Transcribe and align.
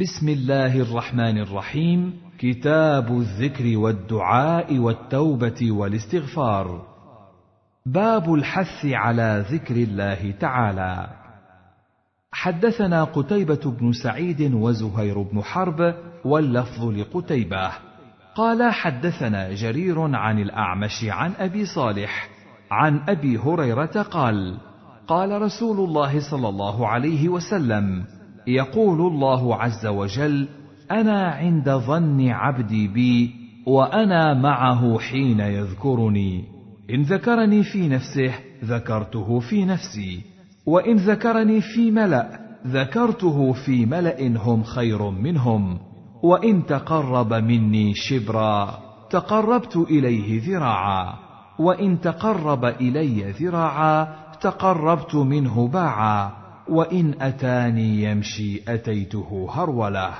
بسم 0.00 0.28
الله 0.28 0.80
الرحمن 0.80 1.38
الرحيم. 1.38 2.14
كتاب 2.38 3.18
الذكر 3.18 3.78
والدعاء 3.78 4.78
والتوبة 4.78 5.72
والاستغفار. 5.72 6.86
باب 7.86 8.34
الحث 8.34 8.86
على 8.86 9.44
ذكر 9.50 9.76
الله 9.76 10.30
تعالى. 10.40 11.08
حدثنا 12.32 13.04
قتيبة 13.04 13.76
بن 13.80 13.92
سعيد 13.92 14.54
وزهير 14.54 15.22
بن 15.22 15.42
حرب 15.42 15.94
واللفظ 16.24 16.84
لقتيبة. 16.84 17.70
قال 18.34 18.72
حدثنا 18.72 19.54
جرير 19.54 20.16
عن 20.16 20.38
الأعمش 20.38 21.04
عن 21.04 21.32
أبي 21.38 21.64
صالح 21.64 22.28
عن 22.70 23.00
أبي 23.08 23.38
هريرة 23.38 24.02
قال 24.02 24.58
قال 25.08 25.42
رسول 25.42 25.88
الله 25.88 26.30
صلى 26.30 26.48
الله 26.48 26.88
عليه 26.88 27.28
وسلم 27.28 28.15
يقول 28.46 29.00
الله 29.00 29.56
عز 29.56 29.86
وجل 29.86 30.48
أنا 30.90 31.28
عند 31.30 31.70
ظن 31.70 32.28
عبدي 32.28 32.88
بي 32.88 33.34
وأنا 33.66 34.34
معه 34.34 34.98
حين 34.98 35.40
يذكرني. 35.40 36.44
إن 36.90 37.02
ذكرني 37.02 37.62
في 37.62 37.88
نفسه 37.88 38.34
ذكرته 38.64 39.40
في 39.40 39.64
نفسي. 39.64 40.20
وإن 40.66 40.96
ذكرني 40.96 41.60
في 41.60 41.90
ملأ 41.90 42.40
ذكرته 42.66 43.52
في 43.52 43.86
ملأ 43.86 44.36
هم 44.36 44.62
خير 44.62 45.10
منهم. 45.10 45.78
وإن 46.22 46.66
تقرب 46.66 47.34
مني 47.34 47.94
شبرا 47.94 48.78
تقربت 49.10 49.76
إليه 49.76 50.40
ذراعا. 50.48 51.14
وإن 51.58 52.00
تقرب 52.00 52.64
إلي 52.64 53.30
ذراعا 53.30 54.08
تقربت 54.40 55.14
منه 55.14 55.68
باعا. 55.68 56.45
وإن 56.68 57.14
أتاني 57.22 58.02
يمشي 58.02 58.62
أتيته 58.68 59.48
هروله 59.50 60.14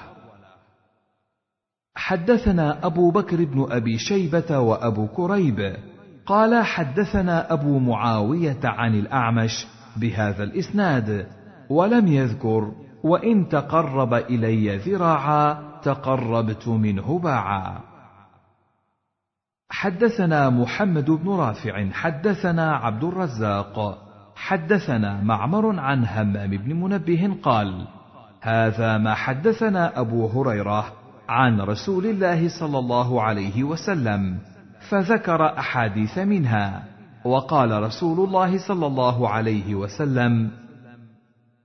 حدثنا 1.96 2.86
أبو 2.86 3.10
بكر 3.10 3.44
بن 3.44 3.66
أبي 3.70 3.98
شيبة 3.98 4.58
وأبو 4.58 5.06
كريب. 5.06 5.76
قال 6.26 6.64
حدثنا 6.64 7.52
أبو 7.52 7.78
معاوية 7.78 8.60
عن 8.64 8.94
الأعمش 8.94 9.66
بهذا 9.96 10.42
الإسناد. 10.42 11.26
ولم 11.70 12.06
يذكر 12.06 12.72
وإن 13.04 13.48
تقرب 13.48 14.14
إلي 14.14 14.76
ذراعا 14.76 15.58
تقربت 15.82 16.68
منه 16.68 17.18
باعا. 17.18 17.80
حدثنا 19.70 20.50
محمد 20.50 21.10
بن 21.10 21.30
رافع 21.30 21.90
حدثنا 21.90 22.76
عبد 22.76 23.04
الرزاق. 23.04 24.05
حدثنا 24.36 25.20
معمر 25.22 25.80
عن 25.80 26.04
همام 26.04 26.50
بن 26.50 26.72
منبه 26.72 27.36
قال 27.42 27.86
هذا 28.40 28.98
ما 28.98 29.14
حدثنا 29.14 30.00
أبو 30.00 30.26
هريرة 30.26 30.92
عن 31.28 31.60
رسول 31.60 32.06
الله 32.06 32.48
صلى 32.48 32.78
الله 32.78 33.22
عليه 33.22 33.64
وسلم 33.64 34.38
فذكر 34.88 35.58
أحاديث 35.58 36.18
منها 36.18 36.84
وقال 37.24 37.82
رسول 37.82 38.28
الله 38.28 38.58
صلى 38.68 38.86
الله 38.86 39.28
عليه 39.28 39.74
وسلم 39.74 40.50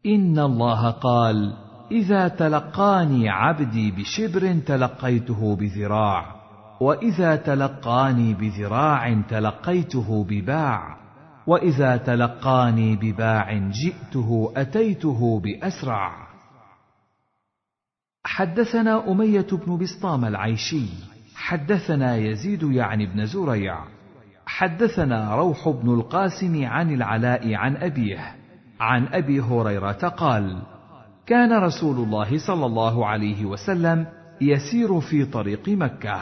إن 0.05 0.39
الله 0.39 0.91
قال 0.91 1.53
إذا 1.91 2.27
تلقاني 2.27 3.29
عبدي 3.29 3.91
بشبر 3.91 4.59
تلقيته 4.65 5.55
بذراع 5.55 6.25
وإذا 6.81 7.35
تلقاني 7.35 8.33
بذراع 8.33 9.21
تلقيته 9.29 10.25
بباع 10.29 11.00
وإذا 11.47 11.97
تلقاني 11.97 12.95
بباع 12.95 13.53
جئته 13.57 14.53
أتيته 14.55 15.39
بأسرع. 15.39 16.27
حدثنا 18.23 19.11
أمية 19.11 19.47
بن 19.51 19.77
بسطام 19.77 20.25
العيشي. 20.25 20.85
حدثنا 21.35 22.15
يزيد 22.15 22.63
يعني 22.63 23.05
بن 23.05 23.25
زريع. 23.25 23.77
حدثنا 24.45 25.35
روح 25.35 25.69
بن 25.69 25.93
القاسم 25.93 26.65
عن 26.65 26.93
العلاء 26.93 27.53
عن 27.53 27.75
أبيه. 27.75 28.35
عن 28.79 29.07
أبي 29.07 29.41
هريرة 29.41 30.07
قال 30.07 30.61
كان 31.25 31.53
رسول 31.63 31.95
الله 31.95 32.37
صلى 32.47 32.65
الله 32.65 33.05
عليه 33.05 33.45
وسلم 33.45 34.05
يسير 34.41 34.99
في 34.99 35.25
طريق 35.25 35.69
مكة 35.69 36.21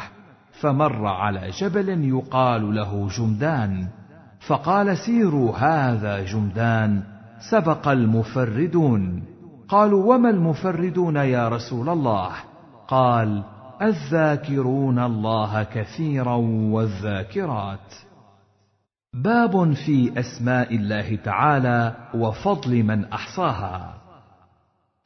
فمر 0.61 1.07
على 1.07 1.49
جبل 1.49 1.89
يقال 2.09 2.75
له 2.75 3.07
جمدان 3.17 3.87
فقال 4.47 4.97
سيروا 4.97 5.57
هذا 5.57 6.25
جمدان 6.25 7.03
سبق 7.51 7.87
المفردون. 7.87 9.23
قالوا 9.67 10.15
وما 10.15 10.29
المفردون 10.29 11.15
يا 11.15 11.49
رسول 11.49 11.89
الله؟ 11.89 12.31
قال 12.87 13.43
الذاكرون 13.81 14.99
الله 14.99 15.63
كثيرا 15.63 16.35
والذاكرات. 16.71 17.93
باب 19.13 19.73
في 19.73 20.19
أسماء 20.19 20.75
الله 20.75 21.15
تعالى 21.15 21.95
وفضل 22.13 22.83
من 22.83 23.05
أحصاها. 23.05 23.93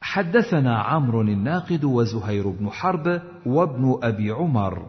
حدثنا 0.00 0.78
عمرو 0.78 1.20
الناقد 1.20 1.84
وزهير 1.84 2.48
بن 2.48 2.70
حرب 2.70 3.20
وابن 3.46 3.98
أبي 4.02 4.30
عمر 4.30 4.86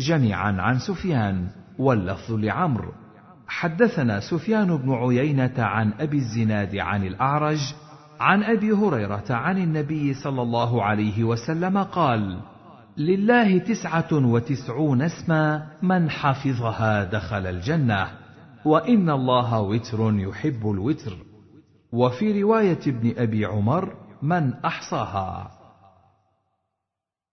جميعا 0.00 0.52
عن 0.52 0.78
سفيان 0.78 1.46
واللفظ 1.78 2.32
لعمرو. 2.32 2.92
حدثنا 3.48 4.20
سفيان 4.20 4.76
بن 4.76 4.92
عيينة 4.92 5.54
عن 5.58 5.92
أبي 6.00 6.16
الزناد 6.16 6.76
عن 6.76 7.06
الأعرج 7.06 7.58
عن 8.20 8.42
أبي 8.42 8.72
هريرة 8.72 9.24
عن 9.30 9.58
النبي 9.58 10.14
صلى 10.14 10.42
الله 10.42 10.82
عليه 10.82 11.24
وسلم 11.24 11.82
قال: 11.82 12.40
لله 12.96 13.58
تسعة 13.58 14.08
وتسعون 14.12 15.02
اسما 15.02 15.66
من 15.82 16.10
حفظها 16.10 17.04
دخل 17.04 17.46
الجنة، 17.46 18.08
وإن 18.64 19.10
الله 19.10 19.60
وتر 19.60 20.14
يحب 20.14 20.70
الوتر، 20.70 21.16
وفي 21.92 22.42
رواية 22.42 22.80
ابن 22.86 23.14
أبي 23.18 23.44
عمر 23.44 23.94
من 24.22 24.54
أحصاها. 24.54 25.50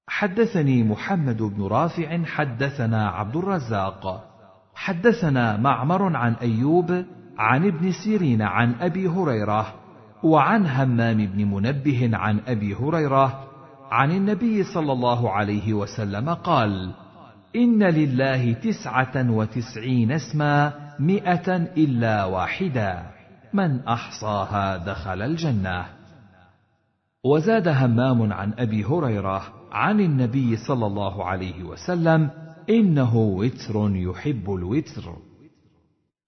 حدثني 0.08 0.84
محمد 0.84 1.42
بن 1.42 1.64
رافع 1.64 2.24
حدثنا 2.24 3.10
عبد 3.10 3.36
الرزاق 3.36 4.33
حدثنا 4.76 5.58
معمر 5.58 6.18
عن 6.18 6.34
أيوب 6.34 7.06
عن 7.38 7.66
ابن 7.68 7.92
سيرين 7.92 8.42
عن 8.42 8.76
أبي 8.82 9.08
هريرة 9.08 9.74
وعن 10.24 10.66
همام 10.66 11.26
بن 11.26 11.46
منبه 11.46 12.10
عن 12.14 12.40
أبي 12.48 12.76
هريرة 12.76 13.44
عن 13.92 14.12
النبي 14.12 14.64
صلى 14.64 14.92
الله 14.92 15.32
عليه 15.32 15.74
وسلم 15.74 16.30
قال 16.30 16.92
إن 17.56 17.84
لله 17.84 18.54
تسعة 18.54 19.32
وتسعين 19.32 20.12
اسما 20.12 20.74
مائه 21.00 21.56
إلا 21.78 22.26
واحدا 22.26 23.04
من 23.54 23.88
احصاها 23.88 24.78
دخل 24.78 25.22
الجنة. 25.22 25.86
وزاد 27.26 27.68
همام 27.68 28.34
عن 28.34 28.54
أبي 28.58 28.84
هريرة 28.84 29.42
عن 29.72 30.00
النبي 30.00 30.58
صلى 30.58 30.86
الله 30.86 31.26
عليه 31.26 31.64
وسلم 31.64 32.30
إنه 32.70 33.16
وتر 33.16 33.96
يحب 33.96 34.54
الوتر. 34.54 35.16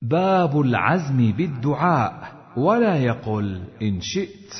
باب 0.01 0.61
العزم 0.61 1.31
بالدعاء 1.31 2.35
ولا 2.57 2.95
يقل 2.95 3.63
إن 3.81 4.01
شئت. 4.01 4.53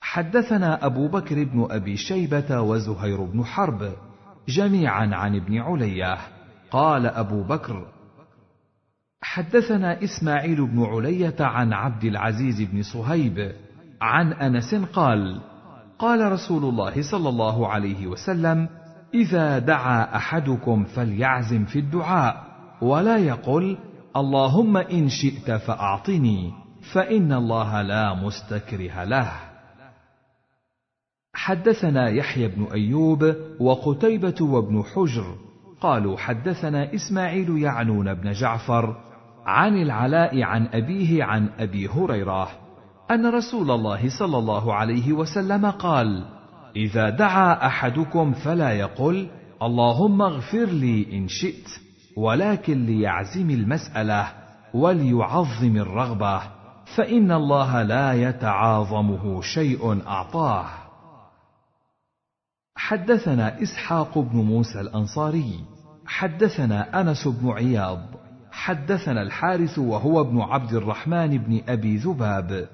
حدثنا 0.00 0.86
أبو 0.86 1.08
بكر 1.08 1.44
بن 1.44 1.66
أبي 1.70 1.96
شيبة 1.96 2.60
وزهير 2.60 3.24
بن 3.24 3.44
حرب 3.44 3.92
جميعا 4.48 5.14
عن 5.14 5.36
ابن 5.36 5.58
عليه 5.58 6.18
قال 6.70 7.06
أبو 7.06 7.42
بكر 7.42 7.86
حدثنا 9.22 10.04
إسماعيل 10.04 10.66
بن 10.66 10.84
عليه 10.84 11.36
عن 11.40 11.72
عبد 11.72 12.04
العزيز 12.04 12.62
بن 12.62 12.82
صهيب 12.82 13.52
عن 14.00 14.32
أنس 14.32 14.74
قال 14.74 15.40
قال 15.98 16.32
رسول 16.32 16.64
الله 16.64 17.10
صلى 17.10 17.28
الله 17.28 17.68
عليه 17.68 18.06
وسلم 18.06 18.68
إذا 19.16 19.58
دعا 19.58 20.16
أحدكم 20.16 20.84
فليعزم 20.84 21.64
في 21.64 21.78
الدعاء 21.78 22.44
ولا 22.82 23.16
يقل 23.16 23.78
اللهم 24.16 24.76
إن 24.76 25.08
شئت 25.08 25.50
فأعطني 25.50 26.52
فإن 26.92 27.32
الله 27.32 27.82
لا 27.82 28.14
مستكره 28.14 29.04
له. 29.04 29.32
حدثنا 31.34 32.08
يحيى 32.08 32.48
بن 32.48 32.66
أيوب 32.72 33.34
وقتيبة 33.60 34.34
وابن 34.40 34.82
حجر 34.82 35.34
قالوا 35.80 36.16
حدثنا 36.16 36.94
إسماعيل 36.94 37.58
يعنون 37.58 38.14
بن 38.14 38.32
جعفر 38.32 38.96
عن 39.46 39.82
العلاء 39.82 40.42
عن 40.42 40.66
أبيه 40.66 41.24
عن 41.24 41.48
أبي 41.58 41.88
هريرة 41.88 42.48
أن 43.10 43.26
رسول 43.26 43.70
الله 43.70 44.18
صلى 44.18 44.38
الله 44.38 44.74
عليه 44.74 45.12
وسلم 45.12 45.70
قال 45.70 46.35
إذا 46.76 47.10
دعا 47.10 47.66
أحدكم 47.66 48.32
فلا 48.32 48.72
يقل 48.72 49.28
اللهم 49.62 50.22
اغفر 50.22 50.64
لي 50.64 51.18
إن 51.18 51.28
شئت 51.28 51.68
ولكن 52.16 52.86
ليعزم 52.86 53.50
المسألة 53.50 54.32
وليعظم 54.74 55.76
الرغبة 55.76 56.42
فإن 56.96 57.32
الله 57.32 57.82
لا 57.82 58.12
يتعاظمه 58.12 59.40
شيء 59.40 60.06
أعطاه. 60.06 60.66
حدثنا 62.76 63.62
إسحاق 63.62 64.18
بن 64.18 64.38
موسى 64.38 64.80
الأنصاري 64.80 65.64
حدثنا 66.06 67.00
أنس 67.00 67.28
بن 67.28 67.50
عياض 67.50 68.00
حدثنا 68.50 69.22
الحارث 69.22 69.78
وهو 69.78 70.20
ابن 70.20 70.40
عبد 70.40 70.72
الرحمن 70.72 71.38
بن 71.38 71.60
أبي 71.68 71.96
ذباب. 71.96 72.68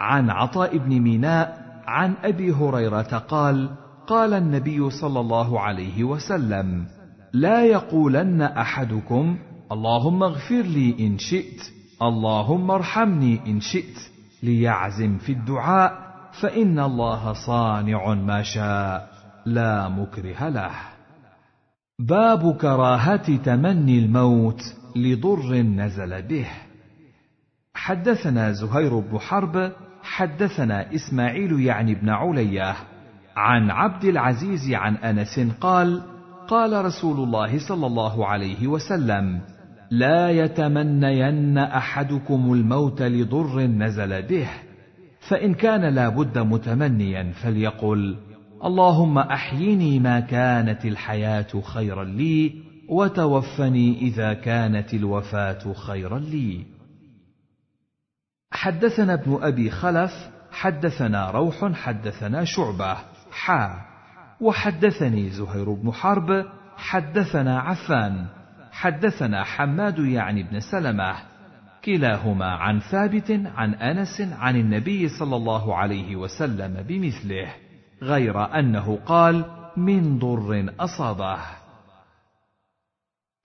عن 0.00 0.30
عطاء 0.30 0.78
بن 0.78 1.00
ميناء 1.00 1.63
عن 1.86 2.14
أبي 2.24 2.52
هريرة 2.52 3.18
قال 3.18 3.70
قال 4.06 4.34
النبي 4.34 4.90
صلى 4.90 5.20
الله 5.20 5.60
عليه 5.60 6.04
وسلم 6.04 6.86
لا 7.32 7.64
يقولن 7.64 8.42
أحدكم 8.42 9.38
اللهم 9.72 10.22
اغفر 10.22 10.62
لي 10.62 11.06
إن 11.06 11.18
شئت 11.18 11.60
اللهم 12.02 12.70
ارحمني 12.70 13.40
إن 13.46 13.60
شئت 13.60 13.98
ليعزم 14.42 15.18
في 15.18 15.32
الدعاء 15.32 15.92
فإن 16.40 16.78
الله 16.78 17.32
صانع 17.32 18.14
ما 18.14 18.42
شاء 18.42 19.08
لا 19.46 19.88
مكره 19.88 20.48
له. 20.48 20.70
باب 21.98 22.56
كراهة 22.56 23.36
تمني 23.36 23.98
الموت 23.98 24.62
لضر 24.96 25.54
نزل 25.56 26.22
به. 26.22 26.46
حدثنا 27.74 28.52
زهير 28.52 28.98
بن 28.98 29.18
حرب 29.18 29.72
حدثنا 30.04 30.94
إسماعيل 30.94 31.60
يعني 31.60 31.94
بن 31.94 32.08
عليه 32.08 32.76
عن 33.36 33.70
عبد 33.70 34.04
العزيز 34.04 34.72
عن 34.72 34.96
أنس 34.96 35.40
قال 35.60 36.02
قال 36.48 36.84
رسول 36.84 37.20
الله 37.20 37.68
صلى 37.68 37.86
الله 37.86 38.26
عليه 38.26 38.66
وسلم 38.66 39.40
لا 39.90 40.30
يتمنين 40.30 41.58
أحدكم 41.58 42.52
الموت 42.52 43.02
لضر 43.02 43.60
نزل 43.60 44.22
به 44.22 44.48
فإن 45.28 45.54
كان 45.54 45.94
لا 45.94 46.08
بد 46.08 46.38
متمنيا 46.38 47.32
فليقل 47.42 48.16
اللهم 48.64 49.18
أحيني 49.18 49.98
ما 49.98 50.20
كانت 50.20 50.84
الحياة 50.84 51.60
خيرا 51.62 52.04
لي 52.04 52.52
وتوفني 52.88 53.98
إذا 53.98 54.32
كانت 54.32 54.94
الوفاة 54.94 55.72
خيرا 55.72 56.18
لي. 56.18 56.73
حدثنا 58.54 59.14
ابن 59.14 59.38
أبي 59.42 59.70
خلف 59.70 60.12
حدثنا 60.52 61.30
روح 61.30 61.72
حدثنا 61.72 62.44
شعبة. 62.44 62.96
حا. 63.32 63.80
وحدثني 64.40 65.30
زهير 65.30 65.72
بن 65.72 65.92
حرب 65.92 66.46
حدثنا 66.76 67.60
عفان. 67.60 68.26
حدثنا 68.72 69.44
حماد 69.44 69.98
يعني 69.98 70.42
بن 70.42 70.60
سلمة. 70.60 71.14
كلاهما 71.84 72.46
عن 72.46 72.80
ثابت 72.80 73.30
عن 73.56 73.74
أنس 73.74 74.20
عن 74.20 74.56
النبي 74.56 75.08
صلى 75.08 75.36
الله 75.36 75.76
عليه 75.76 76.16
وسلم 76.16 76.82
بمثله 76.88 77.54
غير 78.02 78.58
أنه 78.58 78.98
قال 79.06 79.44
من 79.76 80.18
ضر 80.18 80.74
أصابه 80.80 81.38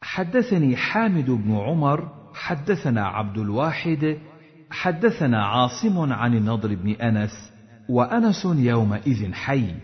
حدثني 0.02 0.76
حامد 0.76 1.30
بن 1.30 1.58
عمر 1.58 2.10
حدثنا 2.34 3.08
عبد 3.08 3.38
الواحد 3.38 4.18
حدثنا 4.71 5.45
عاصم 5.45 6.13
عن 6.13 6.33
النضر 6.33 6.75
بن 6.75 6.89
أنس 6.92 7.51
وأنس 7.89 8.45
يومئذ 8.45 9.33
حي. 9.33 9.75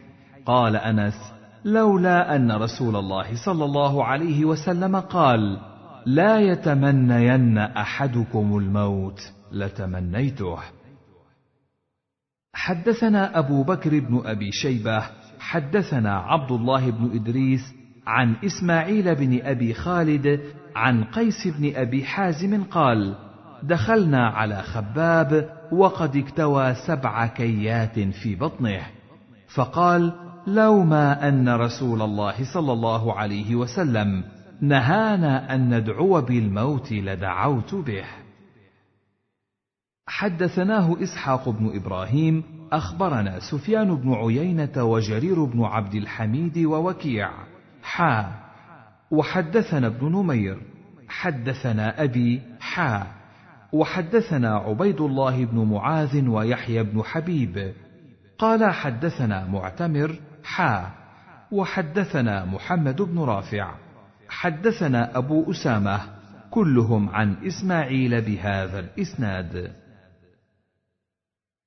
قال 0.46 0.76
أنس 0.76 1.34
لولا 1.66 2.36
أن 2.36 2.52
رسول 2.52 2.96
الله 2.96 3.46
صلى 3.46 3.66
الله 3.66 4.06
عليه 4.06 4.46
وسلم 4.46 4.96
قال 4.96 5.60
لا 6.06 6.40
يتمنين 6.40 7.58
أحدكم 7.58 8.58
الموت 8.58 9.20
لتمنيته. 9.52 10.58
حدثنا 12.54 13.40
أبو 13.40 13.64
بكر 13.64 14.00
بن 14.00 14.22
أبي 14.26 14.52
شيبة 14.52 15.04
حدثنا 15.40 16.18
عبد 16.20 16.52
الله 16.52 16.92
بن 16.92 17.12
إدريس 17.16 17.62
عن 18.08 18.36
إسماعيل 18.46 19.16
بن 19.16 19.40
أبي 19.42 19.74
خالد 19.74 20.40
عن 20.76 21.04
قيس 21.04 21.48
بن 21.48 21.76
أبي 21.76 22.04
حازم 22.06 22.64
قال 22.64 23.16
دخلنا 23.64 24.28
على 24.28 24.62
خباب 24.62 25.50
وقد 25.72 26.16
اكتوى 26.16 26.76
سبع 26.88 27.28
كيات 27.28 28.00
في 28.00 28.36
بطنه. 28.36 28.82
فقال 29.56 30.14
لو 30.48 30.84
ما 30.84 31.28
أن 31.28 31.50
رسول 31.50 32.02
الله 32.02 32.54
صلى 32.54 32.74
الله 32.74 33.14
عليه 33.14 33.56
وسلم 33.56 34.24
نهانا 34.62 35.56
أن 35.56 35.78
ندعو 35.78 36.22
بالموت 36.22 36.92
لدعوت 36.92 37.76
به. 37.76 38.06
حدثناه 40.08 41.04
إسحاق 41.04 41.50
بن 41.50 41.76
إبراهيم 41.76 42.44
أخبرنا 42.72 43.40
سفيان 43.40 43.96
بن 43.96 44.14
عيينة 44.14 44.84
وجرير 44.84 45.44
بن 45.44 45.64
عبد 45.64 45.96
الحميد 45.96 46.58
ووكيع. 46.58 47.30
حا. 47.84 48.32
وحدثنا 49.12 49.88
ابن 49.88 50.12
نمير. 50.12 50.62
حدثنا 51.08 52.04
أبي. 52.04 52.42
حا. 52.60 53.15
وحدثنا 53.76 54.56
عبيد 54.56 55.02
الله 55.02 55.46
بن 55.46 55.58
معاذ 55.58 56.28
ويحيى 56.28 56.84
بن 56.84 57.04
حبيب. 57.04 57.74
قال 58.38 58.74
حدثنا 58.74 59.46
معتمر 59.46 60.20
حا. 60.44 60.92
وحدثنا 61.52 62.46
محمد 62.46 63.02
بن 63.02 63.20
رافع. 63.20 63.72
حدثنا 64.30 65.18
أبو 65.18 65.52
أسامة 65.52 66.00
كلهم 66.52 67.10
عن 67.10 67.36
إسماعيل 67.48 68.22
بهذا 68.22 68.80
الإسناد. 68.80 69.72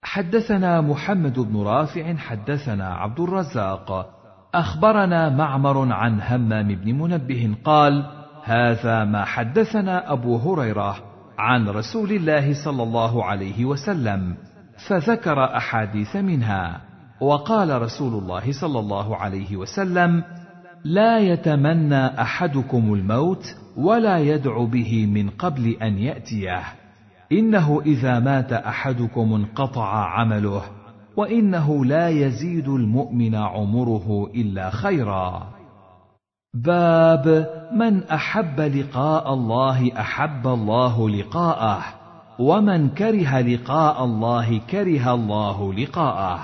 حدثنا 0.03 0.81
محمد 0.81 1.39
بن 1.39 1.63
رافع 1.63 2.15
حدثنا 2.15 2.95
عبد 2.95 3.21
الرزاق. 3.21 4.15
أخبرنا 4.55 5.29
معمر 5.29 5.93
عن 5.93 6.21
همام 6.21 6.75
بن 6.75 6.95
منبه 6.95 7.57
قال 7.65 8.07
هذا 8.45 9.05
ما 9.05 9.25
حدثنا 9.25 10.13
أبو 10.13 10.37
هريرة 10.37 11.08
عن 11.39 11.69
رسول 11.69 12.13
الله 12.13 12.65
صلى 12.65 12.83
الله 12.83 13.25
عليه 13.25 13.65
وسلم 13.65 14.37
فذكر 14.89 15.57
أحاديث 15.57 16.17
منها 16.17 16.81
وقال 17.21 17.83
رسول 17.83 18.23
الله 18.23 18.53
صلى 18.61 18.79
الله 18.79 19.17
عليه 19.17 19.57
وسلم 19.57 20.23
لا 20.85 21.19
يتمنى 21.19 22.07
أحدكم 22.07 22.95
الموت 22.95 23.57
ولا 23.77 24.19
يدع 24.19 24.65
به 24.65 25.07
من 25.07 25.31
قبل 25.31 25.77
أن 25.83 25.99
يأتيه 25.99 26.63
إنه 27.33 27.83
إذا 27.87 28.19
مات 28.19 28.53
أحدكم 28.53 29.35
انقطع 29.35 30.19
عمله 30.19 30.63
وإنه 31.17 31.85
لا 31.85 32.09
يزيد 32.09 32.69
المؤمن 32.69 33.35
عمره 33.35 34.31
إلا 34.35 34.71
خيرا. 34.71 35.58
باب 36.55 37.47
من 37.73 38.05
أحب 38.05 38.61
لقاء 38.61 39.35
الله 39.35 40.01
أحب 40.01 40.47
الله 40.47 41.11
لقاءه 41.11 41.85
ومن 42.39 42.89
كره 42.89 43.41
لقاء 43.41 44.05
الله 44.05 44.59
كره 44.59 45.15
الله 45.15 45.75
لقاءه. 45.75 46.41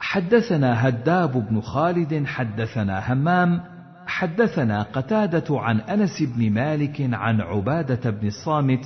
حدثنا 0.00 0.88
هداب 0.88 1.48
بن 1.48 1.60
خالد 1.60 2.26
حدثنا 2.26 3.12
همام 3.12 3.60
حدثنا 4.06 4.82
قتادة 4.82 5.60
عن 5.60 5.80
أنس 5.80 6.22
بن 6.22 6.50
مالك 6.52 7.08
عن 7.12 7.40
عبادة 7.40 8.10
بن 8.10 8.26
الصامت 8.26 8.84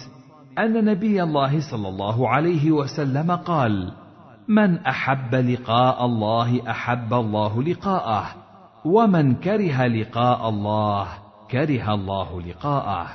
أن 0.58 0.84
نبي 0.84 1.22
الله 1.22 1.70
صلى 1.70 1.88
الله 1.88 2.28
عليه 2.28 2.70
وسلم 2.70 3.32
قال 3.32 3.92
من 4.48 4.78
أحب 4.78 5.34
لقاء 5.34 6.04
الله 6.04 6.70
أحب 6.70 7.14
الله 7.14 7.62
لقاءه. 7.62 8.45
ومن 8.86 9.34
كره 9.34 9.86
لقاء 9.86 10.48
الله 10.48 11.08
كره 11.50 11.94
الله 11.94 12.42
لقاءه. 12.42 13.08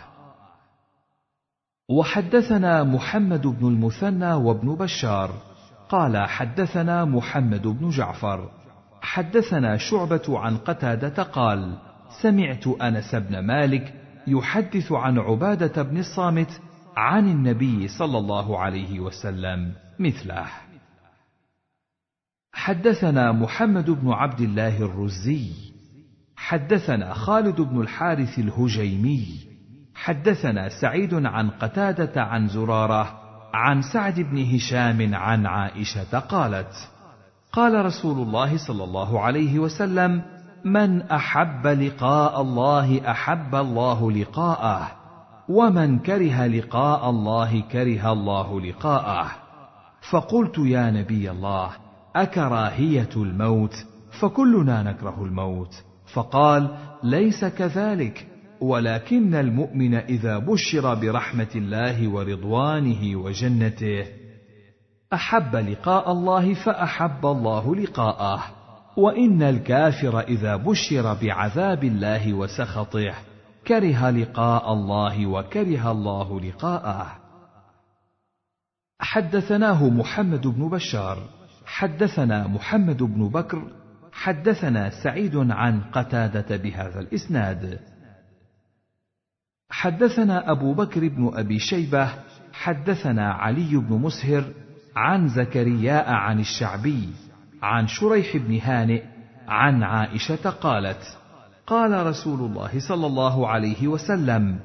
وحدثنا 1.90 2.84
محمد 2.84 3.48
بن 3.48 3.68
المثنى 3.68 4.34
وابن 4.34 4.76
بشار. 4.76 5.32
قال 5.90 6.18
حدثنا 6.18 7.06
محمد 7.06 7.68
بن 7.68 7.90
جعفر. 7.90 8.50
حدثنا 9.02 9.78
شعبة 9.78 10.40
عن 10.40 10.58
قتادة 10.58 11.24
قال 11.24 11.78
سمعت 12.22 12.68
أنس 12.68 13.16
بن 13.16 13.40
مالك 13.40 13.94
يحدث 14.28 14.92
عن 14.92 15.20
عبادة 15.20 15.84
بن 15.84 15.98
الصامت 15.98 16.62
عن 16.98 17.30
النبي 17.30 17.88
صلى 17.88 18.18
الله 18.18 18.60
عليه 18.60 19.00
وسلم 19.00 19.74
مثله. 20.00 20.46
حدثنا 22.54 23.32
محمد 23.32 23.90
بن 23.90 24.12
عبد 24.12 24.42
الله 24.42 24.78
الرزي 24.78 25.52
حدثنا 26.36 27.14
خالد 27.14 27.62
بن 27.62 27.82
الحارث 27.82 28.40
الهجيمي 28.40 29.28
حدثنا 29.96 30.70
سعيد 30.70 31.14
عن 31.14 31.50
قتادة 31.50 32.24
عن 32.24 32.48
زرارة 32.48 33.20
عن 33.54 33.82
سعد 33.82 34.20
بن 34.20 34.56
هشام 34.56 35.16
عن 35.16 35.46
عائشة 35.46 36.20
قالت 36.20 36.90
قال 37.52 37.86
رسول 37.86 38.28
الله 38.28 38.58
صلى 38.58 38.84
الله 38.84 39.20
عليه 39.20 39.60
وسلم 39.60 40.22
من 40.66 41.02
أحب 41.02 41.68
لقاء 41.68 42.42
الله 42.42 43.12
أحب 43.12 43.56
الله 43.56 44.12
لقاءه 44.12 44.92
ومن 45.50 46.00
كره 46.00 46.46
لقاء 46.46 47.10
الله 47.10 47.62
كره 47.62 48.12
الله 48.12 48.62
لقاءه. 48.62 49.32
فقلت 50.12 50.58
يا 50.58 50.92
نبي 50.92 51.32
الله 51.32 51.72
أكراهية 52.16 53.10
الموت 53.16 53.86
فكلنا 54.22 54.84
نكره 54.84 55.24
الموت. 55.24 55.84
فقال 56.14 56.78
ليس 57.04 57.46
كذلك 57.46 58.28
ولكن 58.62 59.36
المؤمن 59.36 59.96
إذا 59.96 60.38
بشر 60.38 60.94
برحمة 60.94 61.48
الله 61.56 62.08
ورضوانه 62.08 63.16
وجنته 63.16 64.06
أحب 65.14 65.56
لقاء 65.56 66.12
الله 66.12 66.54
فأحب 66.54 67.26
الله 67.26 67.76
لقاءه. 67.76 68.44
وإن 68.98 69.44
الكافر 69.44 70.20
إذا 70.20 70.56
بشر 70.56 71.14
بعذاب 71.14 71.84
الله 71.84 72.34
وسخطه 72.34 73.14
كره 73.68 74.10
لقاء 74.10 74.74
الله 74.74 75.26
وكره 75.26 75.92
الله 75.92 76.40
لقاءه. 76.42 77.18
حدثناه 79.00 79.90
محمد 79.90 80.48
بن 80.48 80.70
بشار. 80.70 81.41
حدثنا 81.72 82.48
محمد 82.48 83.04
بن 83.04 83.30
بكر 83.30 83.64
حدثنا 84.12 84.90
سعيد 85.04 85.36
عن 85.36 85.82
قتادة 85.82 86.58
بهذا 86.58 87.00
الإسناد. 87.00 87.80
حدثنا 89.70 90.52
أبو 90.52 90.74
بكر 90.74 91.08
بن 91.08 91.32
أبي 91.34 91.60
شيبة 91.60 92.10
حدثنا 92.54 93.34
علي 93.34 93.78
بن 93.78 93.96
مسهر 93.96 94.44
عن 94.96 95.28
زكرياء 95.28 96.10
عن 96.10 96.40
الشعبي 96.40 97.10
عن 97.62 97.88
شريح 97.88 98.38
بن 98.38 98.60
هانئ 98.60 99.04
عن 99.48 99.84
عائشة 99.84 100.50
قالت 100.50 101.18
قال 101.68 102.06
رسول 102.08 102.40
الله 102.40 102.80
صلى 102.80 103.08
الله 103.08 103.48
عليه 103.48 103.88
وسلم 103.88 104.60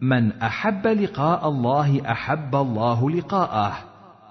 من 0.00 0.32
أحب 0.32 0.86
لقاء 0.86 1.48
الله 1.48 2.10
أحب 2.12 2.54
الله 2.54 3.10
لقاءه. 3.10 3.89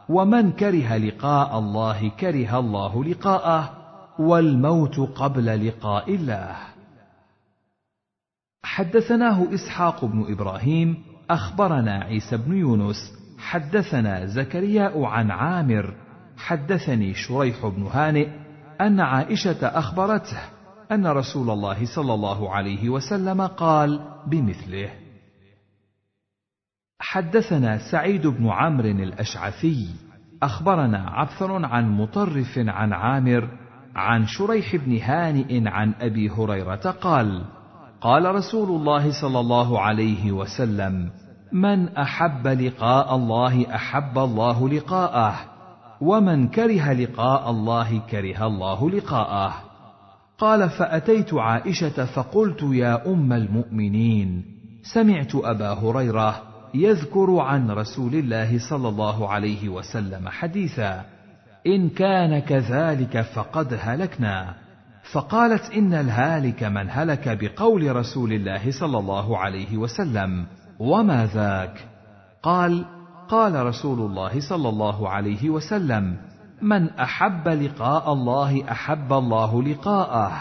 ومن 0.09 0.51
كره 0.51 0.97
لقاء 0.97 1.59
الله 1.59 2.09
كره 2.09 2.59
الله 2.59 3.03
لقاءه 3.03 3.69
والموت 4.19 4.99
قبل 4.99 5.67
لقاء 5.67 6.15
الله. 6.15 6.55
حدثناه 8.63 9.53
إسحاق 9.53 10.05
بن 10.05 10.25
إبراهيم 10.29 11.03
أخبرنا 11.29 12.03
عيسى 12.03 12.37
بن 12.37 12.57
يونس 12.57 12.95
حدثنا 13.37 14.25
زكرياء 14.25 15.03
عن 15.03 15.31
عامر 15.31 15.93
حدثني 16.37 17.13
شريح 17.13 17.65
بن 17.65 17.83
هانئ 17.83 18.27
أن 18.81 18.99
عائشة 18.99 19.67
أخبرته 19.67 20.39
أن 20.91 21.07
رسول 21.07 21.49
الله 21.49 21.85
صلى 21.95 22.13
الله 22.13 22.49
عليه 22.49 22.89
وسلم 22.89 23.41
قال 23.41 23.99
بمثله. 24.27 24.89
حدثنا 26.99 27.77
سعيد 27.91 28.27
بن 28.27 28.49
عمرو 28.49 28.89
الأشعثي 28.89 29.87
أخبرنا 30.43 31.09
عبثر 31.09 31.65
عن 31.65 31.89
مطرف 31.89 32.57
عن 32.57 32.93
عامر 32.93 33.49
عن 33.95 34.25
شريح 34.25 34.75
بن 34.75 34.97
هانئ 34.97 35.67
عن 35.67 35.93
أبي 36.01 36.29
هريرة 36.29 36.95
قال 37.01 37.41
قال 38.01 38.35
رسول 38.35 38.69
الله 38.69 39.21
صلى 39.21 39.39
الله 39.39 39.81
عليه 39.81 40.31
وسلم 40.31 41.09
من 41.51 41.97
أحب 41.97 42.47
لقاء 42.47 43.15
الله 43.15 43.75
أحب 43.75 44.17
الله 44.17 44.69
لقاءه 44.69 45.35
ومن 46.01 46.47
كره 46.47 46.93
لقاء 46.93 47.49
الله 47.49 47.99
كره 47.99 48.47
الله 48.47 48.89
لقاءه. 48.89 49.53
قال 50.37 50.69
فأتيت 50.69 51.33
عائشة 51.33 52.05
فقلت 52.05 52.63
يا 52.63 53.07
أم 53.07 53.33
المؤمنين 53.33 54.43
سمعت 54.93 55.35
أبا 55.35 55.73
هريرة 55.73 56.48
يذكر 56.73 57.39
عن 57.39 57.71
رسول 57.71 58.13
الله 58.13 58.69
صلى 58.69 58.89
الله 58.89 59.29
عليه 59.29 59.69
وسلم 59.69 60.29
حديثا 60.29 61.05
إن 61.67 61.89
كان 61.89 62.39
كذلك 62.39 63.21
فقد 63.21 63.79
هلكنا. 63.81 64.53
فقالت 65.11 65.71
إن 65.71 65.93
الهالك 65.93 66.63
من 66.63 66.89
هلك 66.89 67.37
بقول 67.41 67.95
رسول 67.95 68.33
الله 68.33 68.71
صلى 68.71 68.97
الله 68.97 69.37
عليه 69.37 69.77
وسلم 69.77 70.45
وما 70.79 71.25
ذاك؟ 71.25 71.87
قال 72.43 72.85
قال 73.29 73.65
رسول 73.65 73.99
الله 73.99 74.49
صلى 74.49 74.69
الله 74.69 75.09
عليه 75.09 75.49
وسلم 75.49 76.17
من 76.61 76.89
أحب 76.89 77.47
لقاء 77.47 78.13
الله 78.13 78.71
أحب 78.71 79.13
الله 79.13 79.63
لقاءه 79.63 80.31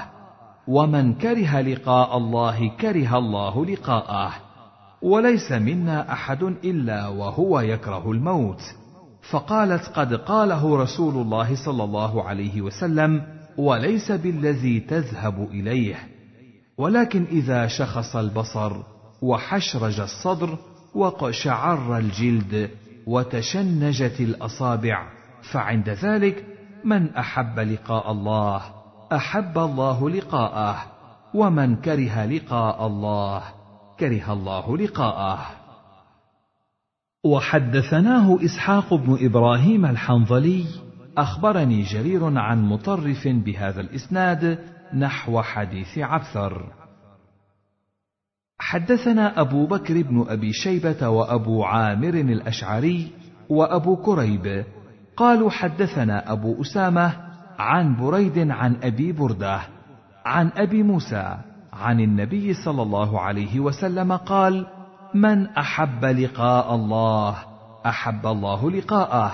ومن 0.68 1.14
كره 1.14 1.60
لقاء 1.60 2.16
الله 2.16 2.68
كره 2.68 3.18
الله 3.18 3.66
لقاءه. 3.66 4.47
وليس 5.02 5.52
منا 5.52 6.12
أحد 6.12 6.42
إلا 6.42 7.08
وهو 7.08 7.60
يكره 7.60 8.10
الموت. 8.10 8.62
فقالت 9.30 9.86
قد 9.86 10.14
قاله 10.14 10.76
رسول 10.76 11.14
الله 11.14 11.64
صلى 11.64 11.84
الله 11.84 12.24
عليه 12.24 12.62
وسلم 12.62 13.22
وليس 13.56 14.12
بالذي 14.12 14.80
تذهب 14.80 15.48
إليه. 15.50 15.96
ولكن 16.78 17.24
إذا 17.24 17.66
شخص 17.66 18.16
البصر 18.16 18.72
وحشرج 19.22 20.00
الصدر 20.00 20.58
وقشعر 20.94 21.98
الجلد 21.98 22.70
وتشنجت 23.06 24.20
الأصابع 24.20 25.06
فعند 25.52 25.88
ذلك 25.88 26.44
من 26.84 27.14
أحب 27.14 27.58
لقاء 27.58 28.12
الله 28.12 28.62
أحب 29.12 29.58
الله 29.58 30.10
لقاءه 30.10 30.76
ومن 31.34 31.76
كره 31.76 32.24
لقاء 32.24 32.86
الله. 32.86 33.57
كره 34.00 34.32
الله 34.32 34.76
لقاءه. 34.76 35.38
وحدثناه 37.24 38.44
إسحاق 38.44 38.94
بن 38.94 39.18
إبراهيم 39.20 39.86
الحنظلي 39.86 40.64
أخبرني 41.18 41.82
جرير 41.82 42.38
عن 42.38 42.62
مطرف 42.62 43.28
بهذا 43.28 43.80
الإسناد 43.80 44.58
نحو 44.94 45.42
حديث 45.42 45.98
عبثر. 45.98 46.72
حدثنا 48.58 49.40
أبو 49.40 49.66
بكر 49.66 50.02
بن 50.02 50.26
أبي 50.28 50.52
شيبة 50.52 51.08
وأبو 51.08 51.64
عامر 51.64 52.14
الأشعري 52.14 53.10
وأبو 53.48 53.96
كريب. 53.96 54.64
قالوا 55.16 55.50
حدثنا 55.50 56.32
أبو 56.32 56.62
أسامة 56.62 57.16
عن 57.58 57.96
بريد 57.96 58.50
عن 58.50 58.76
أبي 58.82 59.12
بردة 59.12 59.60
عن 60.24 60.50
أبي 60.56 60.82
موسى. 60.82 61.38
عن 61.80 62.00
النبي 62.00 62.54
صلى 62.54 62.82
الله 62.82 63.20
عليه 63.20 63.60
وسلم 63.60 64.12
قال 64.12 64.66
من 65.14 65.46
أحب 65.46 66.04
لقاء 66.04 66.74
الله 66.74 67.36
أحب 67.86 68.26
الله 68.26 68.70
لقاءه 68.70 69.32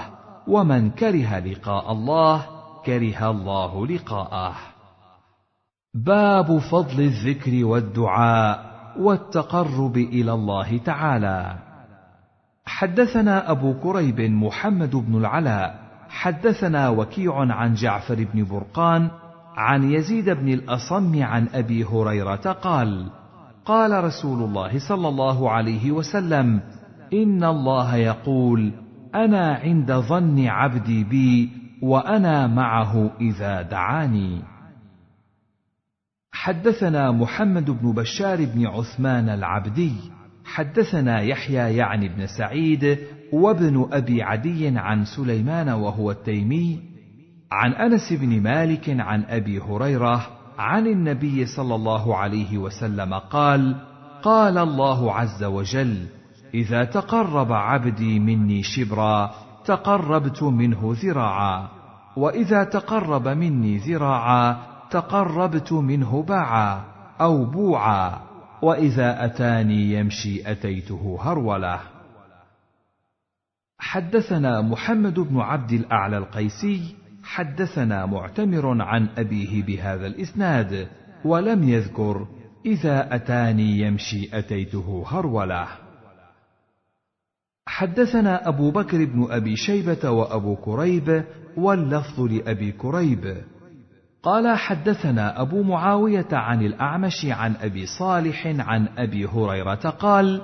ومن 0.49 0.91
كره 0.91 1.39
لقاء 1.39 1.93
الله 1.93 2.47
كره 2.87 3.31
الله 3.31 3.87
لقاءه. 3.87 4.55
باب 5.95 6.59
فضل 6.59 7.01
الذكر 7.01 7.65
والدعاء 7.65 8.75
والتقرب 8.99 9.97
إلى 9.97 10.33
الله 10.33 10.79
تعالى. 10.79 11.57
حدثنا 12.67 13.51
أبو 13.51 13.75
كريب 13.75 14.21
محمد 14.21 14.97
بن 14.97 15.17
العلاء 15.17 15.85
حدثنا 16.09 16.89
وكيع 16.89 17.35
عن 17.39 17.75
جعفر 17.75 18.27
بن 18.35 18.45
برقان 18.45 19.11
عن 19.57 19.93
يزيد 19.93 20.31
بن 20.31 20.49
الأصم 20.49 21.23
عن 21.23 21.49
أبي 21.55 21.85
هريرة 21.85 22.53
قال 22.53 23.11
قال 23.65 24.05
رسول 24.05 24.43
الله 24.43 24.89
صلى 24.89 25.09
الله 25.09 25.51
عليه 25.51 25.91
وسلم 25.91 26.61
إن 27.13 27.45
الله 27.45 27.97
يقول 27.97 28.73
أنا 29.15 29.55
عند 29.55 29.93
ظن 29.93 30.47
عبدي 30.47 31.05
بي 31.05 31.51
وأنا 31.83 32.47
معه 32.47 33.11
إذا 33.21 33.63
دعاني. 33.63 34.43
حدثنا 36.33 37.11
محمد 37.11 37.71
بن 37.71 37.93
بشار 37.93 38.45
بن 38.45 38.67
عثمان 38.67 39.29
العبدي 39.29 39.93
حدثنا 40.45 41.21
يحيى 41.21 41.77
يعني 41.77 42.09
بن 42.09 42.27
سعيد 42.27 42.99
وابن 43.33 43.89
أبي 43.93 44.23
عدي 44.23 44.79
عن 44.79 45.05
سليمان 45.05 45.69
وهو 45.69 46.11
التيمي 46.11 46.94
عن 47.55 47.73
أنس 47.73 48.13
بن 48.13 48.43
مالك 48.43 49.01
عن 49.01 49.25
أبي 49.25 49.61
هريرة 49.61 50.27
عن 50.59 50.87
النبي 50.87 51.47
صلى 51.47 51.75
الله 51.75 52.17
عليه 52.17 52.59
وسلم 52.59 53.15
قال 53.15 53.77
قال 54.23 54.59
الله 54.59 55.13
عز 55.13 55.45
وجل 55.45 56.07
إذا 56.55 56.85
تقرب 56.85 57.53
عبدي 57.53 58.19
مني 58.19 58.63
شبرا 58.63 59.31
تقربت 59.65 60.43
منه 60.43 60.97
ذراعا. 61.03 61.69
وإذا 62.17 62.65
تقرب 62.65 63.29
مني 63.29 63.79
ذراعا 63.79 64.57
تقربت 64.91 65.73
منه 65.73 66.23
باعا 66.23 66.85
أو 67.21 67.45
بوعا. 67.45 68.19
وإذا 68.63 69.25
أتاني 69.25 69.93
يمشي 69.93 70.51
أتيته 70.51 71.19
هروله 71.21 71.81
حدثنا 73.79 74.61
محمد 74.61 75.21
بن 75.21 75.41
عبد 75.41 75.73
الأعلى 75.73 76.19
القيسي 76.19 77.04
حدثنا 77.25 78.07
معتمر 78.07 78.83
عن 78.83 79.09
أبيه 79.19 79.63
بهذا 79.63 80.07
الإسناد 80.07 80.89
ولم 81.25 81.69
يذكر 81.69 82.27
إذا 82.67 83.15
أتاني 83.15 83.79
يمشي 83.79 84.39
أتيته 84.39 85.05
هرولة. 85.09 85.67
حدثنا 87.67 88.49
أبو 88.49 88.71
بكر 88.71 89.05
بن 89.05 89.27
أبي 89.31 89.57
شيبة 89.57 90.11
وأبو 90.11 90.57
كريب 90.57 91.25
واللفظ 91.57 92.21
لأبي 92.21 92.73
كريب. 92.73 93.37
قال 94.23 94.59
حدثنا 94.59 95.41
أبو 95.41 95.63
معاوية 95.63 96.29
عن 96.33 96.63
الأعمش 96.63 97.27
عن 97.27 97.55
أبي 97.57 97.87
صالح 97.87 98.47
عن 98.47 98.89
أبي 98.99 99.27
هريرة 99.27 99.91
قال 99.91 100.43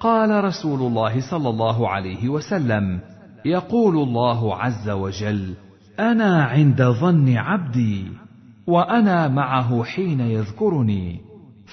قال 0.00 0.44
رسول 0.44 0.80
الله 0.80 1.30
صلى 1.30 1.48
الله 1.48 1.88
عليه 1.88 2.28
وسلم 2.28 3.00
يقول 3.44 3.96
الله 3.96 4.56
عز 4.56 4.90
وجل 4.90 5.54
أنا 6.00 6.44
عند 6.44 6.82
ظن 6.82 7.36
عبدي 7.36 8.04
وأنا 8.66 9.28
معه 9.28 9.84
حين 9.84 10.20
يذكرني. 10.20 11.20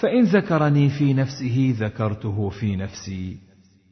فإن 0.01 0.23
ذكرني 0.23 0.89
في 0.89 1.13
نفسه 1.13 1.75
ذكرته 1.77 2.49
في 2.49 2.75
نفسي 2.75 3.37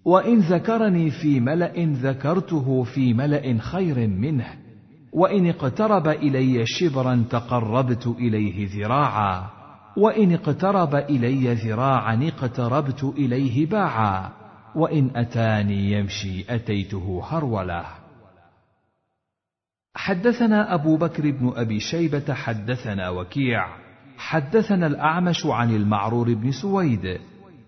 وإن 0.05 0.39
ذكرني 0.39 1.11
في 1.11 1.39
ملأ 1.39 1.73
ذكرته 1.77 2.83
في 2.83 3.13
ملأ 3.13 3.57
خير 3.57 4.07
منه. 4.07 4.47
وإن 5.13 5.47
اقترب 5.47 6.07
إلي 6.07 6.65
شبرا 6.65 7.25
تقربت 7.29 8.07
إليه 8.07 8.67
ذراعا. 8.75 9.49
وإن 9.97 10.33
اقترب 10.33 10.95
إلي 10.95 11.53
ذراعا 11.53 12.19
اقتربت 12.27 13.03
إليه 13.03 13.65
باعا. 13.65 14.29
وإن 14.75 15.09
أتاني 15.15 15.91
يمشي 15.91 16.55
أتيته 16.55 17.21
هرولة. 17.29 17.98
حدثنا 19.95 20.73
أبو 20.73 20.97
بكر 20.97 21.31
بن 21.31 21.53
أبي 21.55 21.79
شيبة 21.79 22.33
حدثنا 22.33 23.09
وكيع. 23.09 23.67
حدثنا 24.17 24.87
الأعمش 24.87 25.45
عن 25.45 25.75
المعرور 25.75 26.33
بن 26.33 26.51
سويد. 26.51 27.19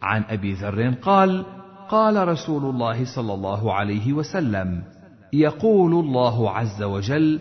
عن 0.02 0.24
أبي 0.30 0.54
ذر 0.54 0.90
قال 0.92 1.46
قال 1.90 2.28
رسول 2.28 2.64
الله 2.64 3.06
صلى 3.16 3.34
الله 3.34 3.74
عليه 3.74 4.14
وسلم 4.14 4.84
يقول 5.34 5.94
الله 5.94 6.52
عز 6.52 6.84
وجل 6.84 7.40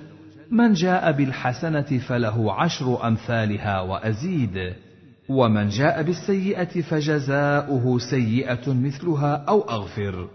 من 0.51 0.73
جاء 0.73 1.13
بالحسنة 1.13 1.99
فله 2.09 2.53
عشر 2.53 3.07
أمثالها 3.07 3.81
وأزيد 3.81 4.75
ومن 5.29 5.69
جاء 5.69 6.03
بالسيئة 6.03 6.81
فجزاؤه 6.83 7.99
سيئة 7.99 8.75
مثلها 8.75 9.45
أو 9.49 9.61
أغفر. 9.61 10.29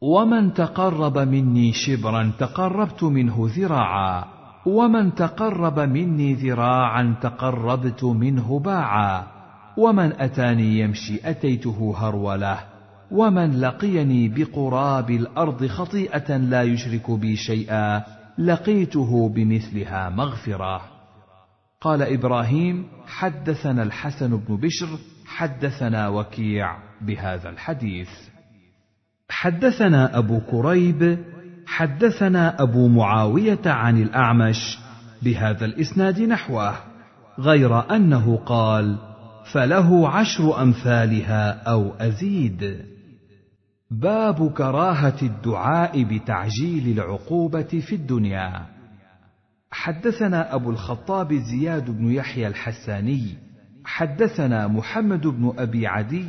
ومن 0.00 0.54
تقرب 0.54 1.18
مني 1.18 1.72
شبرا 1.72 2.32
تقربت 2.38 3.04
منه 3.04 3.50
ذراعا. 3.56 4.24
ومن 4.66 5.14
تقرب 5.14 5.80
مني 5.80 6.34
ذراعا 6.34 7.16
تقربت 7.22 8.04
منه 8.04 8.58
باعا. 8.58 9.26
ومن 9.76 10.12
اتاني 10.12 10.78
يمشي 10.78 11.30
اتيته 11.30 11.94
هروله. 11.98 12.58
ومن 13.10 13.60
لقيني 13.60 14.28
بقراب 14.28 15.10
الأرض 15.10 15.66
خطيئه 15.66 16.36
لا 16.36 16.62
يشرك 16.62 17.10
بي 17.10 17.36
شيئا. 17.36 18.04
لقيته 18.38 19.28
بمثلها 19.28 20.08
مغفره. 20.08 20.80
قال 21.80 22.02
إبراهيم 22.02 22.86
حدثنا 23.06 23.82
الحسن 23.82 24.36
بن 24.36 24.56
بشر 24.56 24.88
حدثنا 25.26 26.08
وكيع 26.08 26.76
بهذا 27.00 27.50
الحديث. 27.50 28.08
حدثنا 29.30 30.18
أبو 30.18 30.40
كريب 30.40 31.18
حدثنا 31.66 32.62
أبو 32.62 32.88
معاوية 32.88 33.60
عن 33.66 34.02
الأعمش 34.02 34.78
بهذا 35.22 35.64
الإسناد 35.64 36.20
نحوه 36.20 36.74
غير 37.38 37.96
أنه 37.96 38.36
قال 38.36 38.96
فله 39.52 40.08
عشر 40.08 40.62
أمثالها 40.62 41.62
أو 41.62 41.92
أزيد 41.94 42.84
باب 43.90 44.52
كراهة 44.52 45.16
الدعاء 45.22 46.02
بتعجيل 46.02 46.98
العقوبة 46.98 47.82
في 47.88 47.94
الدنيا. 47.94 48.66
حدثنا 49.70 50.54
أبو 50.54 50.70
الخطاب 50.70 51.32
زياد 51.34 51.90
بن 51.90 52.12
يحيى 52.12 52.46
الحساني 52.46 53.34
حدثنا 53.84 54.66
محمد 54.66 55.26
بن 55.26 55.52
أبي 55.58 55.86
عدي 55.86 56.24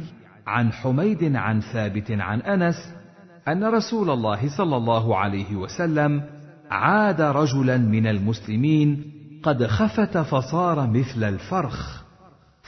عن 0.49 0.71
حميد 0.73 1.35
عن 1.35 1.61
ثابت 1.61 2.11
عن 2.11 2.41
أنس 2.41 2.75
أن 3.47 3.63
رسول 3.63 4.09
الله 4.09 4.57
صلى 4.57 4.77
الله 4.77 5.17
عليه 5.17 5.55
وسلم 5.55 6.23
عاد 6.71 7.21
رجلا 7.21 7.77
من 7.77 8.07
المسلمين 8.07 9.03
قد 9.43 9.67
خفت 9.67 10.17
فصار 10.17 10.87
مثل 10.87 11.23
الفرخ. 11.23 12.03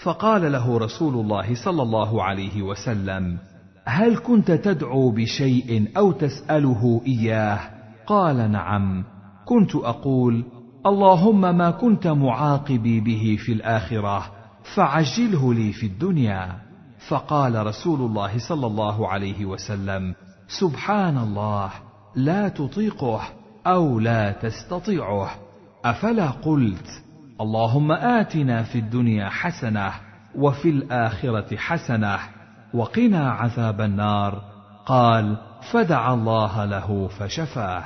فقال 0.03 0.51
له 0.51 0.77
رسول 0.77 1.13
الله 1.13 1.55
صلى 1.65 1.81
الله 1.81 2.23
عليه 2.23 2.61
وسلم 2.61 3.37
هل 3.85 4.17
كنت 4.17 4.51
تدعو 4.51 5.11
بشيء 5.11 5.87
أو 5.97 6.11
تسأله 6.11 7.01
إياه؟ 7.07 7.59
قال 8.07 8.51
نعم. 8.51 9.03
كنت 9.45 9.75
أقول 9.75 10.43
اللهم 10.85 11.41
ما 11.57 11.71
كنت 11.71 12.07
معاقبي 12.07 12.99
به 12.99 13.37
في 13.45 13.53
الآخرة 13.53 14.31
فعجله 14.75 15.53
لي 15.53 15.73
في 15.73 15.85
الدنيا. 15.85 16.70
فقال 17.07 17.65
رسول 17.65 18.01
الله 18.01 18.39
صلى 18.49 18.67
الله 18.67 19.07
عليه 19.07 19.45
وسلم 19.45 20.15
سبحان 20.47 21.17
الله 21.17 21.71
لا 22.15 22.49
تطيقه 22.49 23.21
أو 23.67 23.99
لا 23.99 24.31
تستطيعه. 24.31 25.29
أفلا 25.85 26.29
قلت 26.29 27.03
اللهم 27.41 27.91
آتنا 27.91 28.63
في 28.63 28.79
الدنيا 28.79 29.29
حسنة 29.29 29.91
وفي 30.35 30.69
الآخرة 30.69 31.55
حسنة 31.55 32.19
وقنا 32.73 33.31
عذاب 33.31 33.81
النار. 33.81 34.41
قال 34.85 35.37
فدعا 35.71 36.13
الله 36.13 36.65
له 36.65 37.07
فشفاه. 37.07 37.83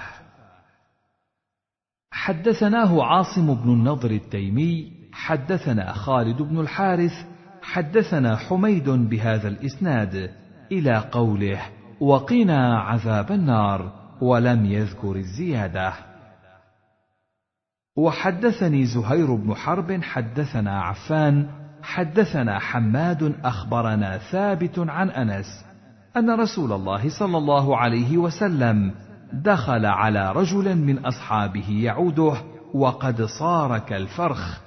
حدثناه 2.12 3.04
عاصم 3.04 3.54
بن 3.54 3.74
النضر 3.74 4.12
التيمي 4.12 4.92
حدثنا 5.14 5.94
خالد 5.94 6.42
بن 6.42 6.60
الحارث 6.60 7.35
حدثنا 7.66 8.36
حميد 8.36 8.90
بهذا 8.90 9.48
الإسناد 9.48 10.32
إلى 10.72 10.98
قوله 10.98 11.62
وقنا 12.00 12.80
عذاب 12.80 13.32
النار 13.32 13.92
ولم 14.22 14.66
يذكر 14.66 15.16
الزيادة. 15.16 15.94
وحدثني 17.98 18.86
زهير 18.86 19.36
بن 19.36 19.56
حرب 19.56 20.04
حدثنا 20.04 20.82
عفان 20.82 21.48
حدثنا 21.82 22.60
حماد 22.60 23.36
أخبرنا 23.44 24.18
ثابت 24.18 24.80
عن 24.80 25.10
أنس 25.10 25.66
أن 26.18 26.40
رسول 26.40 26.74
الله 26.74 27.20
صلى 27.20 27.38
الله 27.38 27.78
عليه 27.78 28.18
وسلم 28.18 28.92
دخل 29.34 29.86
على 29.86 30.32
رجل 30.32 30.78
من 30.78 31.06
أصحابه 31.06 31.70
يعوده 31.70 32.34
وقد 32.74 33.22
صار 33.22 33.80
كالفرخ 33.80 34.60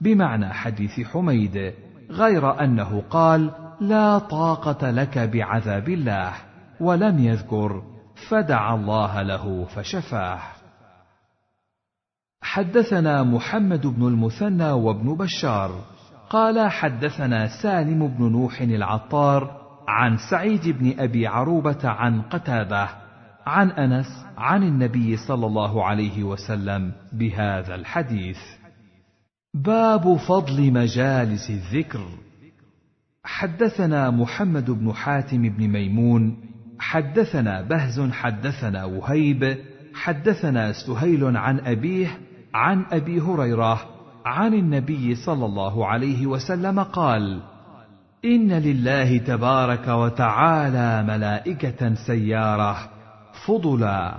بمعنى 0.00 0.54
حديث 0.54 1.00
حميد. 1.00 1.85
غير 2.10 2.60
أنه 2.64 3.02
قال 3.10 3.50
لا 3.80 4.18
طاقة 4.18 4.90
لك 4.90 5.18
بعذاب 5.18 5.88
الله 5.88 6.32
ولم 6.80 7.18
يذكر 7.18 7.82
فدعا 8.28 8.74
الله 8.74 9.22
له 9.22 9.64
فشفاه. 9.64 10.38
حدثنا 12.42 13.22
محمد 13.22 13.86
بن 13.86 14.06
المثنى 14.06 14.70
وابن 14.70 15.14
بشار 15.14 15.70
قال 16.30 16.70
حدثنا 16.70 17.62
سالم 17.62 18.08
بن 18.08 18.32
نوح 18.32 18.60
العطار 18.60 19.66
عن 19.88 20.16
سعيد 20.30 20.68
بن 20.68 21.00
أبي 21.00 21.26
عروبة 21.26 21.88
عن 21.88 22.22
قتاده 22.22 22.88
عن 23.46 23.70
أنس 23.70 24.06
عن 24.38 24.62
النبي 24.62 25.16
صلى 25.16 25.46
الله 25.46 25.84
عليه 25.84 26.24
وسلم 26.24 26.92
بهذا 27.12 27.74
الحديث. 27.74 28.38
باب 29.64 30.16
فضل 30.16 30.72
مجالس 30.72 31.50
الذكر. 31.50 32.00
حدثنا 33.24 34.10
محمد 34.10 34.70
بن 34.70 34.92
حاتم 34.92 35.42
بن 35.48 35.68
ميمون 35.68 36.36
حدثنا 36.78 37.62
بهز 37.62 38.00
حدثنا 38.10 38.84
وهيب 38.84 39.56
حدثنا 39.94 40.72
سهيل 40.72 41.36
عن 41.36 41.58
أبيه 41.58 42.18
عن 42.54 42.84
أبي 42.90 43.20
هريرة 43.20 43.80
عن 44.24 44.54
النبي 44.54 45.14
صلى 45.14 45.46
الله 45.46 45.86
عليه 45.86 46.26
وسلم 46.26 46.80
قال 46.80 47.40
إن 48.24 48.52
لله 48.52 49.18
تبارك 49.18 49.88
وتعالى 49.88 51.02
ملائكة 51.08 51.94
سيارة 51.94 52.76
فضلا 53.46 54.18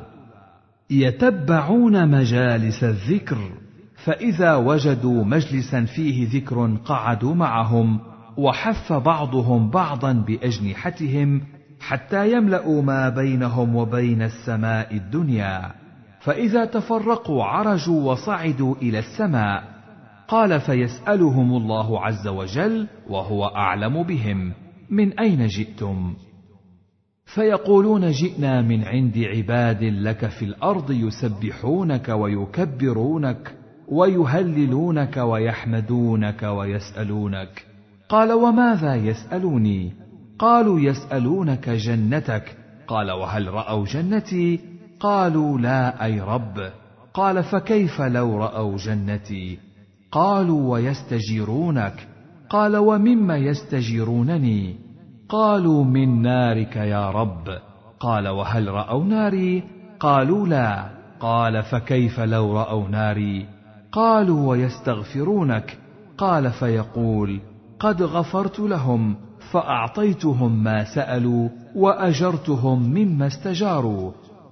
يتبعون 0.89 2.10
مجالس 2.10 2.84
الذكر. 2.84 3.66
فإذا 4.08 4.56
وجدوا 4.56 5.24
مجلسا 5.24 5.86
فيه 5.86 6.28
ذكر 6.39 6.76
قعدوا 6.86 7.36
معهم 7.36 8.00
وحف 8.38 8.93
بعضهم 8.93 9.70
بعضا 9.70 10.13
بأجنحتهم 10.13 11.41
حتى 11.80 12.32
يملأوا 12.32 12.82
ما 12.82 13.10
بينهم 13.10 13.76
وبين 13.76 14.22
السماء 14.22 14.96
الدنيا. 14.96 15.72
فإذا 16.20 16.65
تفرقوا 16.65 17.43
عرجوا 17.43 18.12
وصعدوا 18.12 18.76
إلى 18.76 19.00
السماء. 19.00 19.63
قال 20.28 20.60
فيسألهم 20.60 21.58
الله 21.58 22.06
عز 22.06 22.28
وجل 22.28 22.88
وهو 23.10 23.46
أعلم 23.46 24.04
بهم. 24.04 24.54
من 24.89 25.20
أين 25.20 25.48
جئتم؟ 25.48 26.13
فيقولون 27.36 28.12
جئنا 28.12 28.62
من 28.62 28.84
عند 28.84 29.17
عباد 29.17 29.84
لك 29.84 30.28
في 30.28 30.46
الأرض 30.46 30.91
يسبحونك 30.91 32.10
ويكبرونك 32.10 33.57
ويهللونك 33.91 35.17
ويحمدونك 35.17 36.43
ويسألونك. 36.43 37.65
قال 38.10 38.32
وماذا 38.32 38.95
يسألوني؟ 38.95 39.93
قالوا 40.39 40.80
يسألونك 40.80 41.69
جنتك. 41.69 42.58
قال 42.88 43.12
وهل 43.12 43.47
رأوا 43.47 43.86
جنتي؟ 43.86 44.60
قالوا 45.00 45.60
لا 45.60 46.06
أي 46.06 46.21
رب. 46.21 46.71
قال 47.13 47.43
فكيف 47.43 48.02
لو 48.02 48.38
رأوا 48.38 48.78
جنتي؟ 48.78 49.60
قالوا 50.12 50.71
ويستجيرونك. 50.71 52.08
قال 52.50 52.78
ومما 52.78 53.38
يستجيرونني؟ 53.38 54.76
قالوا 55.30 55.84
من 55.84 56.21
نارك 56.21 56.76
يا 56.76 57.12
رب. 57.12 57.47
قال 58.00 58.28
وهل 58.28 58.67
رأوا 58.67 59.04
ناري؟ 59.04 59.63
قالوا 60.00 60.47
لا. 60.47 60.89
قال 61.19 61.63
فكيف 61.63 62.19
لو 62.19 62.58
رأوا 62.58 62.88
ناري؟ 62.89 63.57
قالوا 63.91 64.50
ويستغفرونك. 64.50 65.78
قال 66.17 66.52
فيقول 66.52 67.41
قد 67.80 68.04
غفرت 68.04 68.60
لهم 68.60 69.15
فأعطيتهم 69.52 70.63
ما 70.63 70.84
سألوا 70.84 71.50
وأجرتهم 71.76 72.84
مما 72.84 73.28
استجاروا. 73.28 74.12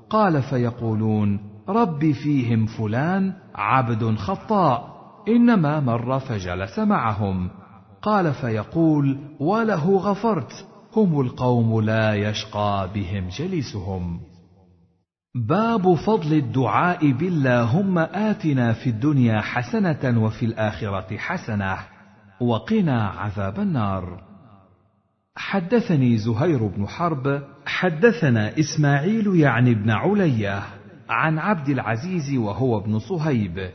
قال 0.10 0.42
فيقولون 0.42 1.40
رب 1.70 2.12
فيهم 2.12 2.66
فلان 2.66 3.34
عبد 3.56 4.16
خطاء 4.16 4.96
إنما 5.28 5.80
مر 5.80 6.20
فجلس 6.20 6.80
معهم. 6.80 7.50
قال 8.02 8.34
فيقول 8.34 9.18
وله 9.40 9.98
غفرت 9.98 10.66
هم 10.96 11.22
القوم 11.22 11.82
لا 11.82 12.16
يشقى 12.16 12.90
بهم 12.94 13.28
جليسهم. 13.28 14.20
باب 15.36 15.94
فضل 15.94 16.34
الدعاء 16.34 17.12
باللهم 17.12 17.98
آتنا 17.98 18.74
في 18.74 18.90
الدنيا 18.90 19.42
حسنة 19.42 20.24
وفي 20.24 20.46
الآخرة 20.46 21.18
حسنة. 21.18 21.78
وقنا 22.42 23.08
عذاب 23.08 23.60
النار. 23.60 24.24
حدثني 25.36 26.18
زهير 26.18 26.68
بن 26.68 26.88
حرب. 26.88 27.42
حدثنا 27.66 28.60
إسماعيل 28.60 29.36
يعني 29.36 29.72
ابن 29.72 29.90
علية 29.90 30.64
عن 31.10 31.40
عبد 31.40 31.70
العزيز 31.70 32.38
وهو 32.38 32.78
ابن 32.78 33.00
صهيب. 33.00 33.70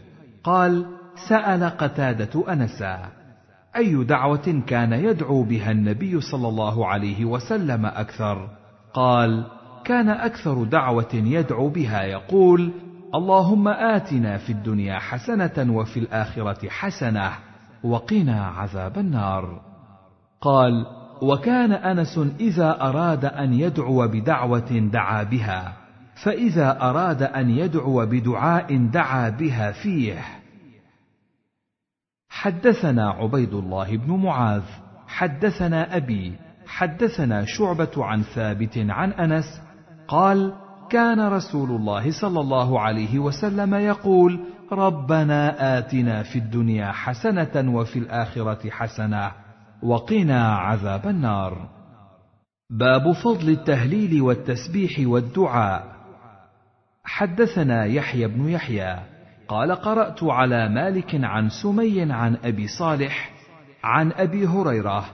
قال 0.45 0.87
سأل 1.29 1.65
قتادة 1.65 2.53
انسا 2.53 3.09
أي 3.77 4.05
دعوة 4.05 4.63
كان 4.67 4.93
يدعو 4.93 5.43
بها 5.43 5.71
النبي 5.71 6.21
صلى 6.21 6.49
الله 6.49 6.87
عليه 6.87 7.25
وسلم 7.25 7.87
أكثر؟ 7.87 8.49
قال 8.95 9.60
كان 9.85 10.09
أكثر 10.09 10.65
دعوة 10.65 11.09
يدعو 11.15 11.69
بها 11.69 12.03
يقول 12.03 12.73
اللهم 13.15 13.69
آتنا 13.69 14.37
في 14.39 14.53
الدنيا 14.53 14.99
حسنة 14.99 15.77
وفي 15.77 16.01
الآخرة 16.01 16.69
حسنة 16.69 17.33
وقنا 17.85 18.47
عذاب 18.47 18.99
النار. 18.99 19.61
قال 20.41 20.87
وكان 21.23 21.73
أنس 21.73 22.21
إذا 22.41 22.81
أراد 22.81 23.25
أن 23.25 23.53
يدعو 23.53 24.09
بدعوة 24.09 24.89
دعا 24.93 25.23
بها 25.23 25.77
فإذا 26.25 26.83
أراد 26.83 27.23
أن 27.23 27.51
يدعو 27.51 28.07
بدعاء 28.07 28.87
دعا 28.87 29.29
بها 29.29 29.73
فيه. 29.73 30.25
حدثنا 32.29 33.11
عبيد 33.11 33.55
الله 33.55 33.97
بن 33.97 34.13
معاذ 34.13 34.63
حدثنا 35.07 35.97
أبي 35.97 36.37
حدثنا 36.67 37.45
شعبة 37.45 37.91
عن 37.97 38.23
ثابت 38.23 38.79
عن 38.79 39.13
أنس 39.13 39.61
قال 40.11 40.53
كان 40.91 41.21
رسول 41.21 41.71
الله 41.71 42.21
صلى 42.21 42.41
الله 42.41 42.81
عليه 42.81 43.19
وسلم 43.19 43.75
يقول 43.75 44.41
ربنا 44.73 45.79
آتنا 45.79 46.23
في 46.23 46.39
الدنيا 46.39 46.93
حسنة 46.93 47.75
وفي 47.75 47.99
الآخرة 47.99 48.71
حسنة 48.71 49.33
وقنا 49.83 50.55
عذاب 50.55 51.07
النار. 51.07 51.69
باب 52.71 53.13
فضل 53.13 53.49
التهليل 53.49 54.23
والتسبيح 54.23 55.09
والدعاء. 55.09 55.85
حدثنا 57.05 57.85
يحيى 57.85 58.29
بن 58.29 58.49
يحيى 58.49 58.99
قال 59.49 59.73
قرأت 59.73 60.25
على 60.25 60.69
مالك 60.69 61.25
عن 61.25 61.49
سمي 61.49 62.13
عن 62.13 62.37
أبي 62.45 62.67
صالح 62.67 63.31
عن 63.85 64.13
أبي 64.13 64.47
هريرة 64.47 65.05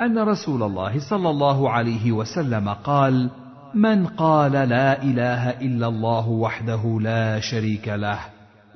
أن 0.00 0.18
رسول 0.18 0.62
الله 0.62 1.10
صلى 1.10 1.30
الله 1.30 1.70
عليه 1.70 2.12
وسلم 2.12 2.68
قال 2.68 3.30
من 3.74 4.06
قال 4.06 4.52
لا 4.52 5.02
إله 5.02 5.50
إلا 5.50 5.88
الله 5.88 6.28
وحده 6.28 6.98
لا 7.00 7.40
شريك 7.40 7.88
له 7.88 8.18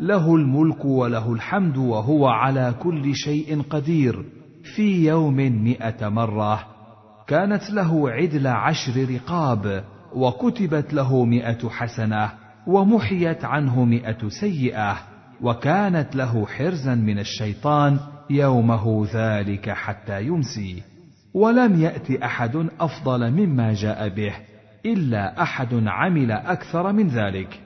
له 0.00 0.34
الملك 0.34 0.84
وله 0.84 1.32
الحمد 1.32 1.76
وهو 1.76 2.26
على 2.26 2.74
كل 2.82 3.14
شيء 3.14 3.62
قدير. 3.62 4.24
في 4.76 5.06
يوم 5.06 5.36
مئة 5.64 6.08
مرة 6.08 6.66
كانت 7.26 7.70
له 7.70 8.10
عدل 8.10 8.46
عشر 8.46 9.08
رقاب 9.14 9.84
وكتبت 10.14 10.94
له 10.94 11.24
مئة 11.24 11.68
حسنة 11.68 12.30
ومحيت 12.66 13.44
عنه 13.44 13.84
مئة 13.84 14.28
سيئة 14.28 14.96
وكانت 15.40 16.16
له 16.16 16.46
حرزا 16.46 16.94
من 16.94 17.18
الشيطان 17.18 17.98
يومه 18.30 19.06
ذلك 19.14 19.70
حتى 19.70 20.22
يمسي. 20.22 20.82
ولم 21.34 21.80
يأت 21.80 22.10
أحد 22.10 22.68
أفضل 22.80 23.30
مما 23.30 23.74
جاء 23.74 24.08
به. 24.08 24.47
إلا 24.92 25.42
أحد 25.42 25.74
عمل 25.86 26.32
أكثر 26.32 26.92
من 26.92 27.08
ذلك. 27.08 27.60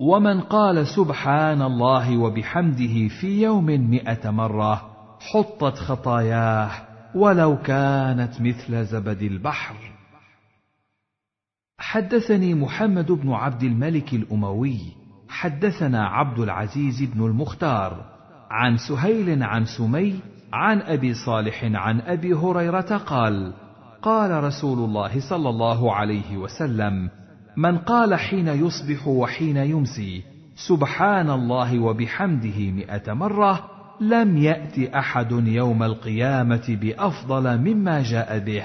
ومن 0.00 0.40
قال 0.40 0.86
سبحان 0.86 1.62
الله 1.62 2.18
وبحمده 2.18 3.08
في 3.20 3.42
يوم 3.42 3.66
مئة 3.66 4.30
مرة 4.30 4.90
حطت 5.20 5.78
خطاياه 5.78 6.70
ولو 7.14 7.56
كانت 7.56 8.40
مثل 8.40 8.84
زبد 8.84 9.22
البحر. 9.22 9.76
حدثني 11.78 12.54
محمد 12.54 13.12
بن 13.12 13.32
عبد 13.32 13.62
الملك 13.62 14.14
الأموي 14.14 14.78
حدثنا 15.28 16.06
عبد 16.06 16.38
العزيز 16.38 17.02
بن 17.02 17.26
المختار 17.26 18.04
عن 18.50 18.76
سهيل 18.76 19.42
عن 19.42 19.64
سمي 19.64 20.20
عن 20.52 20.80
أبي 20.80 21.14
صالح 21.14 21.64
عن 21.64 22.00
أبي 22.00 22.34
هريرة 22.34 22.96
قال 22.96 23.52
قال 24.06 24.44
رسول 24.44 24.78
الله 24.78 25.28
صلى 25.30 25.48
الله 25.48 25.94
عليه 25.94 26.36
وسلم 26.36 27.10
من 27.56 27.78
قال 27.78 28.14
حين 28.14 28.48
يصبح 28.48 29.08
وحين 29.08 29.56
يمسي 29.56 30.22
سبحان 30.68 31.30
الله 31.30 31.78
وبحمده 31.78 32.58
مئة 32.58 33.12
مرة 33.12 33.70
لم 34.00 34.36
يأت 34.36 34.78
أحد 34.78 35.32
يوم 35.32 35.82
القيامة 35.82 36.78
بأفضل 36.80 37.58
مما 37.58 38.02
جاء 38.02 38.38
به 38.38 38.62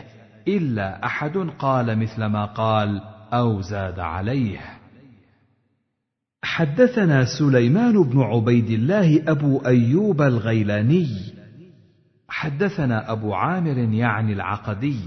إلا 0.48 1.06
أحد 1.06 1.38
قال 1.60 2.00
مثل 2.00 2.26
ما 2.26 2.46
قال 2.46 3.02
أو 3.34 3.62
زاد 3.62 4.00
عليه. 4.00 4.60
حدثنا 6.44 7.26
سليمان 7.40 8.04
بن 8.04 8.22
عبيد 8.22 8.70
الله 8.70 9.32
أبو 9.32 9.58
أيوب 9.58 10.22
الغيلاني 10.22 11.08
حدثنا 12.30 13.12
أبو 13.12 13.34
عامر 13.34 13.78
يعني 13.78 14.34
العقدي 14.34 14.98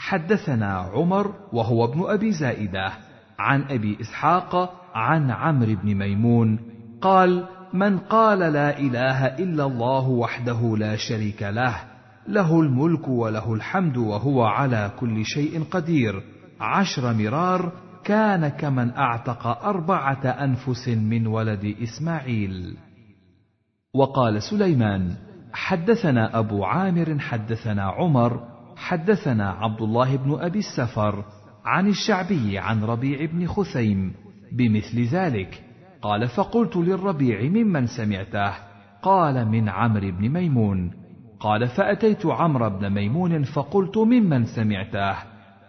حدثنا 0.00 0.72
عمر 0.72 1.34
وهو 1.52 1.84
ابن 1.84 2.02
أبي 2.06 2.32
زائدة 2.32 2.92
عن 3.38 3.62
أبي 3.62 3.98
إسحاق 4.00 4.74
عن 4.94 5.30
عمرو 5.30 5.74
بن 5.74 5.94
ميمون 5.94 6.58
قال 7.00 7.48
من 7.72 7.98
قال 7.98 8.38
لا 8.38 8.78
إله 8.78 9.26
إلا 9.26 9.64
الله 9.66 10.08
وحده 10.08 10.76
لا 10.76 10.96
شريك 10.96 11.42
له 11.42 11.76
له 12.28 12.60
الملك 12.60 13.08
وله 13.08 13.54
الحمد 13.54 13.96
وهو 13.96 14.42
على 14.42 14.90
كل 15.00 15.24
شيء 15.24 15.64
قدير 15.70 16.22
عشر 16.60 17.12
مرار 17.12 17.72
كان 18.04 18.48
كمن 18.48 18.90
أعتق 18.90 19.46
أربعة 19.46 20.26
أنفس 20.26 20.88
من 20.88 21.26
ولد 21.26 21.76
إسماعيل. 21.82 22.76
وقال 23.94 24.42
سليمان 24.42 25.14
حدثنا 25.52 26.38
أبو 26.38 26.64
عامر 26.64 27.18
حدثنا 27.18 27.82
عمر 27.82 28.49
حدثنا 28.80 29.50
عبد 29.50 29.82
الله 29.82 30.16
بن 30.16 30.38
أبي 30.40 30.58
السفر 30.58 31.24
عن 31.64 31.88
الشعبي 31.88 32.58
عن 32.58 32.84
ربيع 32.84 33.24
بن 33.24 33.46
خثيم 33.46 34.12
بمثل 34.52 35.04
ذلك. 35.04 35.62
قال 36.02 36.28
فقلت 36.28 36.76
للربيع 36.76 37.42
ممن 37.42 37.86
سمعته؟ 37.86 38.54
قال 39.02 39.48
من 39.48 39.68
عمرو 39.68 40.10
بن 40.10 40.28
ميمون. 40.28 40.90
قال 41.40 41.68
فأتيت 41.68 42.26
عمرو 42.26 42.70
بن 42.70 42.90
ميمون 42.90 43.42
فقلت 43.42 43.98
ممن 43.98 44.44
سمعته؟ 44.44 45.16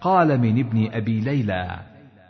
قال 0.02 0.42
من 0.42 0.60
ابن 0.60 0.88
أبي 0.92 1.20
ليلى. 1.20 1.80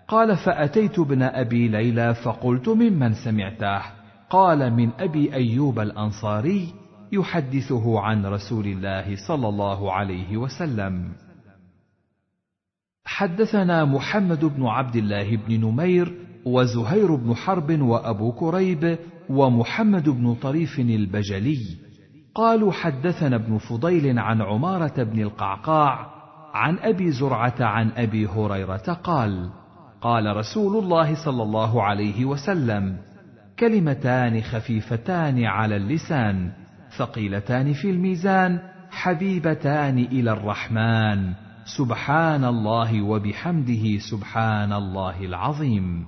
قال 0.07 0.37
فأتيت 0.37 0.99
ابن 0.99 1.21
أبي 1.21 1.67
ليلى 1.67 2.13
فقلت 2.13 2.69
ممن 2.69 3.13
سمعته؟ 3.13 3.81
قال 4.29 4.73
من 4.73 4.89
أبي 4.99 5.33
أيوب 5.33 5.79
الأنصاري. 5.79 6.80
يحدثه 7.11 7.99
عن 7.99 8.25
رسول 8.25 8.67
الله 8.67 9.15
صلى 9.27 9.49
الله 9.49 9.93
عليه 9.93 10.37
وسلم. 10.37 11.11
حدثنا 13.05 13.85
محمد 13.85 14.45
بن 14.45 14.65
عبد 14.65 14.95
الله 14.95 15.35
بن 15.35 15.61
نمير 15.61 16.13
وزهير 16.45 17.15
بن 17.15 17.35
حرب 17.35 17.81
وأبو 17.81 18.31
كريب 18.31 18.97
ومحمد 19.29 20.09
بن 20.09 20.35
طريف 20.35 20.79
البجلي. 20.79 21.59
قالوا 22.35 22.71
حدثنا 22.71 23.35
ابن 23.35 23.57
فضيل 23.57 24.19
عن 24.19 24.41
عمارة 24.41 25.03
بن 25.03 25.21
القعقاع 25.21 26.21
عن 26.53 26.77
أبي 26.79 27.11
زرعة 27.11 27.55
عن 27.59 27.91
أبي 27.91 28.27
هريرة 28.27 28.93
قال 29.03 29.49
قال 30.01 30.37
رسول 30.37 30.83
الله 30.83 31.25
صلى 31.25 31.43
الله 31.43 31.83
عليه 31.83 32.25
وسلم 32.25 32.97
كلمتان 33.59 34.41
خفيفتان 34.41 35.43
على 35.45 35.75
اللسان 35.75 36.51
ثقيلتان 36.97 37.73
في 37.73 37.91
الميزان 37.91 38.59
حبيبتان 38.91 39.97
إلى 39.97 40.31
الرحمن. 40.31 41.33
سبحان 41.77 42.45
الله 42.45 43.01
وبحمده 43.01 43.97
سبحان 43.97 44.73
الله 44.73 45.25
العظيم. 45.25 46.05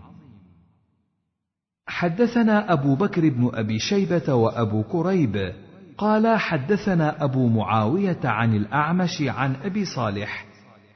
حدثنا 1.88 2.74
أبو 2.74 2.96
بكر 2.96 3.30
بن 3.30 3.52
أبي 3.54 3.80
شيبة 3.80 4.34
وأبو 4.34 4.84
كريب. 4.84 5.54
قال 5.98 6.38
حدثنا 6.38 7.24
أبو 7.24 7.48
معاوية 7.48 8.20
عن 8.24 8.56
الأعمش 8.56 9.22
عن 9.22 9.56
أبي 9.64 9.86
صالح. 9.86 10.46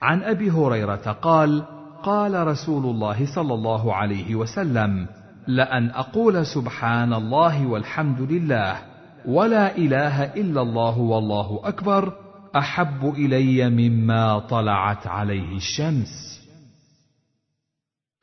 عن 0.02 0.24
أبي 0.24 0.52
هريرة 0.52 1.12
قال 1.22 1.64
قال 2.04 2.48
رسول 2.48 2.86
الله 2.86 3.36
صلى 3.36 3.54
الله 3.54 3.96
عليه 3.96 4.36
وسلم 4.36 5.08
لأن 5.48 5.90
أقول 5.90 6.46
سبحان 6.46 7.14
الله 7.14 7.68
والحمد 7.68 8.22
لله. 8.22 8.97
ولا 9.26 9.78
إله 9.78 10.24
إلا 10.24 10.62
الله 10.62 10.98
والله 10.98 11.62
أكبر 11.64 12.14
أحب 12.56 13.14
إلي 13.18 13.70
مما 13.70 14.40
طلعت 14.40 15.08
عليه 15.08 15.56
الشمس. 15.56 16.38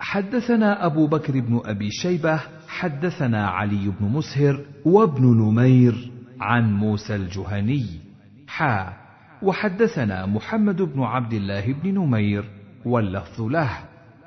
حدثنا 0.00 0.86
أبو 0.86 1.06
بكر 1.06 1.40
بن 1.40 1.60
أبي 1.64 1.90
شيبة 1.90 2.40
حدثنا 2.68 3.46
علي 3.48 3.92
بن 4.00 4.06
مسهر 4.06 4.64
وابن 4.84 5.24
نمير 5.24 6.10
عن 6.40 6.74
موسى 6.74 7.16
الجهني. 7.16 7.86
حا 8.48 8.92
وحدثنا 9.42 10.26
محمد 10.26 10.82
بن 10.82 11.02
عبد 11.02 11.32
الله 11.32 11.72
بن 11.72 11.94
نمير 11.94 12.44
واللفظ 12.84 13.40
له. 13.40 13.70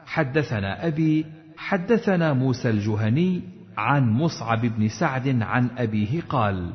حدثنا 0.05 0.87
أبي 0.87 1.25
حدثنا 1.57 2.33
موسى 2.33 2.69
الجهني 2.69 3.41
عن 3.77 4.11
مصعب 4.11 4.61
بن 4.61 4.87
سعد 4.87 5.41
عن 5.41 5.69
أبيه 5.77 6.21
قال 6.29 6.73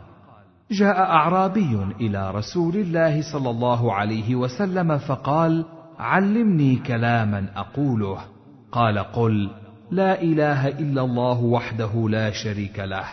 جاء 0.70 0.98
أعرابي 0.98 1.86
إلى 2.00 2.30
رسول 2.30 2.76
الله 2.76 3.32
صلى 3.32 3.50
الله 3.50 3.94
عليه 3.94 4.34
وسلم 4.34 4.98
فقال 4.98 5.64
علمني 5.98 6.76
كلاما 6.76 7.46
أقوله. 7.56 8.18
قال 8.72 8.98
قل 8.98 9.50
لا 9.90 10.22
إله 10.22 10.68
إلا 10.68 11.02
الله 11.02 11.44
وحده 11.44 12.08
لا 12.08 12.30
شريك 12.30 12.78
له 12.78 13.04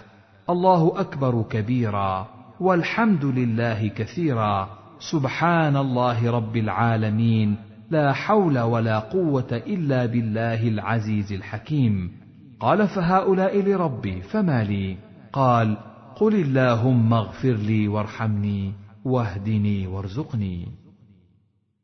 الله 0.49 0.99
أكبر 0.99 1.45
كبيرا 1.49 2.27
والحمد 2.59 3.25
لله 3.25 3.87
كثيرا 3.87 4.69
سبحان 5.11 5.77
الله 5.77 6.31
رب 6.31 6.57
العالمين 6.57 7.55
لا 7.89 8.13
حول 8.13 8.59
ولا 8.59 8.99
قوة 8.99 9.61
إلا 9.67 10.05
بالله 10.05 10.67
العزيز 10.67 11.31
الحكيم. 11.33 12.11
قال 12.59 12.87
فهؤلاء 12.87 13.61
لربي 13.61 14.21
فما 14.21 14.63
لي؟ 14.63 14.97
قال 15.33 15.77
قل 16.15 16.35
اللهم 16.35 17.13
اغفر 17.13 17.53
لي 17.53 17.87
وارحمني 17.87 18.73
واهدني 19.05 19.87
وارزقني. 19.87 20.67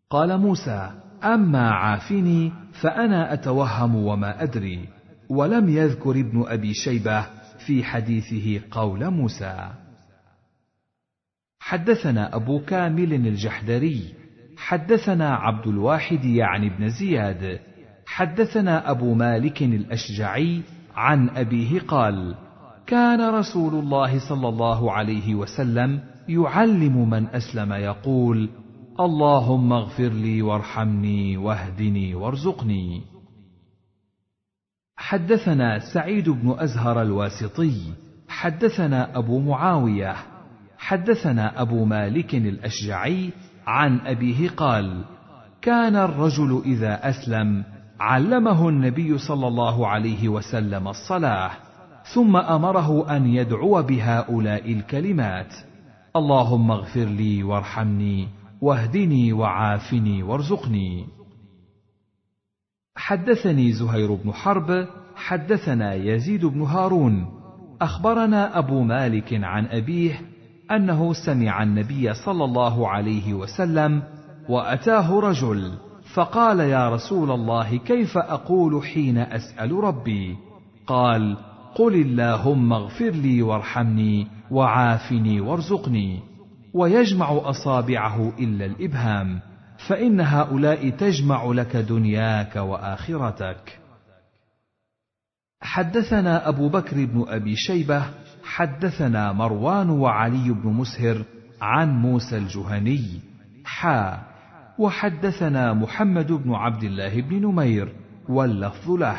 قال 0.09 0.37
موسى 0.37 0.91
أما 1.23 1.69
عافني 1.69 2.51
فأنا 2.81 3.33
أتوهم 3.33 3.95
وما 3.95 4.43
أدري. 4.43 4.89
ولم 5.29 5.69
يذكر 5.69 6.11
ابن 6.11 6.43
أبي 6.47 6.73
شيبة 6.73 7.25
في 7.65 7.83
حديثه 7.83 8.61
قول 8.71 9.09
موسى. 9.09 9.69
حدثنا 11.59 12.35
أبو 12.35 12.59
كامل 12.59 13.13
الجحدري 13.13 14.13
حدثنا 14.57 15.35
عبد 15.35 15.67
الواحد 15.67 16.25
يعني 16.25 16.67
ابن 16.67 16.89
زياد 16.89 17.59
حدثنا 18.05 18.91
أبو 18.91 19.13
مالك 19.13 19.63
الأشجعي 19.63 20.61
عن 20.95 21.29
أبيه 21.29 21.79
قال 21.79 22.35
كان 22.87 23.29
رسول 23.29 23.73
الله 23.73 24.29
صلى 24.29 24.47
الله 24.49 24.91
عليه 24.91 25.35
وسلم 25.35 25.99
يعلم 26.29 27.09
من 27.09 27.27
أسلم 27.27 27.73
يقول 27.73 28.49
اللهم 28.99 29.73
اغفر 29.73 30.07
لي 30.07 30.41
وارحمني 30.41 31.37
واهدني 31.37 32.15
وارزقني. 32.15 33.01
حدثنا 34.97 35.79
سعيد 35.93 36.29
بن 36.29 36.55
أزهر 36.59 37.01
الواسطي 37.01 37.93
حدثنا 38.27 39.17
أبو 39.17 39.39
معاوية 39.39 40.15
حدثنا 40.77 41.61
أبو 41.61 41.85
مالك 41.85 42.35
الأشجعي 42.35 43.29
عن 43.67 43.99
أبيه 43.99 44.49
قال 44.49 45.03
كان 45.61 45.95
الرجل 45.95 46.61
إذا 46.65 47.09
أسلم 47.09 47.63
علمه 47.99 48.69
النبي 48.69 49.17
صلى 49.17 49.47
الله 49.47 49.87
عليه 49.87 50.29
وسلم 50.29 50.87
الصلاة 50.87 51.51
ثم 52.13 52.35
أمره 52.35 53.17
أن 53.17 53.27
يدعو 53.27 53.81
بهؤلاء 53.81 54.71
الكلمات. 54.71 55.53
اللهم 56.15 56.71
اغفر 56.71 57.05
لي 57.05 57.43
وارحمني 57.43 58.27
واهدني 58.61 59.33
وعافني 59.33 60.23
وارزقني. 60.23 61.05
حدثني 62.95 63.71
زهير 63.71 64.15
بن 64.15 64.33
حرب 64.33 64.87
حدثنا 65.15 65.93
يزيد 65.93 66.45
بن 66.45 66.61
هارون. 66.61 67.25
أخبرنا 67.81 68.57
أبو 68.59 68.83
مالك 68.83 69.33
عن 69.33 69.65
أبيه 69.65 70.21
أنه 70.71 71.13
سمع 71.13 71.63
النبي 71.63 72.13
صلى 72.13 72.43
الله 72.43 72.89
عليه 72.89 73.33
وسلم 73.33 74.03
وأتاه 74.49 75.19
رجل 75.19 75.84
فقال 76.15 76.59
يا 76.59 76.89
رسول 76.89 77.31
الله 77.31 77.77
كيف 77.77 78.17
أقول 78.17 78.83
حين 78.83 79.17
أسأل 79.17 79.71
ربي؟ 79.71 80.37
قال 80.87 81.37
قل 81.75 81.95
اللهم 81.95 82.73
اغفر 82.73 83.09
لي 83.09 83.41
وارحمني 83.41 84.27
وعافني 84.51 85.41
وارزقني 85.41 86.19
ويجمع 86.73 87.41
أصابعه 87.43 88.33
إلا 88.39 88.65
الإبهام 88.65 89.39
فإن 89.87 90.21
هؤلاء 90.21 90.89
تجمع 90.89 91.45
لك 91.45 91.75
دنياك 91.75 92.55
وآخرتك. 92.55 93.79
حدثنا 95.61 96.49
أبو 96.49 96.69
بكر 96.69 97.05
بن 97.05 97.25
أبي 97.27 97.55
شيبة 97.55 98.03
حدثنا 98.43 99.31
مروان 99.31 99.89
وعلي 99.89 100.53
بن 100.53 100.69
مسهر 100.69 101.23
عن 101.61 101.89
موسى 101.89 102.37
الجهني 102.37 103.19
حا 103.65 104.34
وحدثنا 104.79 105.73
محمد 105.73 106.31
بن 106.31 106.53
عبد 106.53 106.83
الله 106.83 107.21
بن 107.21 107.41
نمير 107.41 107.93
واللفظ 108.29 108.91
له. 108.91 109.17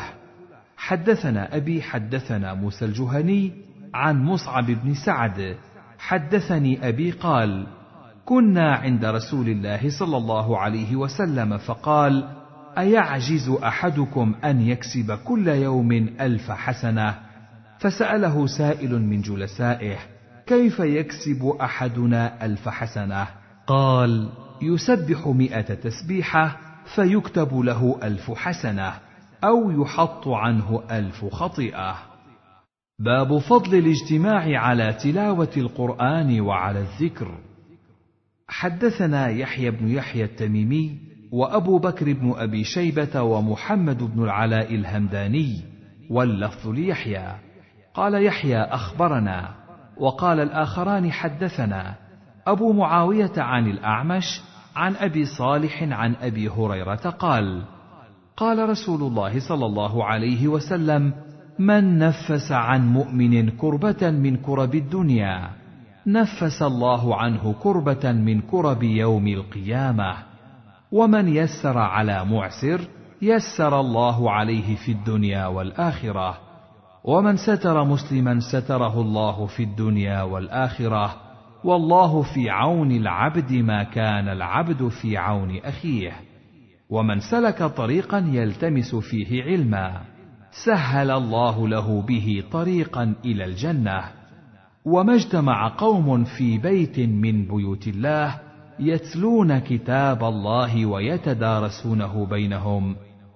حدثنا 0.77 1.55
أبي 1.55 1.81
حدثنا 1.81 2.53
موسى 2.53 2.85
الجهني 2.85 3.51
عن 3.93 4.23
مصعب 4.23 4.65
بن 4.65 4.93
سعد. 4.93 5.57
حدثني 5.99 6.87
أبي 6.87 7.11
قال 7.11 7.67
كنا 8.25 8.75
عند 8.75 9.05
رسول 9.05 9.49
الله 9.49 9.89
صلى 9.99 10.17
الله 10.17 10.57
عليه 10.57 10.95
وسلم 10.95 11.57
فقال 11.57 12.29
أيعجز 12.77 13.49
أحدكم 13.49 14.35
أن 14.43 14.61
يكسب 14.61 15.11
كل 15.11 15.47
يوم 15.47 15.91
ألف 16.21 16.51
حسنة؟ 16.51 17.15
فسأله 17.79 18.47
سائل 18.47 19.01
من 19.01 19.21
جلسائه 19.21 19.97
كيف 20.45 20.79
يكسب 20.79 21.57
أحدنا 21.61 22.45
ألف 22.45 22.69
حسنة؟ 22.69 23.27
قال 23.67 24.29
يسبح 24.61 25.27
مئة 25.27 25.73
تسبيحة 25.73 26.57
فيكتب 26.95 27.59
له 27.59 27.99
ألف 28.03 28.31
حسنة 28.31 28.93
أو 29.43 29.81
يحط 29.81 30.27
عنه 30.27 30.83
ألف 30.91 31.25
خطيئة. 31.25 31.95
باب 32.99 33.37
فضل 33.37 33.77
الاجتماع 33.77 34.59
على 34.59 34.93
تلاوة 34.93 35.51
القرآن 35.57 36.41
وعلى 36.41 36.79
الذكر. 36.79 37.37
حدثنا 38.47 39.27
يحيى 39.27 39.71
بن 39.71 39.87
يحيى 39.87 40.23
التميمي 40.23 40.97
وأبو 41.31 41.79
بكر 41.79 42.13
بن 42.13 42.33
أبي 42.37 42.63
شيبة 42.63 43.21
ومحمد 43.21 44.03
بن 44.03 44.23
العلاء 44.23 44.75
الهمداني 44.75 45.61
واللفظ 46.09 46.67
ليحيى. 46.67 47.35
قال 47.93 48.25
يحيى 48.25 48.57
أخبرنا 48.57 49.55
وقال 49.97 50.39
الآخران 50.39 51.11
حدثنا 51.11 52.06
أبو 52.47 52.73
معاوية 52.73 53.33
عن 53.37 53.67
الأعمش 53.67 54.41
عن 54.75 54.95
أبي 54.95 55.25
صالح 55.25 55.83
عن 55.83 56.15
أبي 56.21 56.49
هريرة 56.49 56.95
قال 56.95 57.63
قال 58.37 58.69
رسول 58.69 59.01
الله 59.01 59.39
صلى 59.39 59.65
الله 59.65 60.05
عليه 60.05 60.47
وسلم 60.47 61.13
من 61.59 61.97
نفس 61.97 62.51
عن 62.51 62.93
مؤمن 62.93 63.49
كربة 63.49 64.11
من 64.11 64.37
كرب 64.37 64.75
الدنيا 64.75 65.49
نفس 66.07 66.61
الله 66.61 67.15
عنه 67.15 67.55
كربة 67.63 68.11
من 68.11 68.41
كرب 68.41 68.83
يوم 68.83 69.27
القيامة 69.27 70.15
ومن 70.91 71.27
يسر 71.27 71.77
على 71.77 72.25
معسر 72.25 72.81
يسر 73.21 73.79
الله 73.79 74.31
عليه 74.31 74.75
في 74.75 74.91
الدنيا 74.91 75.47
والآخرة 75.47 76.37
ومن 77.03 77.37
ستر 77.37 77.83
مسلما 77.83 78.39
ستره 78.39 79.01
الله 79.01 79.45
في 79.45 79.63
الدنيا 79.63 80.21
والآخرة 80.21 81.26
والله 81.67 82.21
في 82.21 82.49
عون 82.49 82.91
العبد 82.91 83.53
ما 83.53 83.83
كان 83.83 84.27
العبد 84.27 84.87
في 84.87 85.17
عون 85.17 85.57
أخيه. 85.57 86.11
ومن 86.89 87.19
سلك 87.19 87.63
طريقا 87.63 88.17
يلتمس 88.31 88.95
فيه 88.95 89.43
علما. 89.43 90.01
سهل 90.65 91.11
الله 91.11 91.67
له 91.67 92.01
به 92.01 92.43
طريقا 92.51 93.15
إلى 93.25 93.45
الجنة. 93.45 94.03
وما 94.85 95.15
اجتمع 95.15 95.75
قوم 95.77 96.23
في 96.23 96.57
بيت 96.57 96.99
من 96.99 97.45
بيوت 97.47 97.87
الله 97.87 98.39
يتلون 98.79 99.59
كتاب 99.59 100.23
الله 100.23 100.85
ويتدارسونه 100.85 102.25
بينهم 102.25 102.95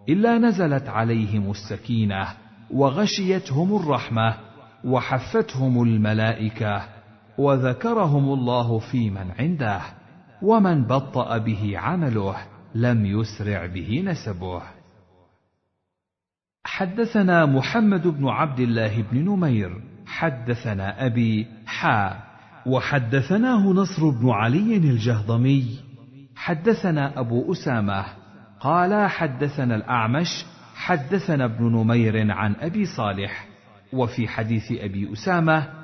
إلا 0.09 0.37
نزلت 0.37 0.89
عليهم 0.89 1.51
السكينة 1.51 2.27
وغشيتهم 2.73 3.75
الرحمة 3.75 4.33
وحفتهم 4.85 5.83
الملائكة. 5.83 7.00
وذكرهم 7.37 8.33
الله 8.33 8.79
في 8.79 9.09
من 9.09 9.31
عنده 9.39 9.81
ومن 10.41 10.83
بطأ 10.83 11.37
به 11.37 11.77
عمله 11.77 12.35
لم 12.75 13.05
يسرع 13.05 13.65
به 13.65 14.03
نسبه. 14.05 14.61
حدثنا 16.63 17.45
محمد 17.45 18.07
بن 18.07 18.27
عبد 18.27 18.59
الله 18.59 19.01
بن 19.01 19.17
نمير 19.17 19.81
حدثنا 20.05 21.05
أبي 21.05 21.47
حا 21.65 22.23
وحدثناه 22.65 23.67
نصر 23.67 24.09
بن 24.09 24.29
علي 24.29 24.77
الجهضمي. 24.77 25.79
حدثنا 26.35 27.19
أبو 27.19 27.51
أسامة 27.51 28.05
قال 28.59 29.09
حدثنا 29.09 29.75
الأعمش 29.75 30.45
حدثنا 30.75 31.45
ابن 31.45 31.65
نمير 31.65 32.31
عن 32.31 32.55
أبي 32.55 32.85
صالح. 32.85 33.47
وفي 33.93 34.27
حديث 34.27 34.71
أبي 34.71 35.13
أسامة 35.13 35.80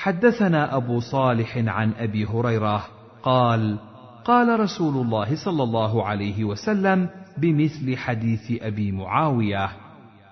حدثنا 0.00 0.76
أبو 0.76 1.00
صالح 1.00 1.56
عن 1.56 1.92
أبي 1.92 2.26
هريرة 2.26 2.86
قال 3.22 3.78
قال 4.24 4.60
رسول 4.60 5.06
الله 5.06 5.44
صلى 5.44 5.62
الله 5.62 6.06
عليه 6.06 6.44
وسلم 6.44 7.08
بمثل 7.38 7.96
حديث 7.96 8.62
أبي 8.62 8.92
معاوية 8.92 9.70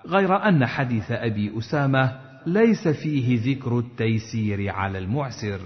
غير 0.07 0.35
أن 0.35 0.65
حديث 0.65 1.11
أبي 1.11 1.57
أسامة 1.57 2.19
ليس 2.45 2.87
فيه 2.87 3.55
ذكر 3.55 3.79
التيسير 3.79 4.69
على 4.69 4.97
المعسر. 4.97 5.59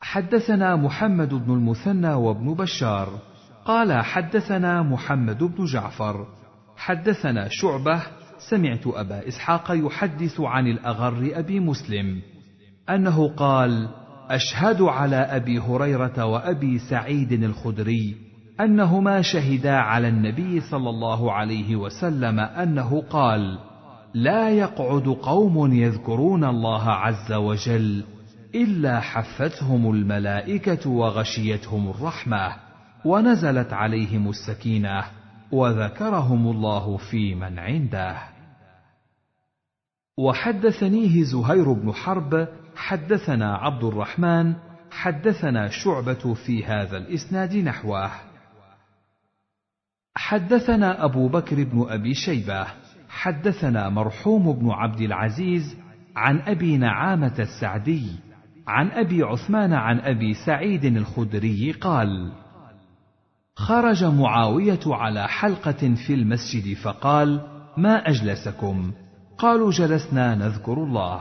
حدثنا 0.00 0.76
محمد 0.76 1.34
بن 1.34 1.52
المثنى 1.52 2.14
وابن 2.14 2.54
بشار 2.54 3.08
قال 3.64 4.04
حدثنا 4.04 4.82
محمد 4.82 5.38
بن 5.44 5.64
جعفر 5.64 6.26
حدثنا 6.76 7.48
شعبة 7.50 8.02
سمعت 8.50 8.86
أبا 8.86 9.28
إسحاق 9.28 9.70
يحدث 9.70 10.40
عن 10.40 10.66
الأغر 10.66 11.30
أبي 11.34 11.60
مسلم 11.60 12.20
أنه 12.90 13.28
قال 13.28 13.88
أشهد 14.30 14.82
على 14.82 15.16
أبي 15.16 15.58
هريرة 15.58 16.24
وأبي 16.24 16.78
سعيد 16.78 17.32
الخدري 17.32 18.16
أنهما 18.60 19.22
شهدا 19.22 19.74
على 19.74 20.08
النبي 20.08 20.60
صلى 20.60 20.90
الله 20.90 21.32
عليه 21.32 21.76
وسلم 21.76 22.40
أنه 22.40 23.02
قال 23.10 23.58
لا 24.14 24.50
يقعد 24.50 25.08
قوم 25.08 25.72
يذكرون 25.72 26.44
الله 26.44 26.90
عز 26.90 27.32
وجل 27.32 28.04
إلا 28.54 29.00
حفتهم 29.00 29.90
الملائكة 29.90 30.90
وغشيتهم 30.90 31.88
الرحمة 31.90 32.52
ونزلت 33.04 33.72
عليهم 33.72 34.28
السكينة 34.28 35.04
وذكرهم 35.52 36.50
الله 36.50 36.96
في 36.96 37.34
من 37.34 37.58
عنده. 37.58 38.33
وحدثنيه 40.18 41.22
زهير 41.22 41.72
بن 41.72 41.92
حرب 41.92 42.48
حدثنا 42.76 43.56
عبد 43.56 43.84
الرحمن 43.84 44.54
حدثنا 44.90 45.68
شعبة 45.68 46.34
في 46.34 46.64
هذا 46.64 46.96
الإسناد 46.96 47.56
نحوه. 47.56 48.10
حدثنا 50.16 51.04
أبو 51.04 51.28
بكر 51.28 51.64
بن 51.64 51.86
أبي 51.88 52.14
شيبة 52.14 52.66
حدثنا 53.08 53.88
مرحوم 53.88 54.52
بن 54.52 54.70
عبد 54.70 55.00
العزيز 55.00 55.76
عن 56.16 56.40
أبي 56.40 56.76
نعامة 56.76 57.34
السعدي 57.38 58.06
عن 58.66 58.90
أبي 58.90 59.22
عثمان 59.22 59.72
عن 59.72 59.98
أبي 59.98 60.34
سعيد 60.34 60.84
الخدري 60.84 61.72
قال 61.72 62.32
خرج 63.56 64.04
معاوية 64.04 64.80
على 64.86 65.28
حلقة 65.28 65.94
في 66.06 66.14
المسجد 66.14 66.76
فقال 66.76 67.40
ما 67.76 68.08
أجلسكم؟ 68.08 68.92
قالوا 69.44 69.70
جلسنا 69.70 70.34
نذكر 70.34 70.72
الله. 70.72 71.20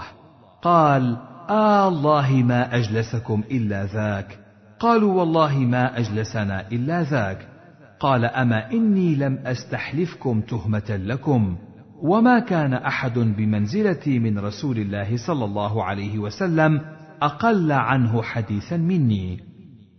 قال 0.62 1.18
آه 1.50 1.88
الله 1.88 2.32
ما 2.32 2.76
أجلسكم 2.76 3.44
إلا 3.52 3.86
ذاك. 3.86 4.40
قالوا 4.80 5.14
والله 5.14 5.58
ما 5.58 6.00
أجلسنا 6.00 6.68
إلا 6.72 7.04
ذاك. 7.04 7.48
قال 8.00 8.26
أما 8.26 8.72
إني 8.72 9.16
لم 9.16 9.40
أستحلفكم 9.46 10.42
تهمة 10.42 10.90
لكم. 10.90 11.58
وما 12.04 12.40
كان 12.40 12.74
أحد 12.74 13.20
بمنزلتي 13.20 14.20
من 14.20 14.40
رسول 14.40 14.78
الله 14.78 15.18
صلى 15.28 15.46
الله 15.46 15.84
عليه 15.84 16.20
وسلم 16.20 16.82
أقل 17.22 17.72
عنه 17.72 18.22
حديثا 18.22 18.78
مني. 18.78 19.40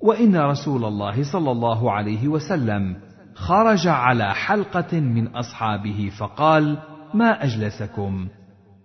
وإن 0.02 0.36
رسول 0.36 0.84
الله 0.84 1.32
صلى 1.32 1.50
الله 1.50 1.92
عليه 1.92 2.28
وسلم 2.28 2.96
خرج 3.34 3.86
على 3.86 4.34
حلقة 4.34 5.00
من 5.00 5.28
أصحابه 5.28 6.10
فقال 6.18 6.78
ما 7.14 7.44
أجلسكم؟ 7.44 8.28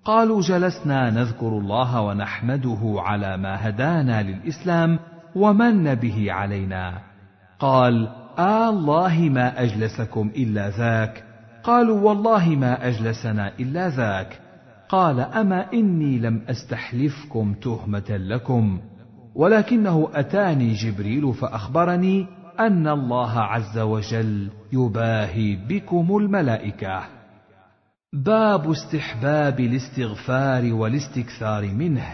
قالوا 0.05 0.41
جلسنا 0.41 1.09
نذكر 1.09 1.47
الله 1.47 2.01
ونحمده 2.01 2.79
على 2.83 3.37
ما 3.37 3.69
هدانا 3.69 4.23
للإسلام 4.23 4.99
ومن 5.35 5.95
به 5.95 6.31
علينا. 6.31 6.93
قال 7.59 8.07
آه 8.39 8.69
الله 8.69 9.19
ما 9.19 9.63
أجلسكم 9.63 10.31
إلا 10.35 10.69
ذاك. 10.69 11.23
قالوا 11.63 11.99
والله 12.01 12.49
ما 12.49 12.87
أجلسنا 12.87 13.51
إلا 13.59 13.89
ذاك. 13.89 14.39
قال 14.89 15.19
أما 15.19 15.73
إني 15.73 16.19
لم 16.19 16.41
أستحلفكم 16.49 17.53
تهمة 17.53 18.09
لكم. 18.09 18.79
ولكنه 19.35 20.09
أتاني 20.13 20.73
جبريل 20.73 21.33
فأخبرني 21.33 22.27
أن 22.59 22.87
الله 22.87 23.39
عز 23.39 23.79
وجل 23.79 24.49
يباهي 24.73 25.55
بكم 25.55 26.17
الملائكة. 26.17 27.18
باب 28.13 28.71
استحباب 28.71 29.59
الاستغفار 29.59 30.73
والاستكثار 30.73 31.67
منه. 31.67 32.07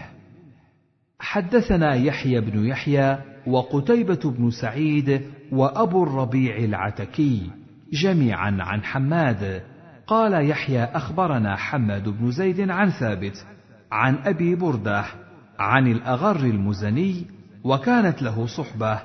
حدثنا 1.20 1.94
يحيى 1.94 2.40
بن 2.40 2.64
يحيى 2.64 3.18
وقتيبة 3.46 4.20
بن 4.24 4.50
سعيد 4.50 5.22
وأبو 5.52 6.02
الربيع 6.04 6.56
العتكي 6.56 7.50
جميعا 7.92 8.56
عن 8.60 8.84
حماد. 8.84 9.62
قال 10.06 10.50
يحيى 10.50 10.84
أخبرنا 10.84 11.56
حماد 11.56 12.08
بن 12.08 12.30
زيد 12.30 12.70
عن 12.70 12.90
ثابت 12.90 13.46
عن 13.92 14.14
أبي 14.14 14.54
بردة 14.54 15.04
عن 15.58 15.86
الأغر 15.86 16.36
المزني 16.36 17.26
وكانت 17.64 18.22
له 18.22 18.46
صحبة 18.46 19.00